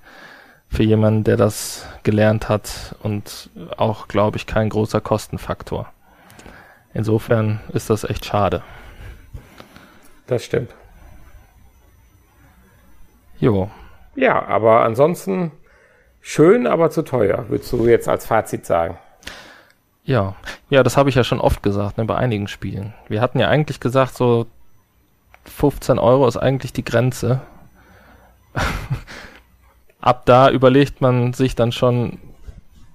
für 0.69 0.83
jemanden, 0.83 1.25
der 1.25 1.37
das 1.37 1.87
gelernt 2.03 2.49
hat 2.49 2.95
und 3.03 3.51
auch, 3.77 4.09
glaube 4.09 4.37
ich, 4.37 4.47
kein 4.47 4.69
großer 4.69 5.01
Kostenfaktor. 5.01 5.89
Insofern 6.95 7.61
ist 7.73 7.91
das 7.91 8.05
echt 8.05 8.25
schade. 8.25 8.63
Das 10.29 10.45
stimmt. 10.45 10.75
Jo. 13.39 13.69
Ja, 14.15 14.47
aber 14.47 14.85
ansonsten 14.85 15.51
schön, 16.21 16.67
aber 16.69 16.91
zu 16.91 17.03
teuer, 17.03 17.47
würdest 17.49 17.73
du 17.73 17.87
jetzt 17.87 18.09
als 18.09 18.27
Fazit 18.27 18.65
sagen. 18.65 18.97
Ja, 20.05 20.37
ja, 20.71 20.83
das 20.83 20.97
habe 20.97 21.09
ich 21.09 21.17
ja 21.17 21.25
schon 21.25 21.41
oft 21.41 21.63
gesagt, 21.63 21.99
ne, 21.99 22.05
bei 22.05 22.17
einigen 22.17 22.47
Spielen. 22.47 22.95
Wir 23.09 23.21
hatten 23.21 23.41
ja 23.41 23.49
eigentlich 23.49 23.81
gesagt, 23.81 24.15
so 24.15 24.47
15 25.47 25.99
Euro 25.99 26.29
ist 26.29 26.37
eigentlich 26.37 26.73
die 26.73 26.85
Grenze. 26.85 27.41
Ab 30.01 30.23
da 30.27 30.49
überlegt 30.51 31.01
man 31.01 31.33
sich 31.33 31.55
dann 31.55 31.73
schon 31.73 32.19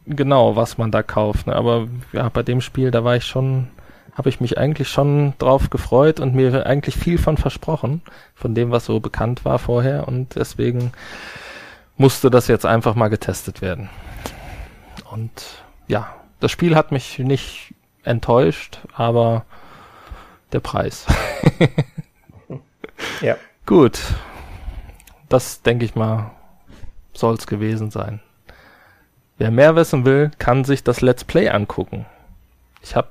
genau, 0.06 0.56
was 0.56 0.78
man 0.78 0.92
da 0.92 1.04
kauft. 1.04 1.48
Ne? 1.48 1.56
Aber 1.56 1.88
ja, 2.14 2.30
bei 2.30 2.44
dem 2.44 2.62
Spiel, 2.62 2.92
da 2.92 3.04
war 3.04 3.16
ich 3.16 3.26
schon 3.26 3.70
habe 4.14 4.30
ich 4.30 4.42
mich 4.42 4.58
eigentlich 4.58 4.90
schon 4.90 5.34
drauf 5.38 5.70
gefreut 5.70 6.20
und 6.20 6.36
mir 6.36 6.66
eigentlich 6.66 6.96
viel 6.96 7.18
von 7.18 7.38
versprochen, 7.38 8.02
von 8.36 8.56
dem, 8.56 8.72
was 8.72 8.86
so 8.86 9.00
bekannt 9.00 9.46
war 9.46 9.60
vorher 9.60 10.08
und 10.08 10.36
deswegen 10.36 10.92
musste 11.98 12.30
das 12.30 12.48
jetzt 12.48 12.66
einfach 12.66 12.96
mal 12.96 13.10
getestet 13.10 13.62
werden. 13.62 13.90
Und 15.12 15.64
ja, 15.88 16.16
das 16.40 16.52
Spiel 16.52 16.76
hat 16.76 16.92
mich 16.92 17.20
nicht 17.20 17.74
enttäuscht, 18.04 18.80
aber 18.94 19.46
der 20.52 20.62
Preis. 20.62 21.06
ja. 23.22 23.36
Gut. 23.66 24.00
Das 25.28 25.62
denke 25.62 25.86
ich 25.86 25.94
mal, 25.94 26.32
soll 27.14 27.36
es 27.36 27.46
gewesen 27.46 27.92
sein. 27.92 28.20
Wer 29.38 29.52
mehr 29.52 29.76
wissen 29.76 30.06
will, 30.06 30.32
kann 30.40 30.64
sich 30.64 30.84
das 30.84 31.02
Let's 31.02 31.24
Play 31.24 31.50
angucken. 31.50 32.06
Ich 32.82 32.96
habe 32.96 33.10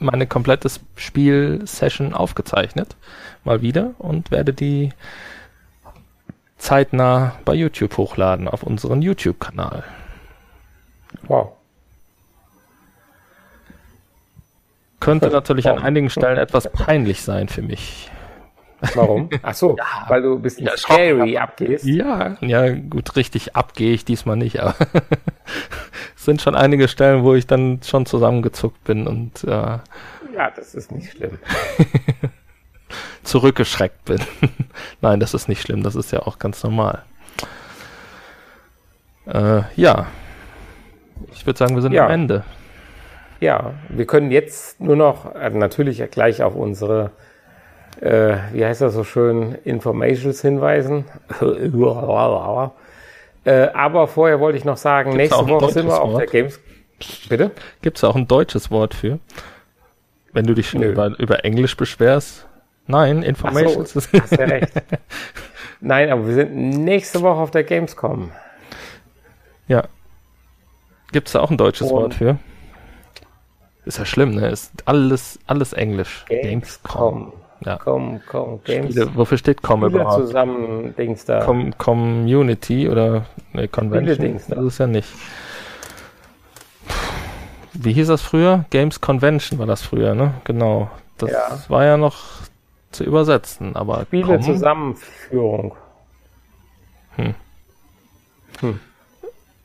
meine 0.00 0.26
komplette 0.26 0.68
Spiel-Session 0.96 2.14
aufgezeichnet. 2.14 2.96
Mal 3.44 3.62
wieder 3.62 3.94
und 3.98 4.30
werde 4.30 4.52
die 4.52 4.90
zeitnah 6.58 7.36
bei 7.44 7.54
YouTube 7.54 7.96
hochladen 7.96 8.48
auf 8.48 8.62
unseren 8.62 9.02
YouTube-Kanal. 9.02 9.84
Wow. 11.22 11.52
Könnte 15.00 15.28
natürlich 15.28 15.68
an 15.68 15.78
einigen 15.78 16.10
Stellen 16.10 16.36
etwas 16.36 16.70
peinlich 16.70 17.22
sein 17.22 17.48
für 17.48 17.62
mich. 17.62 18.10
Warum? 18.94 19.30
Ach 19.42 19.54
so, 19.54 19.76
ja, 19.76 20.04
weil 20.08 20.22
du 20.22 20.34
ein 20.34 20.42
bisschen 20.42 20.66
ja, 20.66 20.76
scary 20.76 21.36
abgehst. 21.38 21.84
Ja, 21.84 22.36
ja, 22.40 22.70
gut, 22.70 23.16
richtig 23.16 23.56
abgehe 23.56 23.92
ich 23.92 24.04
diesmal 24.04 24.36
nicht, 24.36 24.60
aber 24.60 24.74
sind 26.24 26.42
schon 26.42 26.54
einige 26.54 26.88
Stellen, 26.88 27.24
wo 27.24 27.34
ich 27.34 27.46
dann 27.46 27.80
schon 27.82 28.06
zusammengezuckt 28.06 28.84
bin 28.84 29.06
und 29.06 29.44
äh, 29.44 29.78
ja, 30.34 30.50
das 30.54 30.74
ist 30.74 30.92
nicht 30.92 31.12
schlimm. 31.12 31.38
zurückgeschreckt 33.22 34.04
bin. 34.04 34.18
Nein, 35.00 35.20
das 35.20 35.34
ist 35.34 35.48
nicht 35.48 35.62
schlimm, 35.62 35.82
das 35.82 35.94
ist 35.94 36.12
ja 36.12 36.20
auch 36.20 36.38
ganz 36.38 36.62
normal. 36.62 37.02
Äh, 39.26 39.62
ja, 39.76 40.06
ich 41.32 41.46
würde 41.46 41.58
sagen, 41.58 41.74
wir 41.74 41.82
sind 41.82 41.92
ja. 41.92 42.06
am 42.06 42.10
Ende. 42.10 42.44
Ja, 43.40 43.74
wir 43.88 44.06
können 44.06 44.30
jetzt 44.30 44.80
nur 44.80 44.96
noch 44.96 45.34
äh, 45.34 45.50
natürlich 45.50 46.02
gleich 46.10 46.42
auf 46.42 46.54
unsere 46.54 47.12
äh, 48.00 48.36
wie 48.52 48.64
heißt 48.64 48.80
das 48.80 48.94
so 48.94 49.04
schön, 49.04 49.56
Informations 49.64 50.40
hinweisen. 50.40 51.04
äh, 53.50 53.70
aber 53.74 54.06
vorher 54.06 54.38
wollte 54.38 54.58
ich 54.58 54.64
noch 54.64 54.76
sagen, 54.76 55.10
Gibt's 55.10 55.34
nächste 55.36 55.48
Woche 55.48 55.72
sind 55.72 55.86
wir 55.88 56.00
auf 56.00 56.12
Wort? 56.12 56.20
der 56.20 56.26
Games. 56.28 56.60
Bitte? 57.28 57.50
Gibt 57.82 57.96
es 57.96 58.04
auch 58.04 58.14
ein 58.14 58.28
deutsches 58.28 58.70
Wort 58.70 58.94
für? 58.94 59.18
Wenn 60.32 60.46
du 60.46 60.54
dich 60.54 60.70
schon 60.70 60.82
über, 60.82 61.18
über 61.18 61.44
Englisch 61.44 61.76
beschwerst? 61.76 62.46
Nein, 62.86 63.22
Informations. 63.22 63.96
Ach 63.96 64.02
so, 64.02 64.20
hast 64.20 64.32
ja 64.32 64.44
recht. 64.44 64.70
Nein, 65.80 66.10
aber 66.10 66.26
wir 66.26 66.34
sind 66.34 66.54
nächste 66.54 67.22
Woche 67.22 67.40
auf 67.40 67.50
der 67.50 67.64
Gamescom. 67.64 68.30
Ja. 69.66 69.84
Gibt 71.12 71.28
es 71.28 71.32
da 71.32 71.40
auch 71.40 71.50
ein 71.50 71.56
deutsches 71.56 71.90
Und 71.90 72.00
Wort 72.00 72.14
für? 72.14 72.38
Ist 73.84 73.98
ja 73.98 74.04
schlimm, 74.04 74.34
ne? 74.34 74.48
Ist 74.48 74.72
alles, 74.84 75.38
alles 75.46 75.72
Englisch. 75.72 76.24
Gamescom. 76.28 77.30
Gamescom. 77.30 77.39
Ja. 77.64 77.76
Com, 77.76 78.20
com, 78.26 78.60
Games. 78.64 78.92
Spiele, 78.92 79.14
wofür 79.14 79.38
steht 79.38 79.62
Com 79.62 79.80
Spiele 79.82 80.02
überhaupt? 80.02 80.26
zusammen 80.26 80.94
Dings 80.96 81.24
da. 81.24 81.44
Com, 81.44 81.76
Community 81.76 82.88
oder 82.88 83.26
ne, 83.52 83.68
Convention? 83.68 84.18
Dings 84.18 84.46
da. 84.46 84.56
Das 84.56 84.64
ist 84.64 84.78
ja 84.78 84.86
nicht. 84.86 85.08
Wie 87.72 87.92
hieß 87.92 88.08
das 88.08 88.22
früher? 88.22 88.64
Games 88.70 89.00
Convention 89.00 89.58
war 89.58 89.66
das 89.66 89.82
früher, 89.82 90.14
ne? 90.14 90.34
Genau. 90.44 90.90
Das 91.18 91.30
ja. 91.30 91.58
war 91.68 91.84
ja 91.84 91.96
noch 91.96 92.18
zu 92.90 93.04
übersetzen, 93.04 93.76
aber 93.76 94.02
Spiele 94.02 94.40
Zusammenführung. 94.40 95.76
Hm. 97.16 97.34
Hm. 98.60 98.80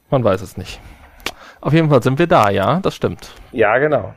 Man 0.09 0.23
weiß 0.23 0.41
es 0.41 0.57
nicht. 0.57 0.79
Auf 1.61 1.73
jeden 1.73 1.89
Fall 1.89 2.03
sind 2.03 2.19
wir 2.19 2.27
da, 2.27 2.49
ja, 2.49 2.79
das 2.81 2.95
stimmt. 2.95 3.31
Ja, 3.51 3.77
genau. 3.79 4.13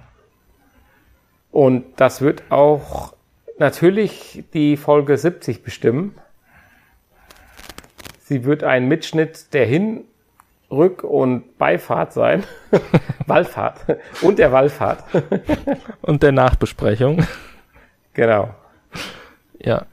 Und 1.50 1.84
das 1.96 2.20
wird 2.20 2.42
auch 2.50 3.14
natürlich 3.58 4.44
die 4.52 4.76
Folge 4.76 5.16
70 5.16 5.62
bestimmen. 5.62 6.14
Sie 8.20 8.44
wird 8.44 8.62
ein 8.62 8.88
Mitschnitt 8.88 9.54
der 9.54 9.66
Hin-, 9.66 10.04
Rück- 10.70 11.02
und 11.02 11.56
Beifahrt 11.58 12.12
sein. 12.12 12.44
Wallfahrt. 13.26 13.80
Und 14.20 14.38
der 14.38 14.52
Wallfahrt. 14.52 15.04
und 16.02 16.22
der 16.22 16.32
Nachbesprechung. 16.32 17.24
Genau. 18.12 18.54
Ja. 19.58 19.86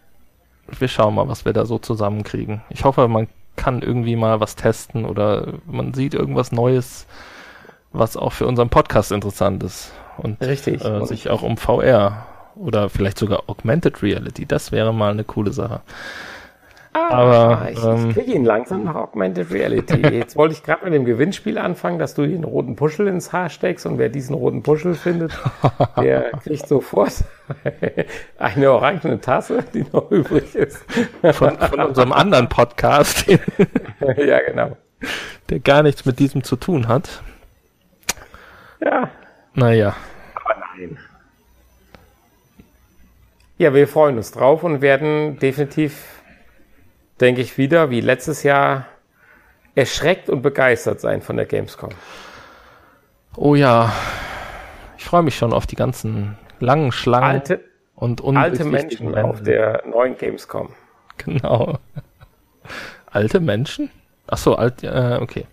Wir 0.67 0.87
schauen 0.87 1.15
mal, 1.15 1.29
was 1.29 1.45
wir 1.45 1.53
da 1.53 1.65
so 1.65 1.77
zusammenkriegen. 1.77 2.61
Ich 2.69 2.83
hoffe, 2.83 3.07
man 3.07 3.27
kann 3.55 3.81
irgendwie 3.81 4.15
mal 4.15 4.39
was 4.39 4.55
testen 4.55 5.05
oder 5.05 5.53
man 5.65 5.93
sieht 5.93 6.13
irgendwas 6.13 6.51
Neues, 6.51 7.05
was 7.93 8.17
auch 8.17 8.33
für 8.33 8.47
unseren 8.47 8.69
Podcast 8.69 9.11
interessant 9.11 9.63
ist. 9.63 9.93
Und 10.17 10.41
Richtig. 10.41 10.83
Äh, 10.83 11.05
sich 11.05 11.29
auch 11.29 11.43
um 11.43 11.57
VR 11.57 12.25
oder 12.55 12.89
vielleicht 12.89 13.17
sogar 13.17 13.43
Augmented 13.47 14.01
Reality. 14.01 14.45
Das 14.45 14.71
wäre 14.71 14.93
mal 14.93 15.11
eine 15.11 15.23
coole 15.23 15.51
Sache. 15.51 15.81
Ah, 16.93 17.09
Aber, 17.09 17.69
ich, 17.71 17.83
ähm, 17.83 18.09
ich 18.09 18.15
kriege 18.15 18.31
ihn 18.31 18.45
langsam 18.45 18.85
nach 18.85 18.95
Augmented 18.95 19.51
Reality. 19.51 19.97
Jetzt 20.13 20.37
wollte 20.37 20.53
ich 20.53 20.63
gerade 20.63 20.85
mit 20.85 20.93
dem 20.93 21.03
Gewinnspiel 21.03 21.57
anfangen, 21.57 21.99
dass 21.99 22.13
du 22.13 22.25
den 22.25 22.45
roten 22.45 22.77
Puschel 22.77 23.07
ins 23.07 23.33
Haar 23.33 23.49
steckst 23.49 23.85
und 23.85 23.97
wer 23.97 24.07
diesen 24.07 24.33
roten 24.33 24.63
Puschel 24.63 24.95
findet, 24.95 25.33
der 25.97 26.31
kriegt 26.41 26.65
sofort 26.69 27.25
eine 28.37 28.71
orangene 28.71 29.19
Tasse, 29.19 29.65
die 29.73 29.85
noch 29.91 30.09
übrig 30.09 30.55
ist. 30.55 30.85
Von, 31.33 31.57
von 31.57 31.79
unserem 31.81 32.13
anderen 32.13 32.47
Podcast, 32.47 33.27
ja, 33.27 34.39
genau. 34.47 34.77
der 35.49 35.59
gar 35.59 35.83
nichts 35.83 36.05
mit 36.05 36.17
diesem 36.19 36.45
zu 36.45 36.55
tun 36.55 36.87
hat. 36.87 37.21
Ja, 38.79 39.09
Naja. 39.53 39.95
Ja, 43.57 43.73
wir 43.73 43.87
freuen 43.87 44.17
uns 44.17 44.31
drauf 44.31 44.63
und 44.63 44.81
werden 44.81 45.39
definitiv, 45.39 46.21
denke 47.21 47.41
ich, 47.41 47.57
wieder 47.57 47.89
wie 47.89 48.01
letztes 48.01 48.43
Jahr 48.43 48.87
erschreckt 49.75 50.29
und 50.29 50.41
begeistert 50.41 50.99
sein 50.99 51.21
von 51.21 51.37
der 51.37 51.45
Gamescom. 51.45 51.91
Oh 53.37 53.55
ja. 53.55 53.93
Ich 54.97 55.05
freue 55.05 55.23
mich 55.23 55.37
schon 55.37 55.53
auf 55.53 55.67
die 55.67 55.75
ganzen 55.75 56.37
langen 56.59 56.91
Schlangen 56.91 57.23
Alte, 57.23 57.61
und 57.95 58.21
alte 58.21 58.63
undurchsichtigen 58.63 59.11
Menschen 59.11 59.15
auf 59.15 59.41
der 59.41 59.83
neuen 59.85 60.17
Gamescom. 60.17 60.69
Genau. 61.17 61.79
Alte 63.09 63.39
Menschen? 63.39 63.89
Ach 64.27 64.37
so, 64.37 64.55
alt, 64.55 64.83
äh, 64.83 65.19
okay. 65.21 65.45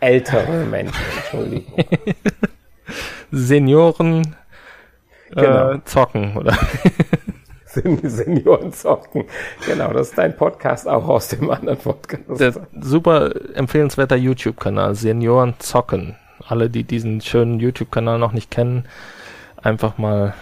Ältere 0.00 0.64
Menschen, 0.64 1.02
Entschuldigung. 1.16 1.84
Senioren 3.30 4.36
Genau. 5.34 5.72
äh, 5.72 5.84
zocken, 5.84 6.36
oder? 6.36 6.56
Sen- 7.66 8.08
Senioren 8.08 8.72
zocken. 8.72 9.24
Genau, 9.66 9.92
das 9.92 10.10
ist 10.10 10.18
dein 10.18 10.36
Podcast 10.36 10.86
auch 10.88 11.08
aus 11.08 11.28
dem 11.28 11.50
anderen 11.50 11.78
Podcast. 11.78 12.40
Der 12.40 12.54
super 12.80 13.32
empfehlenswerter 13.54 14.16
YouTube-Kanal, 14.16 14.94
Senioren 14.94 15.54
zocken. 15.58 16.16
Alle, 16.46 16.70
die 16.70 16.84
diesen 16.84 17.20
schönen 17.20 17.58
YouTube-Kanal 17.58 18.18
noch 18.18 18.32
nicht 18.32 18.50
kennen, 18.50 18.84
einfach 19.56 19.98
mal 19.98 20.34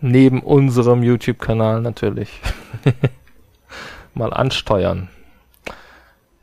neben 0.00 0.40
unserem 0.42 1.02
YouTube-Kanal 1.02 1.82
natürlich 1.82 2.40
mal 4.14 4.32
ansteuern. 4.32 5.08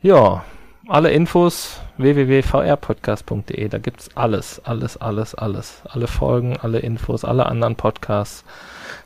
Ja, 0.00 0.44
alle 0.88 1.10
Infos 1.10 1.80
www.vrpodcast.de, 1.98 3.68
da 3.68 3.78
gibt's 3.78 4.08
alles, 4.16 4.60
alles, 4.64 4.96
alles, 4.96 5.34
alles. 5.34 5.82
Alle 5.84 6.06
Folgen, 6.06 6.56
alle 6.56 6.78
Infos, 6.78 7.24
alle 7.24 7.46
anderen 7.46 7.76
Podcasts. 7.76 8.44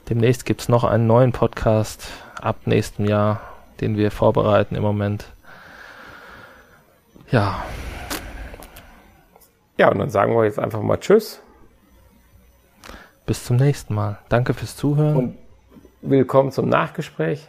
Demnächst 0.09 0.47
gibt's 0.47 0.69
noch 0.69 0.85
einen 0.85 1.07
neuen 1.07 1.33
Podcast 1.33 2.07
ab 2.41 2.57
nächstem 2.67 3.07
Jahr, 3.07 3.41
den 3.81 3.97
wir 3.97 4.11
vorbereiten 4.11 4.77
im 4.77 4.83
Moment. 4.83 5.27
Ja, 7.31 7.65
Ja, 9.79 9.91
und 9.91 9.99
dann 9.99 10.11
sagen 10.11 10.35
wir 10.37 10.45
jetzt 10.45 10.59
einfach 10.59 10.81
mal 10.83 10.99
Tschüss 10.99 11.41
bis 13.27 13.45
zum 13.45 13.57
nächsten 13.57 13.95
Mal. 13.95 14.19
Danke 14.29 14.55
fürs 14.55 14.77
Zuhören. 14.77 15.17
und 15.17 15.39
willkommen 16.03 16.53
zum 16.53 16.69
Nachgespräch. 16.69 17.49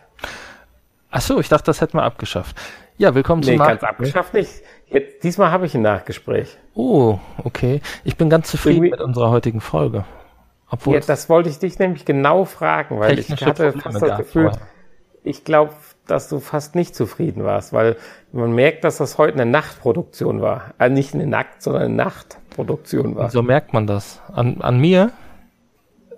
Ach 1.12 1.22
so, 1.22 1.40
ich 1.40 1.50
dachte, 1.50 1.66
das 1.66 1.82
hätten 1.82 1.98
wir 1.98 2.04
abgeschafft. 2.04 2.56
Ja, 3.04 3.14
willkommen 3.14 3.42
Nee, 3.42 3.58
zum 3.58 3.66
ganz 3.66 3.84
abgeschafft 3.84 4.34
nicht. 4.34 4.50
Jetzt, 4.88 5.26
diesmal 5.26 5.52
habe 5.52 5.66
ich 5.66 5.76
ein 5.76 5.82
Nachgespräch. 5.82 6.58
Oh, 6.74 7.20
okay. 7.44 7.82
Ich 8.06 8.16
bin 8.16 8.30
ganz 8.30 8.50
zufrieden 8.50 8.78
Irgendwie- 8.78 8.92
mit 8.92 9.02
unserer 9.02 9.30
heutigen 9.30 9.60
Folge. 9.60 10.06
Obwohl 10.70 10.94
Ja, 10.94 11.02
das 11.02 11.28
wollte 11.28 11.50
ich 11.50 11.60
dich 11.60 11.78
nämlich 11.80 12.06
genau 12.06 12.46
fragen, 12.46 13.02
weil 13.02 13.20
ich 13.20 13.30
hatte 13.30 13.74
Probleme 13.74 13.82
fast 13.82 14.02
das 14.02 14.18
Gefühl, 14.20 14.52
ich 15.22 15.44
glaube, 15.44 15.74
dass 16.08 16.30
du 16.30 16.40
fast 16.40 16.76
nicht 16.76 16.96
zufrieden 16.96 17.44
warst, 17.44 17.74
weil 17.74 17.98
man 18.32 18.56
merkt, 18.56 18.86
dass 18.86 19.00
das 19.00 19.18
heute 19.18 19.34
eine 19.34 19.52
Nachtproduktion 19.52 20.42
war. 20.42 20.74
Also 20.78 20.94
nicht 20.94 21.14
eine 21.14 21.28
Nackt, 21.28 21.62
sondern 21.62 21.82
eine 21.84 21.94
Nachtproduktion 21.96 23.18
war. 23.18 23.30
So 23.32 23.42
merkt 23.42 23.74
man 23.74 23.86
das. 23.86 24.22
An, 24.32 24.62
an 24.62 24.80
mir? 24.80 25.12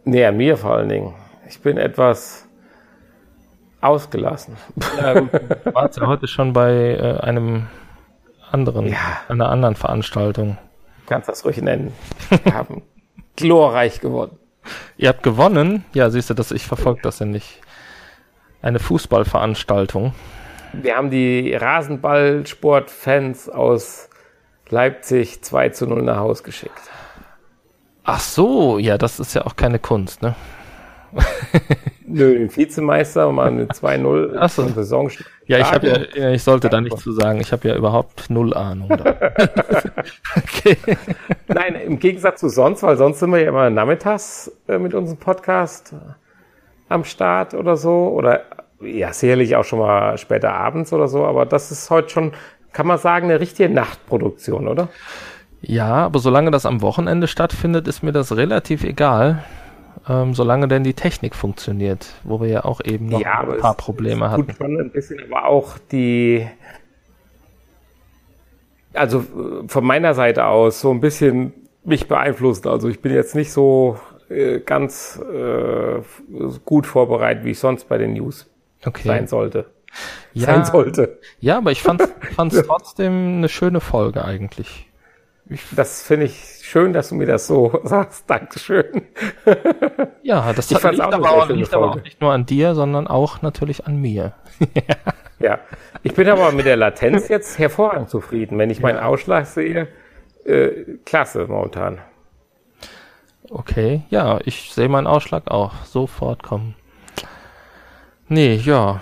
Nee, 0.03 0.23
an 0.23 0.37
mir 0.37 0.55
vor 0.55 0.75
allen 0.75 0.89
Dingen. 0.89 1.15
Ich 1.49 1.61
bin 1.61 1.77
etwas 1.79 2.44
ausgelassen. 3.85 4.55
Ja, 4.97 5.19
gut, 5.19 5.29
du 5.33 5.73
warst 5.73 5.97
ja 5.97 6.07
heute 6.07 6.27
schon 6.27 6.53
bei 6.53 6.71
äh, 6.95 7.19
einem 7.21 7.67
anderen, 8.51 8.87
Ja. 8.87 8.97
einer 9.29 9.49
anderen 9.49 9.75
Veranstaltung. 9.75 10.57
Du 11.05 11.09
kannst 11.13 11.29
das 11.29 11.45
ruhig 11.45 11.61
nennen. 11.61 11.93
Wir 12.43 12.53
haben 12.53 12.81
glorreich 13.35 13.99
gewonnen. 14.01 14.37
Ihr 14.97 15.09
habt 15.09 15.21
gewonnen. 15.23 15.85
Ja, 15.93 16.09
siehst 16.09 16.29
du, 16.29 16.33
das, 16.33 16.51
ich 16.51 16.65
verfolge 16.65 17.01
das 17.03 17.19
ja 17.19 17.25
nicht. 17.25 17.61
Eine 18.61 18.79
Fußballveranstaltung. 18.79 20.13
Wir 20.73 20.95
haben 20.97 21.09
die 21.11 21.53
Rasenballsportfans 21.53 23.49
aus 23.49 24.09
Leipzig 24.69 25.43
2 25.43 25.69
zu 25.69 25.85
0 25.87 26.01
nach 26.01 26.17
Haus 26.17 26.43
geschickt. 26.43 26.73
Ach 28.03 28.19
so, 28.19 28.77
ja, 28.79 28.97
das 28.97 29.19
ist 29.19 29.33
ja 29.35 29.45
auch 29.45 29.55
keine 29.55 29.79
Kunst, 29.79 30.21
ne? 30.21 30.35
Nö, 32.07 32.37
den 32.37 32.55
Vizemeister 32.55 33.31
mal 33.31 33.47
eine 33.47 33.65
2-0 33.65 34.35
Ach 34.39 34.49
so. 34.49 34.67
Saison. 34.69 35.09
Ja, 35.47 35.57
ich 35.57 35.71
habe 35.71 35.87
ja, 35.87 36.21
ja, 36.21 36.31
ich 36.31 36.43
sollte 36.43 36.69
da 36.69 36.79
nichts 36.79 37.01
zu 37.01 37.11
sagen. 37.11 37.41
Ich 37.41 37.51
habe 37.51 37.67
ja 37.67 37.75
überhaupt 37.75 38.29
null 38.29 38.53
Ahnung. 38.53 38.89
Okay. 40.37 40.77
Nein, 41.47 41.75
im 41.75 41.99
Gegensatz 41.99 42.39
zu 42.39 42.49
sonst, 42.49 42.83
weil 42.83 42.97
sonst 42.97 43.19
sind 43.19 43.31
wir 43.31 43.39
ja 43.41 43.49
immer 43.49 43.69
nachmittags 43.69 44.51
äh, 44.67 44.77
mit 44.77 44.93
unserem 44.93 45.17
Podcast 45.17 45.93
äh, 45.93 46.13
am 46.89 47.03
Start 47.03 47.53
oder 47.53 47.77
so. 47.77 48.09
Oder 48.09 48.41
ja, 48.81 49.13
sicherlich 49.13 49.55
auch 49.55 49.63
schon 49.63 49.79
mal 49.79 50.17
später 50.17 50.53
abends 50.53 50.93
oder 50.93 51.07
so. 51.07 51.25
Aber 51.25 51.45
das 51.45 51.71
ist 51.71 51.89
heute 51.89 52.09
schon, 52.09 52.31
kann 52.73 52.87
man 52.87 52.97
sagen, 52.97 53.29
eine 53.29 53.39
richtige 53.39 53.69
Nachtproduktion, 53.69 54.67
oder? 54.67 54.89
Ja, 55.61 56.05
aber 56.05 56.19
solange 56.19 56.51
das 56.51 56.65
am 56.65 56.81
Wochenende 56.81 57.27
stattfindet, 57.27 57.87
ist 57.87 58.03
mir 58.03 58.11
das 58.11 58.35
relativ 58.35 58.83
egal. 58.83 59.43
Ähm, 60.07 60.33
solange 60.35 60.67
denn 60.67 60.83
die 60.83 60.93
Technik 60.93 61.35
funktioniert, 61.35 62.13
wo 62.23 62.39
wir 62.39 62.47
ja 62.47 62.65
auch 62.65 62.79
eben 62.83 63.07
noch 63.07 63.19
Ja, 63.21 63.39
ein 63.41 63.57
paar 63.57 63.75
Probleme 63.75 64.29
hatten. 64.29 64.47
tut 64.47 64.57
schon 64.57 64.79
ein 64.79 64.91
bisschen, 64.91 65.19
aber 65.31 65.47
auch 65.47 65.77
die, 65.91 66.47
also 68.93 69.19
äh, 69.19 69.67
von 69.67 69.83
meiner 69.83 70.13
Seite 70.13 70.45
aus 70.45 70.81
so 70.81 70.91
ein 70.91 71.01
bisschen 71.01 71.53
mich 71.83 72.07
beeinflusst. 72.07 72.67
Also 72.67 72.87
ich 72.87 73.01
bin 73.01 73.13
jetzt 73.13 73.35
nicht 73.35 73.51
so 73.51 73.99
äh, 74.29 74.59
ganz 74.59 75.19
äh, 75.31 76.01
gut 76.65 76.85
vorbereitet, 76.87 77.43
wie 77.43 77.51
ich 77.51 77.59
sonst 77.59 77.87
bei 77.89 77.97
den 77.97 78.13
News 78.13 78.47
Okay. 78.85 79.07
sein 79.07 79.27
sollte. 79.27 79.65
Ja, 80.33 80.47
Sein 80.47 80.65
sollte. 80.65 81.19
ja, 81.39 81.57
aber 81.57 81.71
ich 81.71 81.81
fand 81.81 82.01
es 82.01 82.61
trotzdem 82.67 83.37
eine 83.37 83.49
schöne 83.49 83.79
Folge 83.79 84.25
eigentlich. 84.25 84.91
Das 85.71 86.03
finde 86.03 86.25
ich 86.25 86.54
schön, 86.65 86.93
dass 86.93 87.09
du 87.09 87.15
mir 87.15 87.25
das 87.25 87.47
so 87.47 87.79
sagst. 87.83 88.29
Dankeschön. 88.29 89.03
Ja, 90.23 90.53
das 90.53 90.71
Ich 90.71 90.77
fand's 90.77 90.97
liegt, 90.97 91.07
auch 91.07 91.13
aber 91.13 91.31
auch, 91.31 91.49
liegt 91.49 91.73
aber 91.73 91.91
auch 91.91 92.01
nicht 92.03 92.21
nur 92.21 92.31
an 92.31 92.45
dir, 92.45 92.75
sondern 92.75 93.07
auch 93.07 93.41
natürlich 93.41 93.85
an 93.87 93.97
mir. 93.97 94.33
Ja, 95.37 95.59
ich 96.01 96.13
bin 96.13 96.29
aber 96.29 96.53
mit 96.53 96.65
der 96.65 96.77
Latenz 96.77 97.27
jetzt 97.27 97.59
hervorragend 97.59 98.09
zufrieden. 98.09 98.57
Wenn 98.57 98.69
ich 98.69 98.79
meinen 98.79 98.97
Ausschlag 98.97 99.45
sehe, 99.45 99.89
äh, 100.45 100.69
klasse 101.03 101.45
momentan. 101.45 101.99
Okay, 103.49 104.03
ja, 104.09 104.39
ich 104.45 104.71
sehe 104.73 104.87
meinen 104.87 105.07
Ausschlag 105.07 105.51
auch 105.51 105.83
sofort 105.83 106.41
kommen. 106.41 106.75
Nee, 108.29 108.55
ja. 108.55 109.01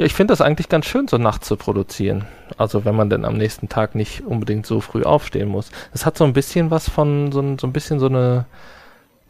Ja, 0.00 0.06
ich 0.06 0.14
finde 0.14 0.32
das 0.32 0.40
eigentlich 0.40 0.70
ganz 0.70 0.86
schön, 0.86 1.08
so 1.08 1.18
nachts 1.18 1.46
zu 1.46 1.58
produzieren. 1.58 2.24
Also 2.56 2.86
wenn 2.86 2.96
man 2.96 3.10
denn 3.10 3.26
am 3.26 3.36
nächsten 3.36 3.68
Tag 3.68 3.94
nicht 3.94 4.22
unbedingt 4.24 4.64
so 4.64 4.80
früh 4.80 5.02
aufstehen 5.02 5.46
muss. 5.46 5.70
Es 5.92 6.06
hat 6.06 6.16
so 6.16 6.24
ein 6.24 6.32
bisschen 6.32 6.70
was 6.70 6.88
von, 6.88 7.32
so 7.32 7.40
ein, 7.40 7.58
so 7.58 7.66
ein 7.66 7.74
bisschen 7.74 8.00
so 8.00 8.06
eine, 8.06 8.46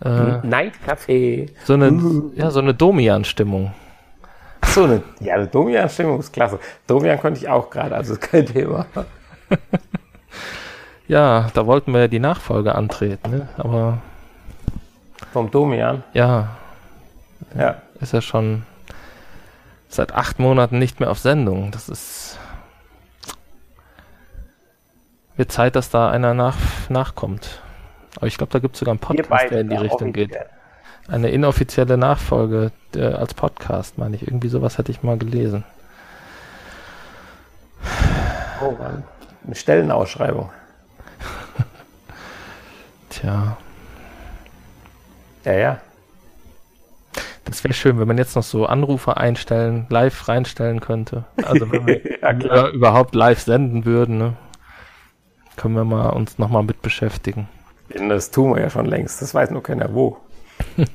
äh, 0.05 0.07
Nightcafé. 0.47 1.49
so 1.65 1.75
eine, 1.75 2.23
ja, 2.37 2.53
so 2.53 2.61
eine 2.61 2.73
Domian-Stimmung. 2.73 3.75
So, 4.65 4.85
eine, 4.85 5.03
ja, 5.19 5.35
eine 5.35 5.49
Domian-Stimmung 5.49 6.21
ist 6.21 6.33
klasse. 6.33 6.61
Domian 6.87 7.19
konnte 7.21 7.41
ich 7.41 7.49
auch 7.49 7.69
gerade, 7.69 7.97
also 7.97 8.13
ist 8.13 8.21
kein 8.21 8.47
Thema. 8.47 8.87
Ja, 11.09 11.51
da 11.53 11.67
wollten 11.67 11.93
wir 11.93 12.03
ja 12.03 12.07
die 12.07 12.21
Nachfolge 12.21 12.77
antreten, 12.77 13.29
ne? 13.33 13.49
Aber 13.57 13.99
Vom 15.33 15.51
Domian. 15.51 16.05
ja, 16.13 16.57
Ja. 17.59 17.83
ist 18.01 18.13
ja 18.13 18.21
schon 18.21 18.63
seit 19.91 20.15
acht 20.15 20.39
Monaten 20.39 20.79
nicht 20.79 21.01
mehr 21.01 21.11
auf 21.11 21.19
Sendung. 21.19 21.71
Das 21.73 21.89
ist. 21.89 22.39
Wird 25.37 25.53
Zeit, 25.53 25.77
dass 25.77 25.91
da 25.91 26.11
einer 26.11 26.33
nach, 26.35 26.57
nachkommt. 26.89 27.63
Aber 28.17 28.27
ich 28.27 28.37
glaube, 28.37 28.53
da 28.53 28.59
gibt 28.59 28.75
es 28.75 28.81
sogar 28.81 28.93
einen 28.93 29.01
Podcast, 29.01 29.51
der 29.51 29.61
in 29.61 29.71
die 29.71 29.77
Richtung 29.77 30.13
geht. 30.13 30.37
Eine 31.09 31.31
inoffizielle 31.31 31.97
Nachfolge 31.97 32.73
äh, 32.95 33.05
als 33.05 33.35
Podcast, 33.35 33.99
meine 33.99 34.17
ich. 34.17 34.23
Irgendwie 34.27 34.49
sowas 34.49 34.79
hatte 34.79 34.93
ich 34.93 35.03
mal 35.03 35.19
gelesen. 35.19 35.65
Oh 38.63 38.73
Mann. 38.73 39.03
Eine 39.45 39.55
Stellenausschreibung. 39.55 40.51
Tja, 43.11 43.57
Ja, 45.45 45.53
ja. 45.53 45.81
Das 47.45 47.65
wäre 47.65 47.75
schön, 47.75 47.99
wenn 47.99 48.07
man 48.07 48.19
jetzt 48.19 48.37
noch 48.37 48.43
so 48.43 48.67
Anrufe 48.67 49.17
einstellen, 49.17 49.87
live 49.89 50.29
reinstellen 50.29 50.81
könnte. 50.81 51.25
Also 51.43 51.71
wenn 51.71 51.87
wir 51.87 52.01
Ja, 52.23 52.69
überhaupt 52.69 53.15
live 53.15 53.41
senden 53.41 53.85
würden, 53.85 54.19
ne? 54.19 54.37
können 55.57 55.75
wir 55.75 55.85
mal 55.85 56.11
uns 56.11 56.39
nochmal 56.39 56.63
mit 56.63 56.83
beschäftigen. 56.83 57.49
Das 57.89 58.31
tun 58.31 58.55
wir 58.55 58.63
ja 58.63 58.71
schon 58.71 58.87
längst. 58.87 59.21
Das 59.21 59.35
weiß 59.35 59.51
nur 59.51 59.63
keiner 59.63 59.93
wo. 59.95 60.19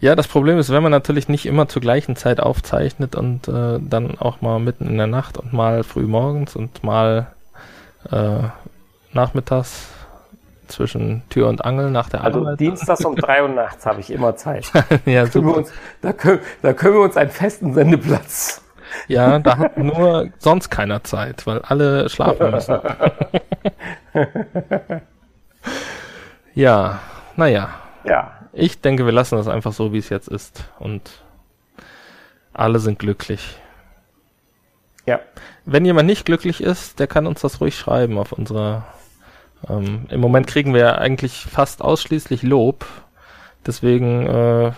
Ja, 0.00 0.16
das 0.16 0.26
Problem 0.26 0.58
ist, 0.58 0.70
wenn 0.70 0.82
man 0.82 0.90
natürlich 0.90 1.28
nicht 1.28 1.46
immer 1.46 1.68
zur 1.68 1.80
gleichen 1.80 2.16
Zeit 2.16 2.40
aufzeichnet 2.40 3.14
und 3.14 3.46
äh, 3.46 3.78
dann 3.80 4.18
auch 4.18 4.40
mal 4.40 4.58
mitten 4.58 4.88
in 4.88 4.96
der 4.96 5.06
Nacht 5.06 5.38
und 5.38 5.52
mal 5.52 5.84
früh 5.84 6.08
morgens 6.08 6.56
und 6.56 6.82
mal 6.82 7.28
äh, 8.10 8.48
nachmittags 9.12 9.91
zwischen 10.72 11.22
Tür 11.30 11.48
und 11.48 11.64
Angel 11.64 11.90
nach 11.90 12.08
der 12.08 12.24
Also 12.24 12.40
Arbeit. 12.40 12.60
dienstags 12.60 13.04
um 13.04 13.16
drei 13.16 13.42
Uhr 13.42 13.48
nachts 13.48 13.86
habe 13.86 14.00
ich 14.00 14.10
immer 14.10 14.36
Zeit. 14.36 14.70
ja, 15.06 15.24
wir 15.24 15.26
super. 15.26 15.54
uns, 15.54 15.72
da, 16.00 16.12
können, 16.12 16.40
da 16.62 16.72
können 16.72 16.94
wir 16.94 17.02
uns 17.02 17.16
einen 17.16 17.30
festen 17.30 17.74
Sendeplatz. 17.74 18.62
ja, 19.08 19.38
da 19.38 19.58
hat 19.58 19.78
nur 19.78 20.28
sonst 20.38 20.70
keiner 20.70 21.04
Zeit, 21.04 21.46
weil 21.46 21.60
alle 21.60 22.08
schlafen 22.08 22.50
müssen. 22.50 22.78
ja, 26.54 27.00
naja. 27.36 27.70
Ja, 28.04 28.32
Ich 28.52 28.80
denke, 28.80 29.06
wir 29.06 29.12
lassen 29.12 29.36
das 29.36 29.46
einfach 29.48 29.72
so, 29.72 29.92
wie 29.92 29.98
es 29.98 30.08
jetzt 30.08 30.28
ist. 30.28 30.64
Und 30.78 31.22
alle 32.52 32.78
sind 32.80 32.98
glücklich. 32.98 33.58
ja. 35.06 35.20
Wenn 35.64 35.84
jemand 35.84 36.06
nicht 36.08 36.26
glücklich 36.26 36.60
ist, 36.60 36.98
der 36.98 37.06
kann 37.06 37.26
uns 37.28 37.40
das 37.42 37.60
ruhig 37.60 37.76
schreiben 37.78 38.18
auf 38.18 38.32
unserer. 38.32 38.84
Ähm, 39.68 40.06
Im 40.08 40.20
Moment 40.20 40.46
kriegen 40.46 40.74
wir 40.74 40.98
eigentlich 40.98 41.46
fast 41.50 41.82
ausschließlich 41.82 42.42
Lob. 42.42 42.84
Deswegen, 43.66 44.26
äh, 44.26 44.72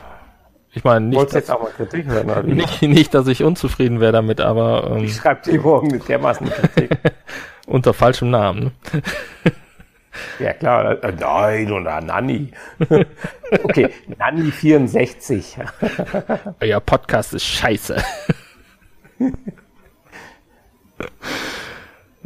ich 0.73 0.85
meine, 0.85 1.07
nicht, 1.07 1.35
dass, 1.35 1.49
hören, 1.49 2.47
nicht, 2.47 2.83
nicht, 2.83 3.15
dass 3.15 3.27
ich 3.29 3.43
unzufrieden 3.43 4.01
wäre 4.01 4.13
damit, 4.13 4.41
aber 4.41 4.91
ähm, 4.91 5.05
Ich 5.05 5.17
schreibe 5.17 5.43
dir 5.43 5.61
morgen 5.61 5.91
eine 5.91 6.01
dermaßen 6.01 6.49
Kritik. 6.51 6.99
unter 7.67 7.95
falschem 7.95 8.31
Namen. 8.31 8.73
Ne? 8.93 9.03
ja, 10.39 10.53
klar. 10.53 11.03
Äh, 11.03 11.13
Nein, 11.13 11.73
oder 11.73 12.01
Nanni. 12.01 12.53
okay, 13.63 13.89
Nanni 14.19 14.51
64. 14.51 15.57
Euer 16.61 16.81
Podcast 16.81 17.35
ist 17.35 17.45
scheiße. 17.45 18.03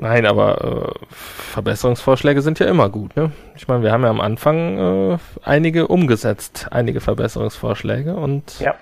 Nein, 0.01 0.27
aber 0.27 0.95
äh, 0.95 1.05
Verbesserungsvorschläge 1.11 2.41
sind 2.41 2.61
ja 2.61 2.67
immer 2.67 2.89
gut, 2.89 3.17
ne? 3.17 3.33
Ich 3.57 3.67
meine, 3.67 3.83
wir 3.83 3.91
haben 3.91 4.05
ja 4.05 4.11
am 4.11 4.21
Anfang 4.21 4.79
äh, 5.15 5.19
einige 5.43 5.89
umgesetzt, 5.89 6.69
einige 6.71 7.01
Verbesserungsvorschläge 7.01 8.15
und 8.15 8.61
Ja. 8.61 8.75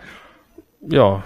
ja, 0.82 1.22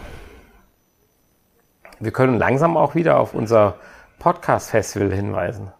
Wir 1.98 2.12
können 2.12 2.38
langsam 2.38 2.76
auch 2.76 2.94
wieder 2.94 3.18
auf 3.18 3.34
unser 3.34 3.74
Podcast-Festival 4.20 5.12
hinweisen. 5.12 5.72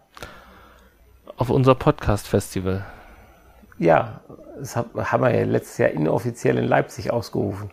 auf 1.37 1.49
unser 1.49 1.73
Podcast-Festival. 1.75 2.85
Ja, 3.79 4.19
das 4.59 4.75
hab- 4.75 4.93
haben 4.93 5.23
wir 5.23 5.33
ja 5.33 5.45
letztes 5.45 5.77
Jahr 5.77 5.89
inoffiziell 5.89 6.57
in 6.57 6.65
Leipzig 6.65 7.11
ausgerufen, 7.13 7.71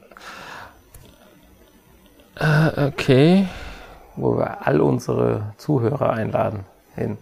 Äh, 2.37 2.87
okay. 2.87 3.49
Wo 4.19 4.37
wir 4.37 4.67
all 4.67 4.81
unsere 4.81 5.53
Zuhörer 5.57 6.13
einladen 6.13 6.61
hin. 6.95 7.17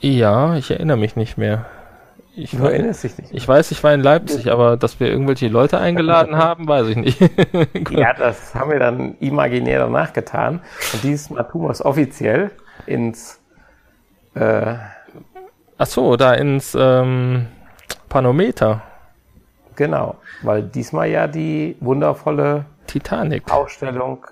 Ja, 0.00 0.54
ich 0.56 0.70
erinnere 0.70 0.96
mich 0.96 1.16
nicht 1.16 1.38
mehr. 1.38 1.66
Ich, 2.36 2.50
Du 2.50 2.64
erinnerst 2.64 3.04
dich 3.04 3.16
nicht. 3.16 3.32
ich 3.32 3.46
weiß, 3.46 3.70
ich 3.70 3.82
war 3.84 3.94
in 3.94 4.00
Leipzig, 4.00 4.50
aber 4.50 4.76
dass 4.76 4.98
wir 4.98 5.06
irgendwelche 5.08 5.46
Leute 5.48 5.78
eingeladen 5.78 6.36
haben, 6.38 6.66
weiß 6.66 6.88
ich 6.88 6.96
nicht. 6.96 7.20
Ja, 7.90 8.12
das 8.12 8.54
haben 8.54 8.70
wir 8.70 8.78
dann 8.80 9.16
imaginär 9.20 9.78
danach 9.78 10.12
getan. 10.12 10.60
Und 10.92 11.02
dieses 11.04 11.30
Mal 11.30 11.44
tun 11.44 11.62
wir 11.62 11.70
es 11.70 11.84
offiziell 11.84 12.50
ins, 12.86 13.38
äh, 14.34 14.74
Ach 15.78 15.86
so, 15.86 16.16
da 16.16 16.34
ins 16.34 16.76
ähm, 16.78 17.46
Panometer. 18.08 18.82
genau, 19.76 20.16
weil 20.42 20.62
diesmal 20.62 21.08
ja 21.08 21.26
die 21.28 21.76
wundervolle 21.80 22.64
Titanic. 22.86 23.50
Ausstellung 23.52 24.26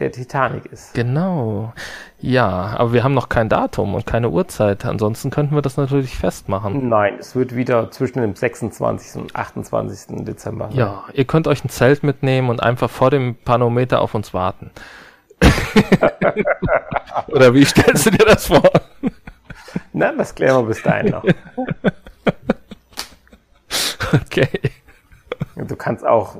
der 0.00 0.10
Titanic 0.10 0.66
ist. 0.66 0.94
Genau. 0.94 1.72
Ja, 2.18 2.74
aber 2.76 2.92
wir 2.92 3.04
haben 3.04 3.14
noch 3.14 3.28
kein 3.28 3.48
Datum 3.48 3.94
und 3.94 4.06
keine 4.06 4.30
Uhrzeit. 4.30 4.84
Ansonsten 4.84 5.30
könnten 5.30 5.54
wir 5.54 5.62
das 5.62 5.76
natürlich 5.76 6.16
festmachen. 6.16 6.88
Nein, 6.88 7.16
es 7.18 7.36
wird 7.36 7.54
wieder 7.54 7.90
zwischen 7.90 8.20
dem 8.20 8.34
26. 8.34 9.20
und 9.22 9.36
28. 9.36 10.24
Dezember. 10.24 10.68
sein. 10.68 10.76
Ja, 10.78 11.04
ihr 11.12 11.24
könnt 11.24 11.46
euch 11.46 11.64
ein 11.64 11.68
Zelt 11.68 12.02
mitnehmen 12.02 12.48
und 12.50 12.62
einfach 12.62 12.90
vor 12.90 13.10
dem 13.10 13.36
Panometer 13.36 14.00
auf 14.00 14.14
uns 14.14 14.34
warten. 14.34 14.70
Oder 17.28 17.54
wie 17.54 17.64
stellst 17.64 18.06
du 18.06 18.10
dir 18.10 18.26
das 18.26 18.46
vor? 18.46 18.62
Na, 19.92 20.12
das 20.12 20.34
klären 20.34 20.62
wir 20.62 20.68
bis 20.68 20.82
dahin 20.82 21.10
noch. 21.12 21.24
Okay. 24.12 24.48
Du 25.54 25.76
kannst 25.76 26.04
auch 26.04 26.38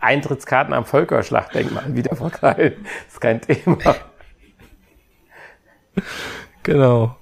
Eintrittskarten 0.00 0.74
am 0.74 0.84
Völkerschlachtdenkmal 0.84 1.94
wieder 1.94 2.16
verteilen. 2.16 2.86
ist 3.06 3.20
kein 3.20 3.40
Thema. 3.40 3.96
Genau. 6.62 7.16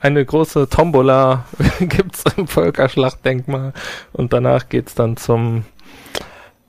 Eine 0.00 0.24
große 0.24 0.68
Tombola 0.68 1.44
gibt's 1.80 2.24
im 2.36 2.46
Völkerschlachtdenkmal 2.46 3.72
und 4.12 4.32
danach 4.32 4.68
geht's 4.68 4.94
dann 4.94 5.16
zum 5.16 5.64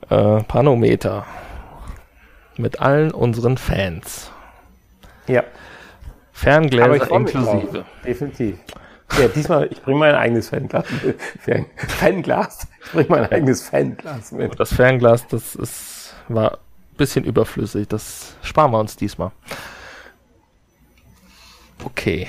äh, 0.09 0.43
Panometer 0.43 1.25
mit 2.57 2.79
allen 2.79 3.11
unseren 3.11 3.57
Fans. 3.57 4.31
Ja, 5.27 5.43
Ferngläser 6.31 7.11
inklusive. 7.11 7.84
Definitiv. 8.05 8.59
Ja, 9.19 9.27
diesmal, 9.29 9.67
ich 9.71 9.81
bringe 9.81 9.99
mein 9.99 10.15
eigenes 10.15 10.49
Fanglas 10.49 10.85
mit. 11.03 11.19
Fan, 11.21 11.65
Fanglas. 11.77 12.67
Ich 12.85 12.91
bringe 12.91 13.09
mein 13.09 13.31
eigenes 13.31 13.67
Fanglas 13.67 14.31
mit. 14.31 14.59
Das 14.59 14.73
Fernglas, 14.73 15.25
das 15.27 15.55
ist, 15.55 16.13
war 16.27 16.53
ein 16.53 16.97
bisschen 16.97 17.23
überflüssig. 17.25 17.88
Das 17.88 18.35
sparen 18.41 18.71
wir 18.71 18.79
uns 18.79 18.95
diesmal. 18.95 19.31
Okay. 21.84 22.27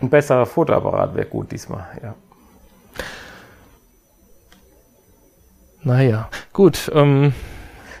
Ein 0.00 0.10
besserer 0.10 0.46
Fotoapparat 0.46 1.14
wäre 1.14 1.26
gut 1.26 1.50
diesmal, 1.50 1.86
ja. 2.02 2.14
Naja, 5.82 6.28
gut. 6.52 6.90
Ähm, 6.94 7.32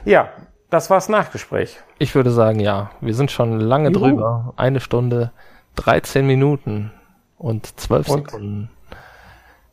Ja, 0.04 0.28
das 0.70 0.90
war's 0.90 1.08
Nachgespräch. 1.08 1.78
ich 1.98 2.14
würde 2.14 2.30
sagen, 2.30 2.60
ja. 2.60 2.90
Wir 3.00 3.14
sind 3.14 3.30
schon 3.30 3.60
lange 3.60 3.90
Juhu. 3.90 4.00
drüber. 4.00 4.52
Eine 4.56 4.80
Stunde, 4.80 5.32
13 5.76 6.26
Minuten 6.26 6.92
und 7.38 7.78
12 7.80 8.08
Und? 8.08 8.30
Sekunden. 8.30 8.70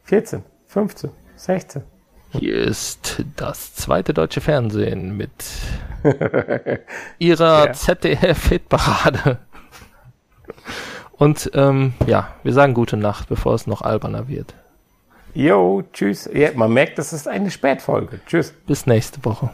14, 0.03 0.43
15, 0.67 1.09
16. 1.35 1.83
Hier 2.29 2.55
ist 2.55 3.23
das 3.37 3.75
zweite 3.75 4.13
deutsche 4.13 4.41
Fernsehen 4.41 5.15
mit 5.15 5.31
ihrer 7.19 7.67
Ja. 7.67 7.73
ZDF-Hitparade. 7.73 9.39
Und 11.13 11.49
ähm, 11.53 11.93
ja, 12.07 12.33
wir 12.43 12.53
sagen 12.53 12.73
gute 12.73 12.97
Nacht, 12.97 13.29
bevor 13.29 13.53
es 13.53 13.67
noch 13.67 13.81
alberner 13.81 14.27
wird. 14.27 14.53
Jo, 15.33 15.83
tschüss. 15.93 16.29
Ja, 16.33 16.49
man 16.55 16.73
merkt, 16.73 16.97
das 16.97 17.13
ist 17.13 17.27
eine 17.27 17.51
Spätfolge. 17.51 18.19
Tschüss. 18.25 18.53
Bis 18.67 18.85
nächste 18.85 19.23
Woche. 19.23 19.49